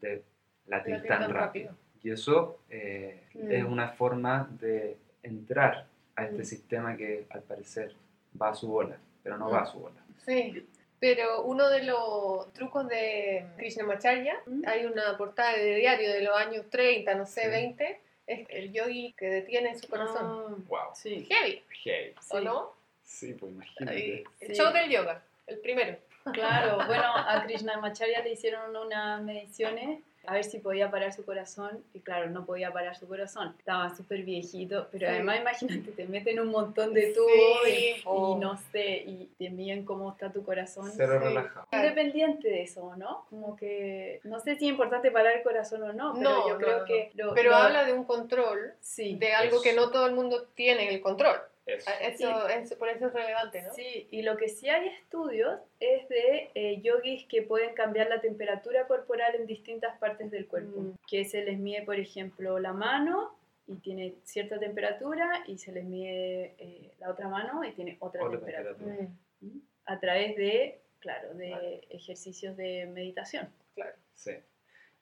de 0.00 0.22
latir 0.66 0.94
Latir 0.94 1.08
tan 1.08 1.20
tan 1.22 1.30
rápido. 1.32 1.70
rápido. 1.70 1.76
Y 2.02 2.10
eso 2.10 2.60
eh, 2.70 3.24
Mm. 3.34 3.50
es 3.50 3.64
una 3.64 3.88
forma 3.88 4.48
de 4.60 4.96
entrar 5.22 5.86
a 6.16 6.24
este 6.26 6.42
Mm. 6.42 6.44
sistema 6.44 6.96
que 6.96 7.26
al 7.30 7.42
parecer 7.42 7.92
va 8.40 8.50
a 8.50 8.54
su 8.54 8.68
bola, 8.68 8.98
pero 9.22 9.36
no 9.38 9.50
va 9.50 9.60
a 9.62 9.66
su 9.66 9.78
bola. 9.78 10.00
Sí, 10.24 10.66
pero 10.98 11.42
uno 11.44 11.68
de 11.68 11.84
los 11.84 12.52
trucos 12.52 12.86
de 12.88 13.46
Krishnamacharya, 13.56 14.42
hay 14.66 14.84
una 14.84 15.16
portada 15.16 15.54
de 15.56 15.74
diario 15.76 16.12
de 16.12 16.22
los 16.22 16.36
años 16.36 16.66
30, 16.70 17.14
no 17.14 17.24
sé, 17.26 17.42
Sí. 17.44 17.48
20, 17.48 18.00
es 18.26 18.46
el 18.50 18.72
yogi 18.72 19.12
que 19.16 19.26
detiene 19.26 19.76
su 19.78 19.88
corazón. 19.88 20.64
Wow. 20.68 20.78
Ah, 20.78 20.94
sí. 20.94 21.26
Heavy, 21.28 21.62
Hey. 21.84 22.14
¿o 22.30 22.38
Sí. 22.38 22.44
no? 22.44 22.72
Sí, 23.02 23.32
pues 23.34 23.52
imagínate. 23.52 24.24
El 24.40 24.48
Sí. 24.48 24.54
show 24.54 24.72
del 24.72 24.90
yoga, 24.90 25.22
el 25.46 25.58
primero. 25.58 25.96
Claro, 26.32 26.76
bueno, 26.86 27.02
a 27.16 27.42
Krishnamacharya 27.44 28.22
le 28.22 28.32
hicieron 28.32 28.76
unas 28.76 29.22
mediciones 29.22 30.00
a 30.26 30.34
ver 30.34 30.44
si 30.44 30.58
podía 30.58 30.90
parar 30.90 31.12
su 31.12 31.24
corazón 31.24 31.82
y 31.94 32.00
claro, 32.00 32.28
no 32.30 32.44
podía 32.44 32.72
parar 32.72 32.94
su 32.96 33.08
corazón. 33.08 33.54
Estaba 33.58 33.94
súper 33.96 34.22
viejito, 34.22 34.86
pero 34.92 35.06
Sí. 35.08 35.14
además 35.14 35.40
imagínate, 35.40 35.92
te 35.92 36.06
meten 36.06 36.40
un 36.40 36.48
montón 36.48 36.92
de 36.92 37.12
tubos 37.14 37.30
Sí, 37.64 37.70
y, 37.96 38.00
y 38.04 38.34
no 38.36 38.56
sé, 38.70 38.88
y 39.06 39.30
te 39.38 39.50
miden 39.50 39.84
cómo 39.84 40.10
está 40.12 40.30
tu 40.30 40.44
corazón. 40.44 40.90
Cero 40.94 41.18
Sí. 41.20 41.28
relajado. 41.28 41.66
Independiente 41.72 42.48
de 42.48 42.62
eso, 42.62 42.94
¿no? 42.96 43.24
Como 43.30 43.56
que 43.56 44.20
no 44.24 44.38
sé 44.40 44.56
si 44.56 44.66
es 44.66 44.70
importante 44.72 45.10
parar 45.10 45.36
el 45.38 45.42
corazón 45.42 45.82
o 45.84 45.92
no, 45.92 46.12
pero 46.14 46.22
No, 46.30 46.48
yo 46.48 46.54
no, 46.54 46.58
creo 46.60 46.78
no. 46.80 46.84
que... 46.84 47.10
lo- 47.14 47.34
Pero 47.34 47.50
lo- 47.50 47.56
habla 47.56 47.84
de 47.84 47.92
un 47.92 48.04
control, 48.04 48.74
Sí. 48.80 49.16
de 49.16 49.32
algo 49.32 49.54
Eso. 49.56 49.62
que 49.62 49.72
no 49.72 49.90
todo 49.90 50.06
el 50.06 50.14
mundo 50.14 50.44
tiene 50.54 50.92
el 50.94 51.00
control. 51.00 51.36
Eso. 51.66 51.90
Eso, 52.00 52.48
es, 52.48 52.74
por 52.74 52.88
eso 52.88 53.06
es 53.06 53.12
relevante, 53.12 53.62
¿no? 53.62 53.72
Sí, 53.74 54.08
y 54.10 54.22
lo 54.22 54.36
que 54.36 54.48
sí 54.48 54.68
hay 54.68 54.88
estudios 54.88 55.60
es 55.78 56.08
de 56.08 56.50
eh, 56.54 56.80
yogis 56.80 57.26
que 57.26 57.42
pueden 57.42 57.74
cambiar 57.74 58.08
la 58.08 58.20
temperatura 58.20 58.86
corporal 58.88 59.34
en 59.36 59.46
distintas 59.46 59.96
partes 59.98 60.30
del 60.30 60.46
cuerpo. 60.48 60.80
Mm. 60.80 60.94
Que 61.06 61.24
se 61.24 61.44
les 61.44 61.58
mide, 61.58 61.82
por 61.82 61.96
ejemplo, 62.00 62.58
la 62.58 62.72
mano 62.72 63.36
y 63.68 63.76
tiene 63.76 64.14
cierta 64.24 64.58
temperatura 64.58 65.44
y 65.46 65.58
se 65.58 65.70
les 65.70 65.84
mide 65.84 66.54
eh, 66.58 66.92
la 66.98 67.10
otra 67.10 67.28
mano 67.28 67.62
y 67.62 67.72
tiene 67.72 67.96
otra, 68.00 68.24
Otra 68.24 68.38
temperatura. 68.38 68.76
temperatura. 68.76 69.16
Mm, 69.42 69.46
¿Mm? 69.46 69.60
A 69.86 70.00
través 70.00 70.36
de, 70.36 70.80
claro, 70.98 71.34
de 71.34 71.50
Vale. 71.50 71.80
ejercicios 71.90 72.56
de 72.56 72.86
meditación. 72.86 73.48
claro. 73.74 73.94
Sí. 74.14 74.32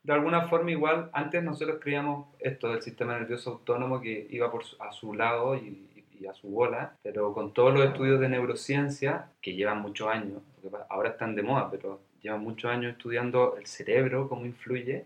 De 0.03 0.13
alguna 0.13 0.49
forma 0.49 0.71
igual, 0.71 1.11
antes 1.13 1.43
nosotros 1.43 1.81
creíamos 1.83 2.29
esto 2.39 2.71
del 2.71 2.81
sistema 2.83 3.19
nervioso 3.19 3.51
autónomo 3.51 4.01
que 4.01 4.27
iba 4.31 4.51
por 4.51 4.65
su- 4.65 4.81
a 4.83 4.93
su 4.93 5.13
lado 5.13 5.57
y, 5.57 5.98
y 6.21 6.27
a 6.27 6.35
su 6.35 6.49
bola, 6.49 6.97
pero 7.03 7.33
con 7.33 7.53
todos 7.53 7.75
los 7.75 7.85
estudios 7.87 8.21
de 8.21 8.29
neurociencia, 8.29 9.27
que 9.41 9.55
llevan 9.55 9.81
muchos 9.81 10.09
años, 10.09 10.43
ahora 10.89 11.11
están 11.11 11.35
de 11.35 11.43
moda, 11.43 11.71
pero 11.71 12.01
llevan 12.21 12.43
muchos 12.43 12.71
años 12.71 12.93
estudiando 12.93 13.57
el 13.59 13.67
cerebro, 13.67 14.29
cómo 14.29 14.45
influye, 14.47 15.05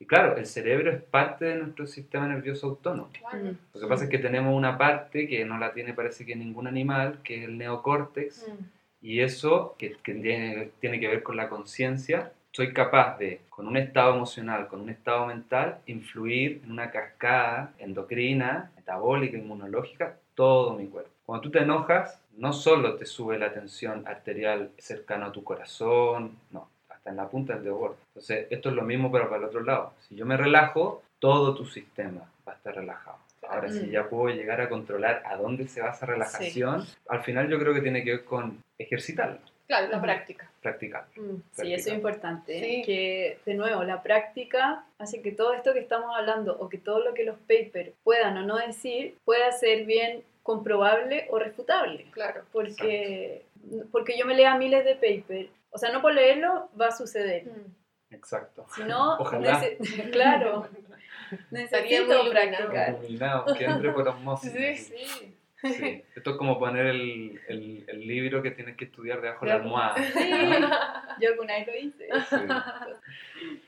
y 0.00 0.06
claro, 0.06 0.36
el 0.36 0.46
cerebro 0.46 0.92
es 0.92 1.02
parte 1.02 1.44
de 1.46 1.56
nuestro 1.56 1.86
sistema 1.86 2.28
nervioso 2.28 2.68
autónomo. 2.68 3.10
Claro. 3.18 3.44
Mm. 3.44 3.58
Lo 3.74 3.80
que 3.80 3.86
pasa 3.88 4.04
es 4.04 4.10
que 4.10 4.18
tenemos 4.18 4.54
una 4.54 4.78
parte 4.78 5.26
que 5.26 5.44
no 5.44 5.58
la 5.58 5.72
tiene 5.72 5.92
parece 5.92 6.24
que 6.24 6.36
ningún 6.36 6.68
animal, 6.68 7.18
que 7.24 7.38
es 7.42 7.48
el 7.48 7.58
neocórtex, 7.58 8.46
Mm. 8.48 8.64
y 9.00 9.20
eso, 9.20 9.74
que, 9.78 9.96
que 10.02 10.14
tiene, 10.14 10.70
tiene 10.80 11.00
que 11.00 11.08
ver 11.08 11.22
con 11.22 11.36
la 11.36 11.48
conciencia, 11.48 12.32
soy 12.52 12.72
capaz 12.72 13.18
de, 13.18 13.40
con 13.50 13.66
un 13.68 13.76
estado 13.76 14.14
emocional, 14.14 14.68
con 14.68 14.80
un 14.80 14.90
estado 14.90 15.26
mental, 15.26 15.78
influir 15.86 16.60
en 16.64 16.72
una 16.72 16.90
cascada 16.90 17.72
endocrina, 17.78 18.70
metabólica, 18.76 19.36
inmunológica, 19.36 20.16
todo 20.34 20.74
mi 20.74 20.86
cuerpo. 20.86 21.10
Cuando 21.24 21.42
tú 21.42 21.50
te 21.50 21.60
enojas, 21.60 22.20
no 22.36 22.52
solo 22.52 22.96
te 22.96 23.04
sube 23.04 23.38
la 23.38 23.52
tensión 23.52 24.06
arterial 24.06 24.70
cercano 24.78 25.26
a 25.26 25.32
tu 25.32 25.44
corazón, 25.44 26.36
no, 26.50 26.68
hasta 26.88 27.10
en 27.10 27.16
la 27.16 27.28
punta 27.28 27.54
del 27.54 27.64
dedo 27.64 27.76
gordo. 27.76 27.96
Entonces, 28.08 28.46
esto 28.50 28.70
es 28.70 28.74
lo 28.74 28.82
mismo, 28.82 29.12
pero 29.12 29.26
para 29.28 29.38
el 29.38 29.44
otro 29.44 29.62
lado. 29.62 29.92
Si 30.08 30.14
yo 30.16 30.24
me 30.24 30.36
relajo, 30.36 31.02
todo 31.18 31.54
tu 31.54 31.66
sistema 31.66 32.22
va 32.46 32.52
a 32.52 32.56
estar 32.56 32.74
relajado. 32.74 33.18
Ahora, 33.48 33.70
si 33.70 33.86
Mm. 33.86 33.90
ya 33.90 34.08
puedo 34.08 34.34
llegar 34.34 34.60
a 34.60 34.68
controlar 34.68 35.22
a 35.24 35.36
dónde 35.36 35.68
se 35.68 35.80
va 35.80 35.90
esa 35.90 36.06
relajación, 36.06 36.84
al 37.08 37.22
final 37.22 37.48
yo 37.48 37.58
creo 37.58 37.72
que 37.72 37.80
tiene 37.80 38.04
que 38.04 38.10
ver 38.12 38.24
con 38.24 38.62
ejercitarlo, 38.78 39.38
Claro, 39.68 39.88
la 39.88 40.00
práctica. 40.00 40.50
practicarlo. 40.62 41.08
Mm. 41.22 41.42
Sí, 41.52 41.72
eso 41.74 41.90
es 41.90 41.94
importante. 41.94 42.58
Sí. 42.58 42.82
Que, 42.86 43.38
de 43.44 43.54
nuevo, 43.54 43.84
la 43.84 44.02
práctica 44.02 44.84
hace 44.98 45.20
que 45.22 45.30
todo 45.32 45.52
esto 45.52 45.72
que 45.74 45.80
estamos 45.80 46.10
hablando 46.16 46.56
o 46.58 46.68
que 46.70 46.78
todo 46.78 47.00
lo 47.04 47.12
que 47.14 47.24
los 47.24 47.36
papers 47.40 47.90
puedan 48.02 48.36
o 48.38 48.42
no 48.46 48.56
decir 48.56 49.16
pueda 49.24 49.52
ser 49.52 49.84
bien 49.84 50.24
comprobable 50.42 51.26
o 51.30 51.38
refutable. 51.38 52.06
Claro. 52.12 52.44
Porque, 52.50 53.44
porque 53.92 54.16
yo 54.18 54.24
me 54.24 54.34
lea 54.34 54.56
miles 54.56 54.84
de 54.86 54.94
papers. 54.94 55.50
O 55.70 55.76
sea, 55.76 55.92
no 55.92 56.00
por 56.00 56.14
leerlo 56.14 56.70
va 56.80 56.86
a 56.88 56.92
suceder. 56.92 57.44
Mm. 57.44 58.14
Exacto. 58.14 58.64
Sino, 58.74 59.16
Ojalá. 59.20 59.60
nece- 59.60 60.10
claro, 60.10 60.66
necesito 61.50 62.30
practicar. 62.30 62.96
Iluminado, 63.00 63.54
que 63.54 63.64
entre 63.64 63.92
por 63.92 64.08
osmosis. 64.08 64.50
Sí, 64.52 64.76
Sí. 64.76 65.34
Sí. 65.62 66.04
Esto 66.16 66.30
es 66.30 66.36
como 66.36 66.58
poner 66.58 66.86
el, 66.86 67.40
el- 67.48 67.84
el 67.88 68.00
libro 68.06 68.42
que 68.42 68.50
tienes 68.52 68.76
que 68.76 68.84
estudiar 68.86 69.20
debajo 69.20 69.44
de 69.44 69.50
la 69.50 69.56
almohada. 69.56 69.96
Sí, 69.96 70.30
yo 71.20 71.28
alguna 71.30 71.54
vez 71.58 71.66
lo 71.66 71.76
hice. 71.76 72.08
Sí. 72.30 72.36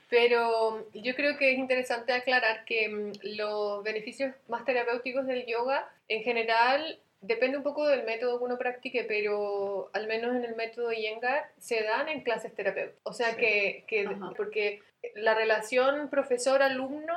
Pero 0.09 0.87
yo 0.95 1.15
creo 1.15 1.37
que 1.37 1.53
es 1.53 1.59
interesante 1.59 2.13
aclarar 2.13 2.65
que 2.65 2.89
mm, 2.89 3.13
los 3.37 3.83
beneficios 3.85 4.35
más 4.49 4.65
terapéuticos 4.65 5.27
del 5.27 5.47
yoga, 5.47 5.89
en 6.09 6.23
general, 6.23 6.99
depende 7.21 7.57
un 7.59 7.63
poco 7.63 7.87
del 7.87 8.05
método 8.05 8.39
que 8.39 8.45
uno 8.45 8.59
practique, 8.59 9.05
pero 9.05 9.91
al 9.93 10.07
menos 10.09 10.35
en 10.35 10.45
el 10.45 10.57
método 10.57 10.93
Iyengar 10.93 11.45
se 11.59 11.83
dan 11.83 12.09
en 12.09 12.23
clases 12.23 12.55
terapéuticas. 12.55 13.01
O 13.05 13.13
sea 13.13 13.31
Sí. 13.31 13.37
que, 13.37 13.85
que 13.87 14.09
porque 14.37 14.81
la 15.15 15.35
relación 15.35 16.09
profesor-alumno, 16.11 17.15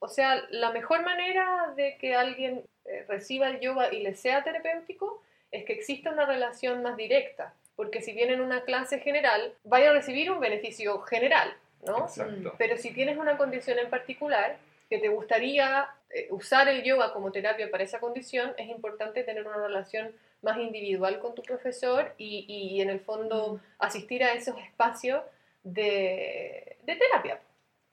o 0.00 0.08
sea, 0.08 0.44
la 0.50 0.70
mejor 0.70 1.02
manera 1.02 1.72
de 1.76 1.96
que 1.98 2.14
alguien 2.14 2.64
eh, 2.84 3.04
reciba 3.08 3.48
el 3.48 3.60
yoga 3.60 3.92
y 3.92 4.00
le 4.00 4.14
sea 4.14 4.44
terapéutico 4.44 5.22
es 5.50 5.64
que 5.64 5.72
exista 5.72 6.10
una 6.10 6.26
relación 6.26 6.82
más 6.82 6.96
directa. 6.96 7.54
Porque 7.74 8.02
si 8.02 8.12
viene 8.12 8.34
en 8.34 8.40
una 8.40 8.62
clase 8.62 8.98
general, 9.00 9.54
vaya 9.64 9.90
a 9.90 9.92
recibir 9.92 10.30
un 10.30 10.40
beneficio 10.40 11.00
general, 11.02 11.52
¿no? 11.84 12.06
Exacto. 12.06 12.54
Pero 12.58 12.76
si 12.76 12.92
tienes 12.92 13.18
una 13.18 13.36
condición 13.36 13.78
en 13.78 13.88
particular 13.88 14.56
que 14.90 14.98
te 14.98 15.08
gustaría 15.08 15.88
eh, 16.10 16.26
usar 16.30 16.68
el 16.68 16.82
yoga 16.82 17.12
como 17.12 17.30
terapia 17.30 17.70
para 17.70 17.84
esa 17.84 18.00
condición, 18.00 18.52
es 18.56 18.68
importante 18.68 19.22
tener 19.22 19.46
una 19.46 19.58
relación 19.58 20.12
más 20.42 20.58
individual 20.58 21.18
con 21.20 21.34
tu 21.34 21.42
profesor 21.42 22.14
y, 22.18 22.44
y 22.48 22.80
en 22.80 22.90
el 22.90 23.00
fondo 23.00 23.60
asistir 23.78 24.24
a 24.24 24.32
esos 24.32 24.58
espacios 24.58 25.22
de, 25.62 26.78
de 26.82 26.96
terapia. 26.96 27.40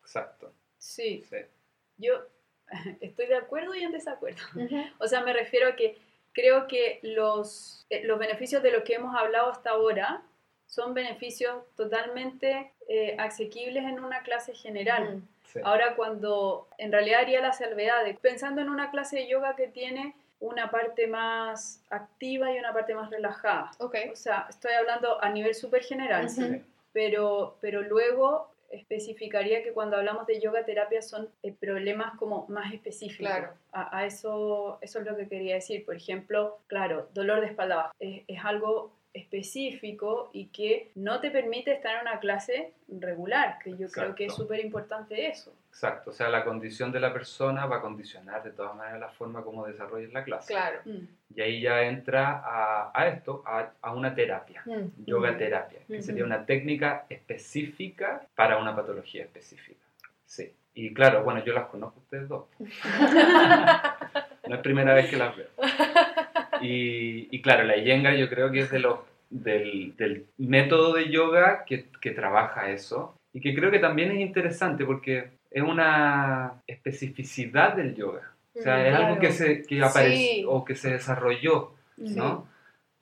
Exacto. 0.01 0.53
Sí, 0.77 1.23
Sí. 1.29 1.37
Yo 1.97 2.13
estoy 3.01 3.27
de 3.27 3.35
acuerdo 3.35 3.75
y 3.75 3.83
en 3.83 3.91
desacuerdo. 3.91 4.41
O 4.99 5.07
sea, 5.07 5.21
me 5.21 5.33
refiero 5.33 5.69
a 5.69 5.75
que 5.75 5.97
creo 6.33 6.67
que 6.67 6.99
los, 7.01 7.85
eh, 7.89 8.03
los 8.03 8.19
beneficios 8.19 8.61
de 8.61 8.71
los 8.71 8.83
que 8.83 8.95
hemos 8.95 9.15
hablado 9.15 9.49
hasta 9.49 9.71
ahora 9.71 10.23
son 10.65 10.93
beneficios 10.93 11.63
totalmente 11.75 12.73
eh, 12.89 13.15
asequibles 13.19 13.85
en 13.85 13.99
una 13.99 14.23
clase 14.23 14.53
general. 14.53 15.17
Mm. 15.17 15.27
Sí. 15.45 15.59
Ahora 15.63 15.95
cuando 15.95 16.67
en 16.77 16.91
realidad 16.91 17.21
haría 17.21 17.39
la 17.39 17.53
salvedad 17.53 18.03
de 18.03 18.15
pensando 18.15 18.61
en 18.61 18.69
una 18.69 18.91
clase 18.91 19.17
de 19.17 19.27
yoga 19.27 19.55
que 19.55 19.67
tiene 19.67 20.15
una 20.39 20.69
parte 20.69 21.07
más 21.07 21.81
activa 21.89 22.51
y 22.51 22.59
una 22.59 22.73
parte 22.73 22.93
más 22.93 23.09
relajada. 23.09 23.71
Ok. 23.79 23.95
O 24.11 24.15
sea, 24.15 24.47
estoy 24.49 24.73
hablando 24.73 25.21
a 25.23 25.29
nivel 25.29 25.55
súper 25.55 25.83
general, 25.83 26.29
¿sí? 26.29 26.43
Ujú. 26.43 26.61
pero, 26.91 27.57
pero 27.61 27.81
luego 27.81 28.54
especificaría 28.71 29.63
que 29.63 29.73
cuando 29.73 29.97
hablamos 29.97 30.25
de 30.27 30.39
yoga 30.39 30.65
terapia 30.65 31.01
son 31.01 31.29
eh, 31.43 31.53
problemas 31.53 32.17
como 32.17 32.47
más 32.47 32.73
específicos. 32.73 33.27
Claro. 33.27 33.53
A, 33.71 33.97
a 33.97 34.05
eso, 34.05 34.77
eso 34.81 34.99
es 34.99 35.05
lo 35.05 35.15
que 35.15 35.27
quería 35.27 35.55
decir. 35.55 35.85
Por 35.85 35.95
ejemplo, 35.95 36.59
claro, 36.67 37.09
dolor 37.13 37.41
de 37.41 37.47
espalda 37.47 37.75
baja. 37.75 37.91
Es, 37.99 38.23
es 38.27 38.43
algo 38.43 38.91
específico 39.15 40.29
y 40.33 40.45
que 40.47 40.91
no 40.95 41.19
te 41.19 41.31
permite 41.31 41.71
estar 41.71 41.95
en 41.95 42.01
una 42.01 42.19
clase 42.19 42.73
regular, 42.87 43.57
que 43.63 43.71
yo 43.77 43.87
creo 43.89 44.13
que 44.13 44.25
es 44.25 44.31
Exacto. 44.31 44.43
súper 44.43 44.59
importante 44.63 45.27
eso. 45.27 45.53
Exacto. 45.69 46.11
O 46.11 46.13
sea, 46.13 46.29
la 46.29 46.43
condición 46.43 46.91
de 46.91 46.99
la 46.99 47.11
persona 47.11 47.65
va 47.65 47.77
a 47.77 47.81
condicionar 47.81 48.43
de 48.43 48.51
todas 48.51 48.75
maneras 48.75 48.99
la 48.99 49.09
forma 49.09 49.43
como 49.43 49.65
desarrolles 49.65 50.13
la 50.13 50.23
clase. 50.23 50.53
Claro. 50.53 50.79
Mm. 50.85 51.07
Y 51.35 51.41
ahí 51.41 51.61
ya 51.61 51.81
entra 51.83 52.41
a, 52.45 52.91
a 52.93 53.07
esto, 53.07 53.43
a, 53.45 53.71
a 53.81 53.93
una 53.93 54.13
terapia. 54.15 54.61
Mm. 54.65 55.05
Yoga 55.05 55.29
Ujú. 55.31 55.37
terapia, 55.39 55.79
que 55.87 55.93
Ujú. 55.95 56.03
sería 56.03 56.23
una 56.23 56.45
técnica 56.45 57.05
específica 57.09 58.25
para 58.35 58.57
una 58.57 58.75
patología 58.75 59.23
específica. 59.23 59.83
Sí. 60.25 60.53
Y 60.73 60.93
claro, 60.93 61.23
bueno, 61.23 61.43
yo 61.43 61.53
las 61.53 61.67
conozco 61.67 61.99
a 61.99 62.03
ustedes 62.03 62.27
dos. 62.29 62.45
No 64.47 64.55
es 64.57 64.61
primera 64.61 64.93
vez 64.93 65.09
que 65.09 65.17
las 65.17 65.35
veo. 65.35 65.47
Y, 66.61 67.27
y 67.31 67.41
claro, 67.41 67.63
la 67.63 67.77
Iyengar 67.77 68.15
yo 68.15 68.29
creo 68.29 68.51
que 68.51 68.59
es 68.59 68.71
de 68.71 68.79
los, 68.79 68.99
del, 69.29 69.95
del 69.97 70.25
método 70.37 70.93
de 70.93 71.09
yoga 71.09 71.63
que, 71.65 71.85
que 72.01 72.11
trabaja 72.11 72.69
eso. 72.71 73.15
Y 73.33 73.41
que 73.41 73.53
creo 73.53 73.69
que 73.71 73.79
también 73.79 74.11
es 74.11 74.19
interesante 74.19 74.85
porque 74.85 75.29
es 75.51 75.63
una 75.63 76.53
especificidad 76.67 77.75
del 77.75 77.95
yoga. 77.95 78.31
O 78.57 78.61
sea, 78.61 78.77
Mm, 78.77 78.85
es 78.85 78.93
algo 78.95 79.05
claro. 79.07 79.19
que, 79.21 79.31
se, 79.31 79.63
que 79.63 79.83
apareció 79.83 80.17
Sí. 80.35 80.45
o 80.47 80.63
que 80.65 80.75
se 80.75 80.91
desarrolló 80.91 81.71
¿no? 81.97 82.47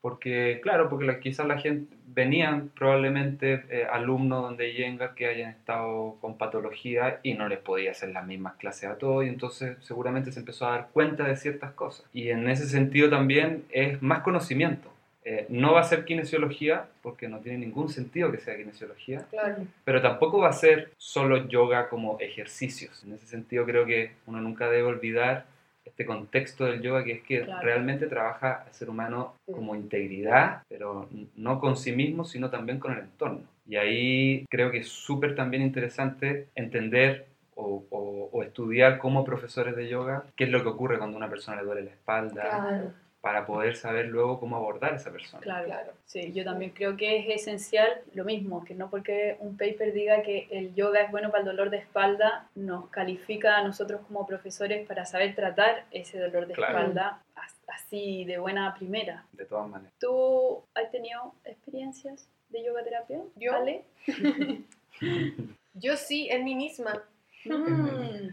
Porque, 0.03 0.59
claro, 0.61 0.89
porque 0.89 1.05
la- 1.05 1.21
quizás 1.21 1.47
la 1.47 1.57
gente, 1.57 1.95
venían 2.07 2.67
probablemente 2.77 3.63
eh, 3.69 3.87
alumnos 3.89 4.41
donde 4.43 4.73
Yengar 4.73 5.15
que 5.15 5.27
hayan 5.27 5.51
estado 5.51 6.17
con 6.19 6.37
patología 6.37 7.21
y 7.23 7.35
no 7.35 7.47
les 7.47 7.59
podía 7.59 7.91
hacer 7.91 8.09
las 8.09 8.27
mismas 8.27 8.55
clases 8.55 8.89
a 8.89 8.97
todos 8.97 9.23
y 9.25 9.29
entonces 9.29 9.77
seguramente 9.79 10.33
se 10.33 10.41
empezó 10.41 10.67
a 10.67 10.71
dar 10.71 10.87
cuenta 10.91 11.23
de 11.23 11.37
ciertas 11.37 11.71
cosas. 11.71 12.05
Y 12.11 12.27
en 12.31 12.49
ese 12.49 12.67
sentido 12.67 13.09
también 13.09 13.63
es 13.71 14.01
más 14.01 14.19
conocimiento. 14.23 14.89
Eh, 15.23 15.45
no 15.47 15.71
va 15.71 15.79
a 15.79 15.83
ser 15.85 16.03
kinesiología, 16.03 16.85
porque 17.01 17.29
no 17.29 17.39
tiene 17.39 17.59
ningún 17.59 17.87
sentido 17.87 18.29
que 18.29 18.39
sea 18.39 18.57
kinesiología, 18.57 19.25
Claro. 19.29 19.63
pero 19.85 20.01
tampoco 20.01 20.39
va 20.39 20.49
a 20.49 20.53
ser 20.53 20.91
solo 20.97 21.47
yoga 21.47 21.87
como 21.87 22.17
ejercicios. 22.19 23.05
En 23.05 23.13
ese 23.13 23.25
sentido 23.27 23.65
creo 23.65 23.85
que 23.85 24.11
uno 24.25 24.41
nunca 24.41 24.69
debe 24.69 24.83
olvidar 24.83 25.45
este 25.85 26.05
contexto 26.05 26.65
del 26.65 26.81
yoga, 26.81 27.03
que 27.03 27.11
es 27.13 27.21
que 27.23 27.41
Claro. 27.41 27.61
realmente 27.61 28.07
trabaja 28.07 28.63
al 28.65 28.73
ser 28.73 28.89
humano 28.89 29.35
como 29.51 29.75
integridad, 29.75 30.63
pero 30.69 31.09
no 31.35 31.59
con 31.59 31.75
sí 31.77 31.91
mismo, 31.91 32.23
sino 32.25 32.49
también 32.49 32.79
con 32.79 32.93
el 32.93 32.99
entorno. 32.99 33.41
Y 33.67 33.75
ahí 33.75 34.45
creo 34.49 34.71
que 34.71 34.79
es 34.79 34.87
súper 34.89 35.35
también 35.35 35.61
interesante 35.63 36.47
entender 36.55 37.27
o, 37.55 37.83
o- 37.91 38.29
o 38.31 38.43
estudiar 38.43 38.97
como 38.97 39.23
profesores 39.23 39.75
de 39.75 39.87
yoga 39.87 40.23
qué 40.35 40.45
es 40.45 40.49
lo 40.49 40.63
que 40.63 40.69
ocurre 40.69 40.97
cuando 40.97 41.15
a 41.15 41.19
una 41.19 41.29
persona 41.29 41.57
le 41.61 41.65
duele 41.67 41.83
la 41.83 41.91
espalda, 41.91 42.41
Claro. 42.49 42.93
Para 43.23 43.45
poder 43.45 43.77
saber 43.77 44.07
luego 44.07 44.37
cómo 44.37 44.57
abordar 44.57 44.91
a 44.91 44.95
esa 44.97 45.09
persona. 45.09 45.41
Claro. 45.41 45.65
Claro. 45.65 45.93
Sí, 46.03 46.33
yo 46.33 46.43
también 46.43 46.71
creo 46.71 46.97
que 46.97 47.19
es 47.19 47.39
esencial 47.41 48.01
lo 48.13 48.25
mismo, 48.25 48.65
que 48.65 48.75
no 48.75 48.89
porque 48.89 49.37
un 49.39 49.55
paper 49.55 49.93
diga 49.93 50.21
que 50.23 50.49
el 50.51 50.75
yoga 50.75 50.99
es 51.03 51.09
bueno 51.09 51.29
para 51.31 51.39
el 51.39 51.45
dolor 51.45 51.69
de 51.69 51.77
espalda, 51.77 52.49
nos 52.53 52.89
califica 52.89 53.55
a 53.59 53.63
nosotros 53.63 54.01
como 54.07 54.27
profesores 54.27 54.85
para 54.85 55.05
saber 55.05 55.35
tratar 55.35 55.85
ese 55.91 56.19
dolor 56.19 56.47
de 56.47 56.53
Claro. 56.53 56.77
espalda 56.77 57.23
as- 57.35 57.61
así 57.69 58.25
de 58.25 58.39
buena 58.39 58.75
primera. 58.75 59.23
De 59.31 59.45
todas 59.45 59.69
maneras. 59.69 59.93
¿Tú 60.01 60.61
has 60.75 60.91
tenido 60.91 61.33
experiencias 61.45 62.27
de 62.49 62.61
yoga 62.65 62.83
terapia? 62.83 63.21
¿Yo? 63.37 63.53
¿Ale? 63.55 63.85
Yo 65.75 65.95
sí, 65.95 66.27
en 66.29 66.43
mí 66.43 66.55
misma. 66.55 67.01
Mm, 67.45 68.27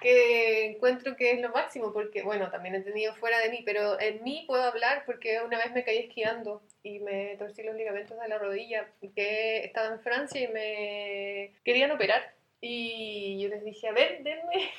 que 0.00 0.66
encuentro 0.66 1.16
que 1.16 1.32
es 1.32 1.40
lo 1.40 1.50
máximo, 1.50 1.92
porque 1.92 2.22
bueno, 2.22 2.50
también 2.50 2.74
he 2.74 2.80
tenido 2.80 3.14
fuera 3.14 3.38
de 3.38 3.50
mí, 3.50 3.62
pero 3.64 4.00
en 4.00 4.22
mí 4.22 4.44
puedo 4.46 4.62
hablar 4.62 5.04
porque 5.06 5.40
una 5.42 5.58
vez 5.58 5.72
me 5.72 5.84
caí 5.84 5.98
esquiando 5.98 6.62
y 6.82 6.98
me 7.00 7.36
torcí 7.36 7.62
los 7.62 7.76
ligamentos 7.76 8.18
de 8.18 8.28
la 8.28 8.38
rodilla, 8.38 8.88
que 9.14 9.64
estaba 9.64 9.94
en 9.94 10.00
Francia 10.00 10.40
y 10.40 10.48
me 10.48 11.52
querían 11.64 11.90
operar. 11.90 12.34
Y 12.62 13.40
yo 13.40 13.48
les 13.48 13.64
dije, 13.64 13.88
a 13.88 13.92
ver, 13.92 14.22
denme, 14.22 14.70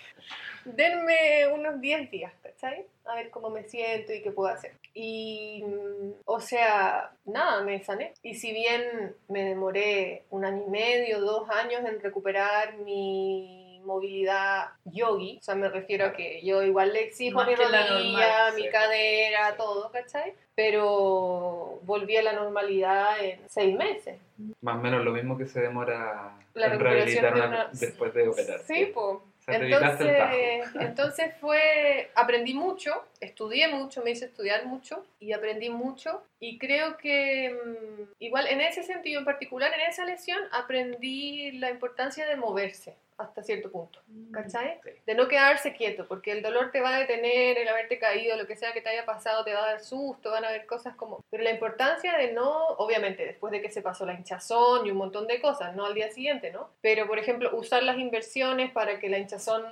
denme 0.66 1.48
unos 1.54 1.82
10 1.82 2.12
días, 2.12 2.34
¿cachai? 2.44 2.86
A 3.06 3.16
ver 3.16 3.32
cómo 3.32 3.50
me 3.50 3.64
siento 3.64 4.14
y 4.14 4.22
qué 4.22 4.32
puedo 4.32 4.54
hacer. 4.54 4.74
Y, 4.94 5.64
mm, 5.66 6.12
o 6.26 6.40
sea, 6.40 7.12
nada, 7.26 7.64
me 7.64 7.84
sané. 7.84 8.14
Y 8.22 8.36
si 8.36 8.52
bien 8.54 9.16
me 9.30 9.44
demoré 9.46 10.26
un 10.30 10.46
año 10.46 10.64
y 10.68 10.70
medio, 10.70 11.22
dos 11.22 11.50
años 11.50 11.84
en 11.86 12.00
recuperar 12.00 12.78
mi 12.78 13.61
movilidad 13.86 14.70
yogi, 14.86 15.38
o 15.40 15.44
sea, 15.44 15.56
me 15.56 15.70
refiero 15.70 16.06
a 16.06 16.14
que 16.14 16.42
yo 16.44 16.64
igual 16.64 16.94
le 16.94 17.04
exijo 17.04 17.38
Más 17.38 17.48
mi 17.48 17.56
rodilla, 17.56 17.90
normal, 17.90 18.54
mi 18.56 18.64
sí. 18.64 18.70
cadera, 18.70 19.56
todo, 19.58 19.92
¿cachai? 19.92 20.34
Pero 20.56 21.80
volví 21.84 22.18
a 22.18 22.24
la 22.24 22.34
normalidad 22.34 23.24
en 23.24 23.40
seis 23.50 23.76
meses. 23.76 24.20
Más 24.62 24.76
o 24.76 24.80
menos 24.80 25.04
lo 25.04 25.12
mismo 25.12 25.38
que 25.38 25.46
se 25.46 25.62
demora 25.62 26.32
La 26.54 26.66
en 26.68 26.72
recuperación 26.74 27.24
rehabilitar 27.24 27.34
de 27.34 27.42
una- 27.48 27.70
después 27.74 28.14
de 28.14 28.28
operar. 28.28 28.60
Sí, 28.62 28.92
pues. 28.94 29.06
O 29.06 29.44
sea. 29.44 29.56
Entonces, 29.58 30.70
entonces 30.80 31.34
fue, 31.42 32.12
aprendí 32.14 32.54
mucho, 32.54 32.92
estudié 33.20 33.68
mucho, 33.70 34.04
me 34.04 34.12
hice 34.12 34.26
estudiar 34.26 34.66
mucho 34.68 35.04
y 35.20 35.34
aprendí 35.34 35.72
mucho 35.72 36.22
y 36.40 36.60
creo 36.60 36.96
que 36.98 37.50
mm, 37.52 38.04
igual 38.20 38.46
en 38.48 38.62
ese 38.62 38.84
sentido 38.84 39.18
en 39.20 39.26
particular, 39.26 39.74
en 39.74 39.82
esa 39.90 40.06
lesión, 40.06 40.40
aprendí 40.52 41.54
la 41.54 41.72
importancia 41.72 42.28
de 42.28 42.36
moverse 42.36 42.96
hasta 43.22 43.44
cierto 43.44 43.72
punto, 43.72 44.00
¿cachai? 44.32 44.80
Sí. 44.84 44.90
De 45.06 45.16
no 45.16 45.28
quedarse 45.28 45.74
quieto, 45.74 46.08
porque 46.08 46.32
el 46.32 46.42
dolor 46.42 46.72
te 46.72 46.82
va 46.82 46.96
a 46.96 47.00
detener, 47.00 47.58
el 47.58 47.68
haberte 47.68 48.00
caído, 48.00 48.38
lo 48.38 48.48
que 48.48 48.56
sea 48.56 48.74
que 48.74 48.82
te 48.82 48.90
haya 48.90 49.06
pasado, 49.06 49.44
te 49.44 49.54
va 49.54 49.64
a 49.64 49.68
dar 49.68 49.80
susto, 49.82 50.32
van 50.32 50.46
a 50.46 50.50
haber 50.50 50.66
cosas 50.66 50.96
como... 50.96 51.24
Pero 51.30 51.44
la 51.44 51.52
importancia 51.52 52.18
de 52.18 52.34
no, 52.34 52.68
obviamente, 52.78 53.26
después 53.26 53.52
de 53.52 53.62
que 53.62 53.70
se 53.72 53.82
pasó 53.82 54.06
la 54.06 54.14
hinchazón 54.14 54.86
y 54.86 54.92
un 54.92 54.98
montón 54.98 55.28
de 55.28 55.40
cosas, 55.42 55.76
no 55.76 55.86
al 55.86 55.94
día 55.94 56.12
siguiente, 56.12 56.52
¿no? 56.52 56.70
Pero, 56.82 57.08
por 57.08 57.20
ejemplo, 57.20 57.50
usar 57.56 57.84
las 57.84 57.98
inversiones 57.98 58.72
para 58.72 59.00
que 59.00 59.10
la 59.10 59.18
hinchazón 59.18 59.64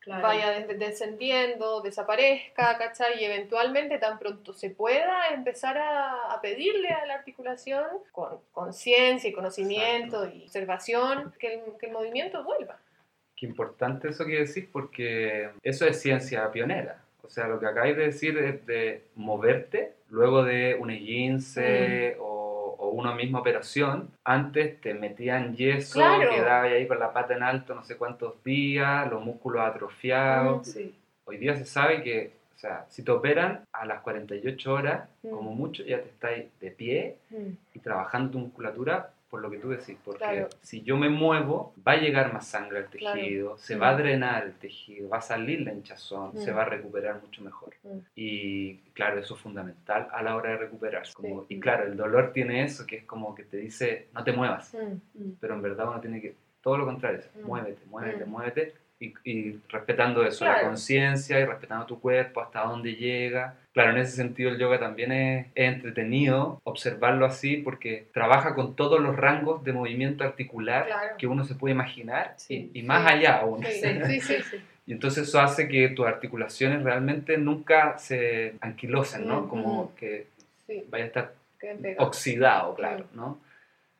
Claro. 0.00 0.22
vaya 0.22 0.50
des- 0.50 0.78
descendiendo, 0.78 1.80
desaparezca, 1.80 2.78
¿cachai? 2.78 3.20
Y 3.20 3.24
eventualmente, 3.24 3.98
tan 3.98 4.20
pronto 4.20 4.52
se 4.52 4.70
pueda, 4.70 5.30
empezar 5.34 5.76
a, 5.78 6.32
a 6.32 6.40
pedirle 6.40 6.90
a 6.90 7.04
la 7.06 7.14
articulación 7.14 7.84
con 8.12 8.40
conciencia 8.52 9.28
y 9.28 9.32
conocimiento 9.32 10.24
y 10.28 10.44
observación 10.44 11.34
que 11.40 11.54
el, 11.54 11.60
que 11.80 11.86
el 11.86 11.92
movimiento 11.92 12.44
vuelva. 12.44 12.78
Qué 13.36 13.46
importante 13.46 14.08
eso 14.08 14.24
que 14.24 14.44
decís 14.44 14.66
porque 14.72 15.50
eso 15.62 15.86
es 15.86 16.00
ciencia 16.00 16.50
pionera. 16.50 17.02
O 17.22 17.28
sea, 17.28 17.48
lo 17.48 17.58
que 17.60 17.66
acabáis 17.66 17.96
de 17.96 18.04
decir 18.06 18.38
es 18.38 18.64
de 18.66 19.02
moverte 19.16 19.92
luego 20.10 20.42
de 20.44 20.76
un 20.80 20.90
esguince 20.90 22.16
o, 22.20 22.76
o 22.78 22.88
una 22.90 23.14
misma 23.14 23.40
operación. 23.40 24.10
Antes 24.24 24.80
te 24.80 24.94
metían 24.94 25.54
yeso, 25.56 25.98
Claro. 25.98 26.30
quedabas 26.30 26.70
ahí 26.72 26.86
con 26.86 26.98
la 26.98 27.12
pata 27.12 27.34
en 27.34 27.42
alto 27.42 27.74
no 27.74 27.84
sé 27.84 27.96
cuántos 27.96 28.42
días, 28.44 29.10
los 29.10 29.22
músculos 29.24 29.62
atrofiados. 29.62 30.68
Sí. 30.68 30.94
Hoy 31.24 31.38
día 31.38 31.56
se 31.56 31.64
sabe 31.64 32.02
que, 32.02 32.30
o 32.54 32.58
sea, 32.58 32.86
si 32.88 33.02
te 33.02 33.10
operan 33.10 33.64
a 33.72 33.84
las 33.84 34.00
48 34.02 34.72
horas, 34.72 35.08
Mm. 35.22 35.30
como 35.30 35.50
mucho, 35.52 35.82
ya 35.82 36.00
te 36.00 36.08
estáis 36.08 36.44
de 36.60 36.70
pie 36.70 37.16
y 37.74 37.78
trabajando 37.80 38.30
tu 38.32 38.38
musculatura 38.38 39.10
por 39.36 39.42
lo 39.42 39.50
que 39.50 39.58
tú 39.58 39.68
decís, 39.68 39.98
porque 40.02 40.18
Claro. 40.20 40.48
si 40.62 40.80
yo 40.82 40.96
me 40.96 41.10
muevo, 41.10 41.74
va 41.86 41.92
a 41.92 41.96
llegar 41.96 42.32
más 42.32 42.46
sangre 42.46 42.78
al 42.78 42.86
Claro. 42.86 43.20
tejido, 43.20 43.58
se 43.58 43.76
Mm. 43.76 43.82
va 43.82 43.88
a 43.90 43.96
drenar 43.96 44.44
el 44.44 44.54
tejido, 44.54 45.10
va 45.10 45.18
a 45.18 45.20
salir 45.20 45.60
la 45.60 45.74
hinchazón, 45.74 46.30
Mm. 46.32 46.38
se 46.38 46.52
va 46.52 46.62
a 46.62 46.64
recuperar 46.64 47.20
mucho 47.20 47.42
mejor. 47.42 47.74
Mm. 47.82 47.98
Y 48.14 48.76
claro, 48.94 49.18
eso 49.20 49.34
es 49.34 49.40
fundamental 49.40 50.08
a 50.10 50.22
la 50.22 50.36
hora 50.36 50.52
de 50.52 50.56
recuperarse. 50.56 51.12
Como- 51.12 51.42
Sí. 51.42 51.54
Y 51.56 51.60
claro, 51.60 51.84
el 51.84 51.98
dolor 51.98 52.32
tiene 52.32 52.64
eso, 52.64 52.86
que 52.86 52.96
es 52.96 53.04
como 53.04 53.34
que 53.34 53.44
te 53.44 53.58
dice, 53.58 54.08
no 54.14 54.24
te 54.24 54.32
muevas, 54.32 54.72
Mm. 54.72 55.22
Mm. 55.22 55.32
pero 55.38 55.52
en 55.54 55.60
verdad 55.60 55.86
uno 55.88 56.00
tiene 56.00 56.22
que, 56.22 56.34
todo 56.62 56.78
lo 56.78 56.86
contrario, 56.86 57.18
es, 57.18 57.30
Mm. 57.36 57.46
muévete, 57.46 57.82
muévete, 57.90 58.24
muévete. 58.24 58.74
Y, 58.98 59.12
y 59.24 59.60
respetando 59.68 60.24
eso, 60.24 60.44
la 60.46 60.54
Claro. 60.54 60.68
conciencia 60.68 61.38
y 61.38 61.44
respetando 61.44 61.84
tu 61.84 62.00
cuerpo, 62.00 62.40
hasta 62.40 62.62
dónde 62.62 62.94
llega. 62.94 63.54
Claro, 63.74 63.90
en 63.90 63.98
ese 63.98 64.12
sentido 64.16 64.48
el 64.48 64.58
yoga 64.58 64.78
también 64.80 65.12
es, 65.12 65.46
es 65.54 65.74
entretenido 65.74 66.60
observarlo 66.64 67.26
así 67.26 67.58
porque 67.58 68.06
trabaja 68.14 68.54
con 68.54 68.74
todos 68.74 68.98
los 69.00 69.14
rangos 69.14 69.62
de 69.64 69.72
movimiento 69.74 70.24
articular 70.24 70.86
Claro. 70.86 71.16
que 71.18 71.26
uno 71.26 71.44
se 71.44 71.54
puede 71.54 71.74
imaginar 71.74 72.32
Sí, 72.38 72.70
y, 72.72 72.80
y 72.80 72.82
más 72.84 73.02
sí, 73.02 73.08
allá 73.18 73.36
aún. 73.40 73.62
Sí, 73.64 74.20
Sí, 74.20 74.20
sí. 74.20 74.56
Y 74.88 74.92
entonces 74.92 75.26
eso 75.28 75.40
hace 75.40 75.66
que 75.68 75.88
tus 75.88 76.06
articulaciones 76.06 76.80
realmente 76.84 77.36
nunca 77.38 77.98
se 77.98 78.54
anquilosen, 78.60 79.26
¿no? 79.26 79.48
Como 79.48 79.92
que 79.96 80.28
vaya 80.88 81.04
a 81.04 81.06
estar 81.08 81.32
oxidado, 81.98 82.74
claro, 82.76 83.04
¿no? 83.12 83.38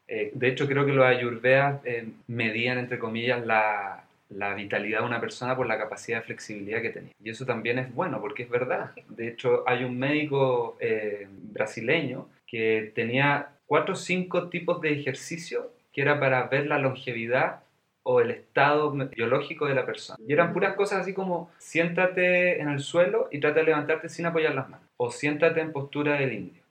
Eh, 0.09 0.31
de 0.33 0.47
hecho, 0.49 0.69
creo 0.69 0.87
que 0.87 0.93
los 0.93 1.05
ayurvedas 1.05 1.81
eh, 1.85 2.07
medían, 2.29 2.79
entre 2.79 2.99
comillas, 3.01 3.45
la, 3.45 4.05
la 4.31 4.55
vitalidad 4.55 5.01
de 5.01 5.07
una 5.07 5.21
persona 5.21 5.57
por 5.57 5.67
la 5.67 5.79
capacidad 5.79 6.19
de 6.19 6.25
flexibilidad 6.25 6.83
que 6.83 6.91
tenía. 6.91 7.13
Y 7.23 7.31
eso 7.31 7.47
también 7.47 7.79
es 7.79 7.95
bueno, 7.95 8.21
porque 8.21 8.43
es 8.45 8.51
verdad. 8.51 8.91
De 9.09 9.29
hecho, 9.29 9.63
hay 9.69 9.85
un 9.85 9.99
médico 9.99 10.77
eh, 10.81 11.27
brasileño 11.31 12.29
que 12.47 12.93
tenía 12.95 13.49
cuatro 13.67 13.95
o 13.95 13.97
cinco 13.97 14.49
tipos 14.49 14.81
de 14.81 14.93
ejercicio 14.93 15.73
que 15.93 16.03
era 16.03 16.19
para 16.21 16.45
ver 16.49 16.67
la 16.67 16.79
longevidad 16.79 17.61
o 18.03 18.21
el 18.21 18.31
estado 18.31 18.91
biológico 18.93 19.67
de 19.67 19.75
la 19.75 19.85
persona. 19.87 20.19
Y 20.27 20.33
eran 20.33 20.53
puras 20.53 20.75
cosas 20.75 21.01
así 21.01 21.13
como 21.15 21.51
siéntate 21.59 22.61
en 22.61 22.69
el 22.69 22.81
suelo 22.81 23.29
y 23.33 23.41
trata 23.41 23.61
de 23.61 23.67
levantarte 23.67 24.09
sin 24.09 24.27
apoyar 24.27 24.55
las 24.55 24.69
manos. 24.69 24.87
O 24.97 25.11
siéntate 25.11 25.61
en 25.61 25.73
postura 25.73 26.15
del 26.15 26.33
indio. 26.33 26.63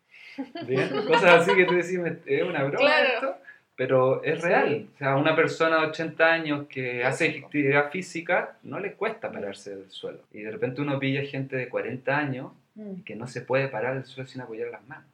¿Bien? 0.66 0.90
Cosas 1.08 1.42
así 1.42 1.56
que 1.56 1.66
tú 1.66 1.74
decís, 1.76 1.98
"Me- 2.00 2.18
es 2.26 2.44
una 2.44 2.64
broma 2.64 2.78
Claro. 2.80 3.08
esto", 3.14 3.38
pero 3.76 4.24
es 4.24 4.42
real. 4.42 4.88
O 4.96 4.98
sea, 4.98 5.16
una 5.18 5.36
persona 5.36 5.82
de 5.82 5.88
80 5.88 6.26
años 6.34 6.68
que 6.68 7.04
hace 7.04 7.42
actividad 7.44 7.92
física 7.92 8.58
no 8.64 8.80
le 8.80 8.94
cuesta 8.94 9.32
pararse 9.32 9.76
del 9.76 9.90
suelo. 9.92 10.20
Y 10.32 10.42
de 10.42 10.52
repente 10.52 10.82
uno 10.82 10.98
pilla 11.00 11.24
gente 11.24 11.56
de 11.56 11.70
40 11.70 12.18
años 12.18 12.52
Mm. 12.78 13.04
que 13.06 13.16
no 13.16 13.26
se 13.26 13.40
puede 13.40 13.70
parar 13.70 13.94
del 13.96 14.04
suelo 14.04 14.28
sin 14.28 14.42
apoyar 14.42 14.70
las 14.70 14.86
manos. 14.86 15.08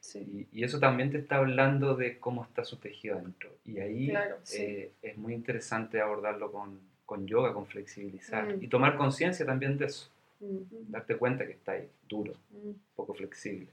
Sí. 0.00 0.46
Y, 0.52 0.60
y 0.60 0.64
eso 0.64 0.78
también 0.78 1.10
te 1.10 1.16
está 1.16 1.36
hablando 1.36 1.96
de 1.96 2.18
cómo 2.18 2.44
está 2.44 2.62
su 2.62 2.76
tejido 2.76 3.16
adentro. 3.16 3.48
Y 3.64 3.78
ahí 3.78 4.10
Claro, 4.10 4.36
sí. 4.42 4.62
eh, 4.62 4.90
es 5.00 5.16
muy 5.16 5.32
interesante 5.32 5.98
abordarlo 5.98 6.52
con, 6.52 6.78
con 7.06 7.26
yoga, 7.26 7.54
con 7.54 7.64
flexibilizar. 7.66 8.56
Mm. 8.56 8.62
Y 8.64 8.68
tomar 8.68 8.96
conciencia 8.98 9.46
también 9.46 9.78
de 9.78 9.86
eso. 9.86 10.10
Mm. 10.40 10.90
Darte 10.92 11.16
cuenta 11.16 11.46
que 11.46 11.52
está 11.52 11.72
ahí, 11.72 11.88
duro, 12.06 12.34
Mm. 12.50 12.72
poco 12.94 13.14
flexible. 13.14 13.68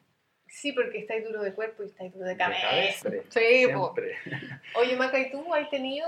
Sí, 0.56 0.72
porque 0.72 1.00
estáis 1.00 1.24
duro 1.26 1.42
de 1.42 1.54
cuerpo 1.54 1.82
y 1.84 1.88
estáis 1.88 2.14
duro 2.14 2.26
de 2.26 2.32
De 2.34 2.38
cabeza. 2.38 2.62
cabeza, 2.70 3.10
Sí, 3.30 3.68
po. 3.74 3.94
siempre. 3.96 4.16
Oye, 4.76 4.96
Maca, 4.96 5.20
¿y 5.20 5.32
tú 5.32 5.52
has 5.54 5.68
tenido 5.70 6.08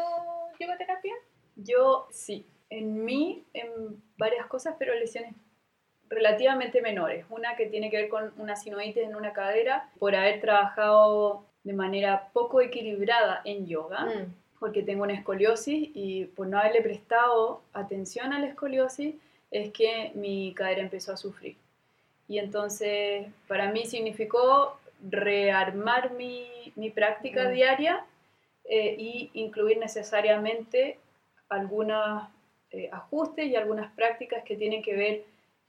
yoga 0.60 0.78
terapia? 0.78 1.14
Yo 1.56 2.08
sí, 2.12 2.46
en 2.70 3.04
mí, 3.04 3.44
en 3.54 4.02
varias 4.18 4.46
cosas, 4.46 4.76
pero 4.78 4.94
lesiones 4.94 5.34
relativamente 6.10 6.82
menores. 6.82 7.26
Una 7.30 7.56
que 7.56 7.66
tiene 7.66 7.90
que 7.90 7.98
ver 7.98 8.10
con 8.10 8.34
una 8.38 8.56
sinovitis 8.56 9.04
en 9.04 9.16
una 9.16 9.34
cadera 9.34 9.90
por 9.98 10.16
haber 10.16 10.40
trabajado 10.42 11.46
de 11.64 11.74
manera 11.74 12.30
poco 12.32 12.62
equilibrada 12.62 13.42
en 13.46 13.66
yoga, 13.66 14.06
Mm. 14.06 14.34
porque 14.60 14.84
tengo 14.84 15.04
una 15.04 15.14
escoliosis 15.16 15.90
y 15.96 16.26
por 16.26 16.48
no 16.48 16.60
haberle 16.60 16.82
prestado 16.82 17.64
atención 17.74 18.32
a 18.34 18.40
la 18.40 18.46
escoliosis 18.48 19.16
es 19.50 19.72
que 19.72 20.12
mi 20.14 20.54
cadera 20.54 20.82
empezó 20.82 21.14
a 21.14 21.18
sufrir. 21.18 21.58
Y 22.28 22.40
entonces 22.40 23.28
para 23.48 23.72
mí 23.72 23.86
significó 23.86 24.80
rearmar 25.10 26.12
mi, 26.14 26.48
mi 26.76 26.90
práctica 26.90 27.50
Mm. 27.50 27.54
diaria 27.54 28.06
eh, 28.68 28.96
y 28.98 29.30
incluir 29.34 29.78
necesariamente 29.78 30.98
algunos 31.50 32.28
eh, 32.72 32.90
ajustes 32.92 33.46
y 33.46 33.56
algunas 33.56 33.92
prácticas 33.94 34.44
que 34.44 34.56
tienen 34.58 34.82
que 34.82 34.96
ver 34.96 35.24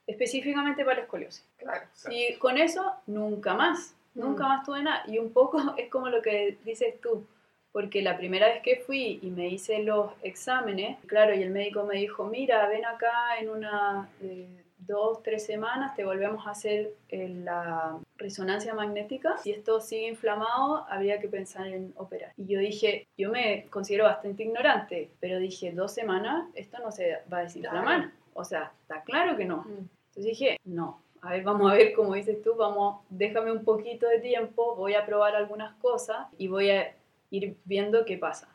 específicamente 0.06 0.84
para 0.84 0.96
la 0.98 1.02
escoliosis. 1.02 1.44
Claro. 1.58 1.84
Y 2.10 2.34
con 2.38 2.56
eso, 2.58 2.92
nunca 3.06 3.54
más, 3.54 3.94
nunca 4.14 4.44
Mm. 4.44 4.48
más 4.48 4.64
tuve 4.64 4.82
nada. 4.82 5.02
Y 5.06 5.18
un 5.18 5.32
poco 5.32 5.58
es 5.76 5.88
como 5.90 6.08
lo 6.08 6.22
que 6.22 6.56
dices 6.64 7.00
tú, 7.00 7.26
porque 7.72 8.00
la 8.02 8.16
primera 8.16 8.46
vez 8.48 8.62
que 8.62 8.76
fui 8.76 9.18
y 9.22 9.26
me 9.30 9.48
hice 9.48 9.80
los 9.82 10.10
exámenes, 10.22 10.96
claro, 11.06 11.34
y 11.34 11.42
el 11.42 11.50
médico 11.50 11.84
me 11.84 11.96
dijo, 11.96 12.24
mira, 12.24 12.66
ven 12.66 12.86
acá 12.86 13.38
en 13.38 13.50
una, 13.50 14.08
eh, 14.22 14.64
dos, 14.86 15.22
tres 15.22 15.44
semanas, 15.44 15.94
te 15.94 16.04
volvemos 16.04 16.46
a 16.46 16.50
hacer 16.50 16.94
eh, 17.08 17.28
la 17.28 17.98
resonancia 18.16 18.74
magnética. 18.74 19.36
Si 19.38 19.50
esto 19.50 19.80
sigue 19.80 20.08
inflamado, 20.08 20.86
habría 20.88 21.20
que 21.20 21.28
pensar 21.28 21.66
en 21.66 21.92
operar. 21.96 22.32
Y 22.36 22.46
yo 22.46 22.58
dije, 22.60 23.06
yo 23.16 23.30
me 23.30 23.66
considero 23.70 24.04
bastante 24.04 24.44
ignorante, 24.44 25.10
pero 25.20 25.38
dije, 25.38 25.72
dos 25.72 25.92
semanas, 25.92 26.48
esto 26.54 26.78
no 26.78 26.92
se 26.92 27.18
va 27.32 27.38
a 27.38 27.42
desinflamar. 27.42 28.00
Claro. 28.00 28.12
O 28.34 28.44
sea, 28.44 28.72
está 28.82 29.02
claro 29.02 29.36
que 29.36 29.44
no. 29.44 29.58
Mm. 29.58 29.88
Entonces 30.08 30.24
dije, 30.24 30.58
no, 30.64 31.00
a 31.22 31.30
ver, 31.30 31.42
vamos 31.42 31.70
a 31.70 31.74
ver, 31.74 31.92
como 31.92 32.14
dices 32.14 32.42
tú, 32.42 32.54
vamos, 32.54 33.00
déjame 33.10 33.50
un 33.50 33.64
poquito 33.64 34.06
de 34.06 34.20
tiempo, 34.20 34.76
voy 34.76 34.94
a 34.94 35.04
probar 35.04 35.34
algunas 35.34 35.74
cosas 35.76 36.28
y 36.38 36.48
voy 36.48 36.70
a 36.70 36.94
ir 37.30 37.56
viendo 37.64 38.04
qué 38.04 38.16
pasa. 38.16 38.48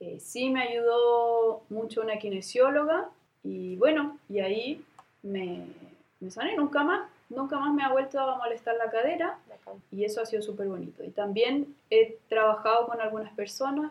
Eh, 0.00 0.18
sí 0.20 0.50
me 0.50 0.62
ayudó 0.62 1.62
mucho 1.68 2.02
una 2.02 2.18
kinesióloga 2.18 3.10
y 3.42 3.76
bueno, 3.76 4.18
y 4.28 4.40
ahí 4.40 4.84
me, 5.24 5.66
me 6.20 6.30
sané, 6.30 6.54
nunca 6.56 6.82
más, 6.84 7.08
nunca 7.28 7.58
más 7.58 7.72
me 7.74 7.82
ha 7.82 7.88
vuelto 7.90 8.20
a 8.20 8.36
molestar 8.36 8.76
la 8.76 8.90
cadera 8.90 9.38
y 9.90 10.04
eso 10.04 10.20
ha 10.20 10.26
sido 10.26 10.42
súper 10.42 10.68
bonito. 10.68 11.02
Y 11.02 11.10
también 11.10 11.74
he 11.90 12.18
trabajado 12.28 12.86
con 12.86 13.00
algunas 13.00 13.32
personas, 13.34 13.90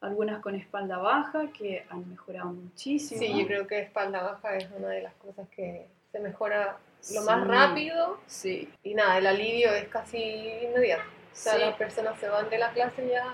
algunas 0.00 0.40
con 0.42 0.54
espalda 0.54 0.98
baja, 0.98 1.46
que 1.56 1.84
han 1.90 2.08
mejorado 2.10 2.52
muchísimo. 2.52 3.20
Sí, 3.20 3.38
yo 3.38 3.46
creo 3.46 3.66
que 3.66 3.80
espalda 3.80 4.22
baja 4.22 4.56
es 4.56 4.68
una 4.76 4.88
de 4.88 5.02
las 5.02 5.14
cosas 5.14 5.48
que 5.50 5.86
se 6.10 6.18
mejora 6.20 6.78
lo 7.14 7.20
Sí. 7.20 7.26
más 7.26 7.46
rápido 7.46 8.18
Sí, 8.26 8.68
y 8.82 8.94
nada, 8.94 9.18
el 9.18 9.26
alivio 9.26 9.70
es 9.72 9.88
casi 9.88 10.18
inmediato. 10.18 11.02
O 11.32 11.34
sea, 11.36 11.54
Sí. 11.54 11.60
las 11.60 11.76
personas 11.76 12.18
se 12.18 12.28
van 12.28 12.50
de 12.50 12.58
la 12.58 12.72
clase 12.72 13.08
ya 13.08 13.24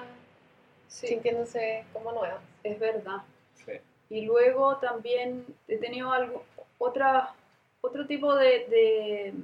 sí, 0.88 1.06
sintiéndose 1.08 1.84
como 1.92 2.12
nuevas. 2.12 2.40
es 2.62 2.78
verdad. 2.80 3.18
Sí. 3.54 3.72
Y 4.10 4.24
luego 4.26 4.76
también 4.78 5.44
he 5.68 5.78
tenido 5.78 6.12
algo, 6.12 6.44
otra, 6.78 7.34
otro 7.80 8.06
tipo 8.06 8.34
de, 8.34 8.66
de- 8.68 9.34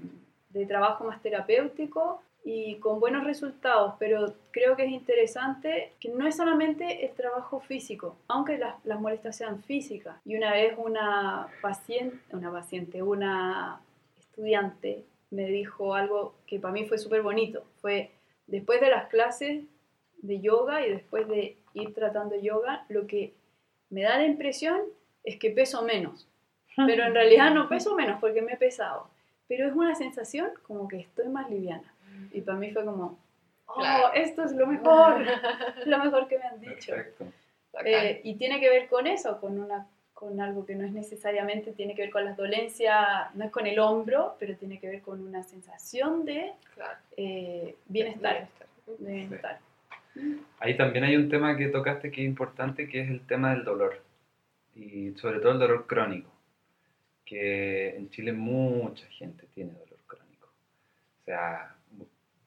de 0.51 0.66
trabajo 0.66 1.05
más 1.05 1.22
terapéutico 1.22 2.20
y 2.45 2.76
con 2.76 3.01
buenos 3.01 3.24
resultados, 3.24 3.95
pero 3.99 4.35
creo 4.51 4.76
que 4.76 4.85
es 4.85 4.91
interesante 4.91 5.93
que 6.01 6.09
no 6.11 6.26
es 6.26 6.37
solamente 6.37 7.07
el 7.07 7.12
trabajo 7.14 7.61
físico, 7.61 8.16
aunque 8.28 8.59
las, 8.59 8.74
las 8.85 9.01
molestias 9.01 9.37
sean 9.37 9.62
físicas. 9.62 10.16
Y 10.24 10.37
una 10.37 10.53
vez 10.53 10.74
una 10.76 11.49
paciente, 11.62 12.18
una 12.37 12.51
paciente, 12.53 13.03
una 13.03 13.80
estudiante 14.18 15.05
me 15.30 15.47
dijo 15.47 15.95
algo 15.95 16.35
que 16.47 16.59
para 16.59 16.74
mí 16.74 16.85
fue 16.85 16.99
súper 16.99 17.22
bonito. 17.22 17.64
Fue 17.80 18.11
después 18.47 18.80
de 18.80 18.91
las 18.91 19.09
clases 19.09 19.64
de 20.20 20.41
yoga 20.41 20.87
y 20.87 20.91
después 20.91 21.26
de 21.28 21.57
ir 21.74 21.95
tratando 21.95 22.37
yoga, 22.39 22.85
lo 22.89 23.07
que 23.07 23.33
me 23.89 24.03
da 24.03 24.18
la 24.18 24.26
impresión 24.26 24.80
es 25.24 25.39
que 25.39 25.51
peso 25.51 25.83
menos. 25.83 26.28
Pero 26.77 27.05
en 27.05 27.14
realidad 27.14 27.53
no 27.53 27.68
peso 27.68 27.95
menos 27.95 28.20
porque 28.20 28.43
me 28.43 28.53
he 28.53 28.57
pesado. 28.57 29.09
Pero 29.49 29.68
es 29.68 29.75
una 29.75 29.95
sensación 29.95 30.51
como 30.62 30.89
que 30.89 31.01
estoy 31.01 31.29
más 31.29 31.51
liviana. 31.51 31.93
Y 32.33 32.41
para 32.41 32.59
mí 32.59 32.70
fue 32.70 32.85
como, 32.85 33.18
oh, 33.66 33.75
Claro. 33.81 34.12
esto 34.14 34.45
es 34.45 34.53
lo 34.53 34.66
mejor, 34.66 35.25
lo 35.87 35.99
mejor 36.05 36.29
que 36.29 36.39
me 36.39 36.45
han 36.45 36.61
dicho. 36.61 36.95
Eh, 37.85 38.20
y 38.25 38.35
tiene 38.37 38.61
que 38.61 38.68
ver 38.68 38.89
con 38.89 39.07
eso, 39.07 39.41
con, 39.41 39.59
una, 39.59 39.87
con 40.14 40.41
algo 40.41 40.64
que 40.64 40.75
no 40.75 40.85
es 40.87 40.93
necesariamente, 40.93 41.73
tiene 41.73 41.95
que 41.95 42.03
ver 42.03 42.11
con 42.11 42.25
las 42.25 42.37
dolencias, 42.37 43.35
no 43.35 43.45
es 43.45 43.51
con 43.51 43.66
el 43.66 43.79
hombro, 43.79 44.37
pero 44.39 44.57
tiene 44.57 44.79
que 44.79 44.89
ver 44.89 45.03
con 45.03 45.27
una 45.27 45.43
sensación 45.43 46.25
de 46.25 46.53
claro. 46.75 46.99
eh, 47.16 47.77
bienestar. 47.87 48.35
Bienestar. 48.35 48.68
de 48.99 49.12
bienestar. 49.12 49.59
Ahí 50.61 50.77
también 50.77 51.05
hay 51.05 51.16
un 51.16 51.29
tema 51.29 51.57
que 51.57 51.68
tocaste 51.68 52.11
que 52.11 52.23
es 52.23 52.27
importante, 52.27 52.89
que 52.89 53.01
es 53.01 53.11
el 53.11 53.27
tema 53.27 53.51
del 53.55 53.64
dolor. 53.64 54.03
Y 54.75 55.12
sobre 55.12 55.41
todo 55.41 55.53
el 55.53 55.59
dolor 55.59 55.87
crónico. 55.87 56.32
Que 57.33 57.97
en 57.97 58.11
Chile 58.11 58.30
mucha 58.35 59.07
gente 59.07 59.47
tiene 59.55 59.72
dolor 59.72 59.99
crónico. 60.07 60.49
O 60.49 61.24
sea, 61.24 61.74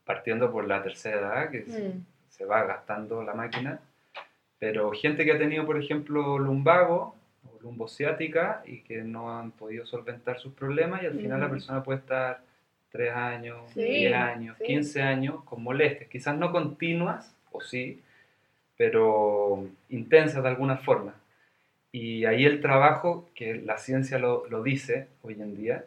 partiendo 0.06 0.52
por 0.52 0.68
la 0.68 0.84
tercera 0.84 1.18
edad, 1.20 1.50
que 1.50 1.64
se- 1.66 1.90
Mm. 1.90 2.06
se 2.30 2.46
va 2.46 2.64
gastando 2.66 3.24
la 3.24 3.34
máquina. 3.34 3.80
Pero 4.60 4.92
gente 4.92 5.26
que 5.26 5.32
ha 5.32 5.40
tenido, 5.40 5.66
por 5.66 5.82
ejemplo, 5.82 6.38
lumbago 6.38 7.16
o 7.48 7.60
lumbociática 7.64 8.62
y 8.68 8.82
que 8.82 9.02
no 9.02 9.36
han 9.36 9.50
podido 9.54 9.88
solventar 9.88 10.40
sus 10.40 10.54
problemas 10.54 11.02
y 11.02 11.08
al 11.08 11.20
final 11.20 11.40
la 11.40 11.48
Mm. 11.48 11.52
persona 11.52 11.84
puede 11.84 11.98
estar 12.02 12.42
3 12.92 13.12
años, 13.12 13.58
Sí, 13.74 13.82
10 13.82 14.14
años, 14.14 14.56
sí. 14.60 14.66
15 14.66 15.02
años 15.02 15.44
con 15.46 15.64
molestias, 15.64 16.08
quizás 16.12 16.38
no 16.38 16.52
continuas, 16.52 17.36
o 17.52 17.60
sí, 17.60 18.04
pero 18.78 19.68
intensas 19.90 20.44
de 20.44 20.50
alguna 20.50 20.78
forma. 20.78 21.16
Y 21.98 22.26
ahí 22.26 22.46
el 22.46 22.60
trabajo, 22.60 23.30
que 23.36 23.56
la 23.56 23.78
ciencia 23.78 24.20
lo, 24.20 24.46
lo 24.50 24.62
dice 24.64 25.08
hoy 25.24 25.36
en 25.36 25.56
día, 25.56 25.86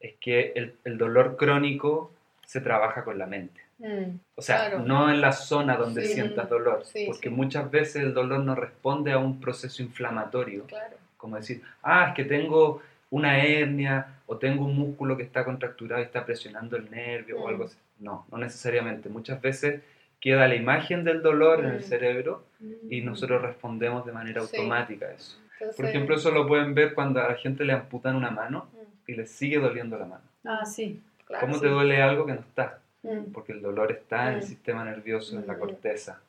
es 0.00 0.14
que 0.18 0.52
el, 0.54 0.74
el 0.84 0.96
dolor 0.96 1.36
crónico 1.36 2.10
se 2.46 2.62
trabaja 2.62 3.04
con 3.04 3.18
la 3.18 3.26
mente. 3.26 3.60
Mm. 3.78 4.16
O 4.36 4.40
sea, 4.42 4.56
Claro. 4.70 4.78
no 4.80 5.10
en 5.10 5.20
la 5.20 5.32
zona 5.32 5.76
donde 5.76 6.06
Sí. 6.06 6.14
sientas 6.14 6.48
dolor, 6.48 6.84
Sí, 6.86 7.04
porque 7.06 7.28
sí. 7.28 7.34
muchas 7.34 7.70
veces 7.70 7.96
el 8.02 8.14
dolor 8.14 8.40
no 8.40 8.54
responde 8.54 9.12
a 9.12 9.18
un 9.18 9.38
proceso 9.38 9.82
inflamatorio, 9.82 10.64
Claro. 10.64 10.96
como 11.18 11.36
decir, 11.36 11.60
ah, 11.82 12.06
es 12.08 12.14
que 12.14 12.24
tengo 12.24 12.80
una 13.10 13.44
hernia 13.44 14.06
o 14.26 14.38
tengo 14.38 14.64
un 14.64 14.74
músculo 14.78 15.16
que 15.18 15.24
está 15.24 15.44
contracturado 15.44 16.00
y 16.00 16.06
está 16.06 16.24
presionando 16.24 16.76
el 16.78 16.90
nervio 16.90 17.38
o 17.38 17.44
Mm. 17.44 17.48
algo 17.50 17.64
así. 17.64 17.76
No, 17.98 18.24
no 18.32 18.38
necesariamente. 18.38 19.10
Muchas 19.10 19.42
veces 19.42 19.82
queda 20.20 20.48
la 20.48 20.54
imagen 20.54 21.04
del 21.04 21.20
dolor 21.20 21.60
en 21.60 21.70
el 21.72 21.80
Mm. 21.80 21.90
cerebro 21.92 22.44
y 22.88 23.02
nosotros 23.02 23.42
respondemos 23.42 24.06
de 24.06 24.12
manera 24.12 24.40
automática 24.40 25.04
a 25.06 25.12
eso. 25.12 25.36
Entonces, 25.60 25.76
Por 25.76 25.86
ejemplo, 25.86 26.16
eso 26.16 26.30
lo 26.30 26.46
pueden 26.46 26.74
ver 26.74 26.94
cuando 26.94 27.20
a 27.20 27.28
la 27.28 27.34
gente 27.34 27.64
le 27.64 27.72
amputan 27.74 28.16
una 28.16 28.30
mano 28.30 28.70
mm, 28.72 29.10
y 29.10 29.14
le 29.14 29.26
sigue 29.26 29.58
doliendo 29.58 29.98
la 29.98 30.06
mano. 30.06 30.24
Ah, 30.44 30.64
sí. 30.64 31.00
claro, 31.26 31.42
¿Cómo 31.46 31.56
sí. 31.56 31.60
te 31.62 31.68
duele 31.68 32.00
algo 32.02 32.24
que 32.26 32.32
no 32.34 32.40
está? 32.40 32.78
Mm. 33.02 33.32
porque 33.32 33.52
el 33.52 33.62
dolor 33.62 33.90
está 33.92 34.28
en 34.28 34.34
el 34.34 34.40
Mm. 34.40 34.46
sistema 34.46 34.84
nervioso, 34.84 35.38
en 35.38 35.46
la 35.46 35.54
Mm. 35.54 35.58
corteza. 35.58 36.20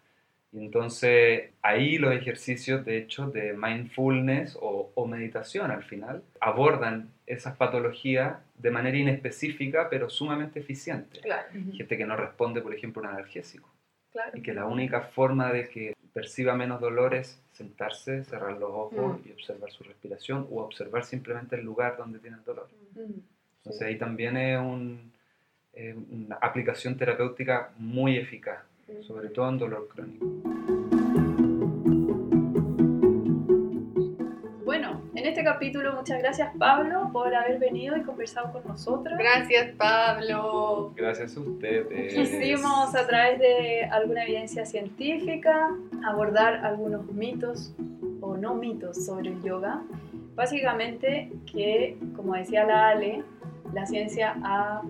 Y 0.53 0.59
entonces 0.65 1.49
ahí 1.61 1.97
los 1.97 2.13
ejercicios, 2.13 2.85
de 2.85 2.97
hecho, 2.97 3.27
de 3.27 3.53
mindfulness 3.53 4.57
o, 4.59 4.89
o 4.95 5.05
meditación 5.07 5.69
al 5.71 5.83
final, 5.83 6.23
abordan 6.39 7.09
esas 7.27 7.55
patologías 7.57 8.37
de 8.55 8.71
manera 8.71 8.97
inespecífica, 8.97 9.89
pero 9.89 10.09
sumamente 10.09 10.59
eficiente. 10.61 11.19
Claro, 11.19 11.47
Gente 11.73 11.97
que 11.97 12.05
no 12.05 12.15
responde, 12.15 12.61
por 12.61 12.73
ejemplo, 12.73 13.01
a 13.03 13.09
un 13.09 13.15
analgésico. 13.15 13.69
claro. 14.13 14.31
Y 14.37 14.41
que 14.41 14.53
la 14.53 14.65
única 14.65 15.01
forma 15.01 15.51
de 15.51 15.67
que 15.69 15.93
perciba 16.13 16.55
menos 16.55 16.79
dolor 16.81 17.13
es 17.15 17.39
sentarse, 17.53 18.23
cerrar 18.23 18.53
los 18.57 18.69
ojos 18.71 19.19
Mm. 19.19 19.27
y 19.29 19.31
observar 19.31 19.71
su 19.71 19.83
respiración 19.83 20.47
o 20.51 20.61
observar 20.61 21.05
simplemente 21.05 21.55
el 21.55 21.63
lugar 21.65 21.97
donde 21.97 22.19
tiene 22.19 22.37
el 22.37 22.43
dolor. 22.43 22.69
Mm. 22.95 23.19
Entonces 23.57 23.81
ahí 23.83 23.97
también 23.97 24.37
es 24.37 24.59
un- 24.59 25.11
eh, 25.73 25.95
una 26.11 26.35
aplicación 26.41 26.97
terapéutica 26.97 27.71
muy 27.77 28.17
eficaz, 28.17 28.63
Mm. 28.87 29.03
sobre 29.03 29.29
todo 29.29 29.49
en 29.49 29.57
dolor 29.57 29.87
crónico. 29.87 31.00
En 35.21 35.27
este 35.27 35.43
capítulo 35.43 35.93
muchas 35.93 36.17
gracias 36.17 36.49
Pablo 36.57 37.11
por 37.13 37.33
haber 37.33 37.59
venido 37.59 37.95
y 37.95 38.01
conversado 38.01 38.51
con 38.51 38.63
nosotros. 38.67 39.17
Gracias, 39.19 39.69
Pablo. 39.77 40.93
Gracias 40.95 41.37
a 41.37 41.39
ustedes. 41.39 42.13
Quisimos 42.13 42.95
a 42.95 43.05
través 43.05 43.39
de 43.39 43.83
alguna 43.85 44.23
evidencia 44.23 44.65
científica 44.65 45.69
abordar 46.03 46.65
algunos 46.65 47.05
mitos 47.13 47.71
o 48.19 48.35
no 48.35 48.55
mitos 48.55 49.05
sobre 49.05 49.29
el 49.29 49.43
yoga. 49.43 49.83
Básicamente 50.33 51.31
que, 51.51 51.97
como 52.15 52.33
decía 52.33 52.63
la 52.63 52.89
Ale, 52.89 53.23
la 53.73 53.85
ciencia 53.85 54.35
ha 54.43 54.81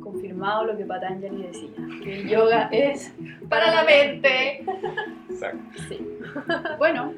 confirmado 0.00 0.64
lo 0.66 0.76
que 0.76 0.84
Patanjali 0.84 1.42
decía, 1.42 1.70
que 2.04 2.20
el 2.20 2.28
yoga 2.28 2.68
es 2.70 3.12
Para 3.48 3.74
la 3.74 3.82
mente. 3.82 4.64
Exacto. 5.28 5.82
Sí. 5.88 6.06
Bueno, 6.78 7.14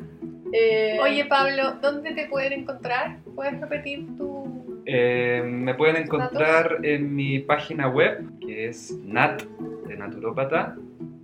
eh, 0.55 0.99
Oye, 1.03 1.25
Pablo, 1.25 1.73
¿dónde 1.83 2.15
te 2.15 2.29
pueden 2.29 2.53
encontrar? 2.53 3.19
¿Puedes 3.35 3.61
repetir 3.61 4.07
tu...? 4.17 4.83
Eh, 4.87 5.43
me 5.45 5.75
pueden 5.75 5.97
encontrar 5.97 6.79
en 6.83 7.15
mi 7.15 7.41
página 7.41 7.89
web, 7.89 8.25
que 8.41 8.69
es 8.69 8.97
nat, 9.03 9.43
de 9.87 9.97
naturópata, 9.97 10.77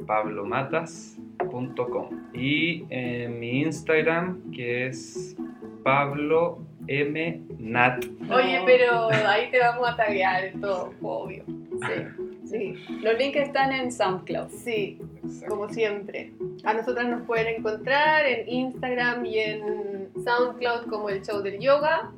pablomatas.com. 0.06 2.08
Y 2.34 2.84
en 2.88 3.38
mi 3.38 3.62
Instagram, 3.62 4.50
que 4.50 4.86
es 4.86 5.36
Pablo 5.84 6.66
M. 6.86 7.42
Nat. 7.58 8.04
Oye, 8.30 8.62
pero 8.66 9.10
ahí 9.10 9.50
te 9.50 9.60
vamos 9.60 9.88
a 9.88 9.96
taguear 9.96 10.52
todo, 10.60 10.92
obvio. 11.02 11.44
Sí. 11.46 12.19
Sí, 12.50 12.74
Los 13.02 13.16
links 13.18 13.36
están 13.38 13.72
en 13.72 13.92
SoundCloud. 13.92 14.48
sí, 14.50 14.98
Exacto. 15.22 15.54
como 15.54 15.68
siempre. 15.68 16.32
A 16.64 16.74
nosotras 16.74 17.06
nos 17.08 17.22
pueden 17.22 17.46
encontrar 17.58 18.26
en 18.26 18.48
Instagram 18.48 19.24
y 19.24 19.38
en 19.38 20.08
SoundCloud 20.24 20.86
como 20.90 21.08
el 21.10 21.22
show 21.22 21.40
del 21.42 21.60
yoga. 21.60 22.10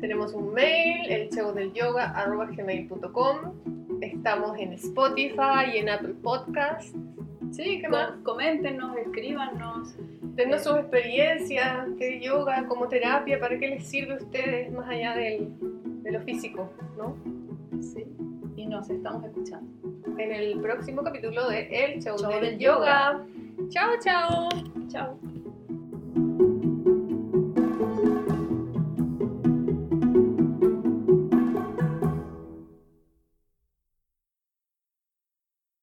Tenemos 0.00 0.32
un 0.32 0.54
mail, 0.54 1.10
el 1.10 1.28
show 1.30 1.52
del 1.52 1.72
yoga 1.72 2.14
Estamos 4.00 4.58
en 4.58 4.72
Spotify 4.74 5.74
y 5.74 5.78
en 5.78 5.88
Apple 5.88 6.14
Podcast. 6.22 6.94
Sí, 7.50 7.80
¿qué 7.80 7.88
más? 7.88 8.10
Com- 8.12 8.22
Coméntenos, 8.22 8.96
escríbanos. 8.96 9.94
Denos 10.34 10.62
sus 10.64 10.76
experiencias 10.78 11.96
de 11.98 12.20
yoga 12.20 12.64
como 12.68 12.86
terapia, 12.88 13.40
para 13.40 13.58
qué 13.58 13.68
les 13.68 13.86
sirve 13.86 14.14
a 14.14 14.16
ustedes 14.16 14.70
más 14.72 14.88
allá 14.88 15.14
del, 15.16 15.48
de 16.02 16.12
lo 16.12 16.20
físico, 16.22 16.70
¿no? 16.96 17.16
Sí 17.82 18.04
nos 18.68 18.88
estamos 18.90 19.24
escuchando. 19.24 19.68
En 20.18 20.32
el 20.32 20.60
próximo 20.60 21.02
capítulo 21.02 21.48
de 21.48 21.68
El 21.70 22.02
Show, 22.02 22.16
del, 22.40 22.58
yoga. 22.58 23.24
Chao, 23.70 23.92
chao. 24.00 24.48
Chao. 24.88 25.18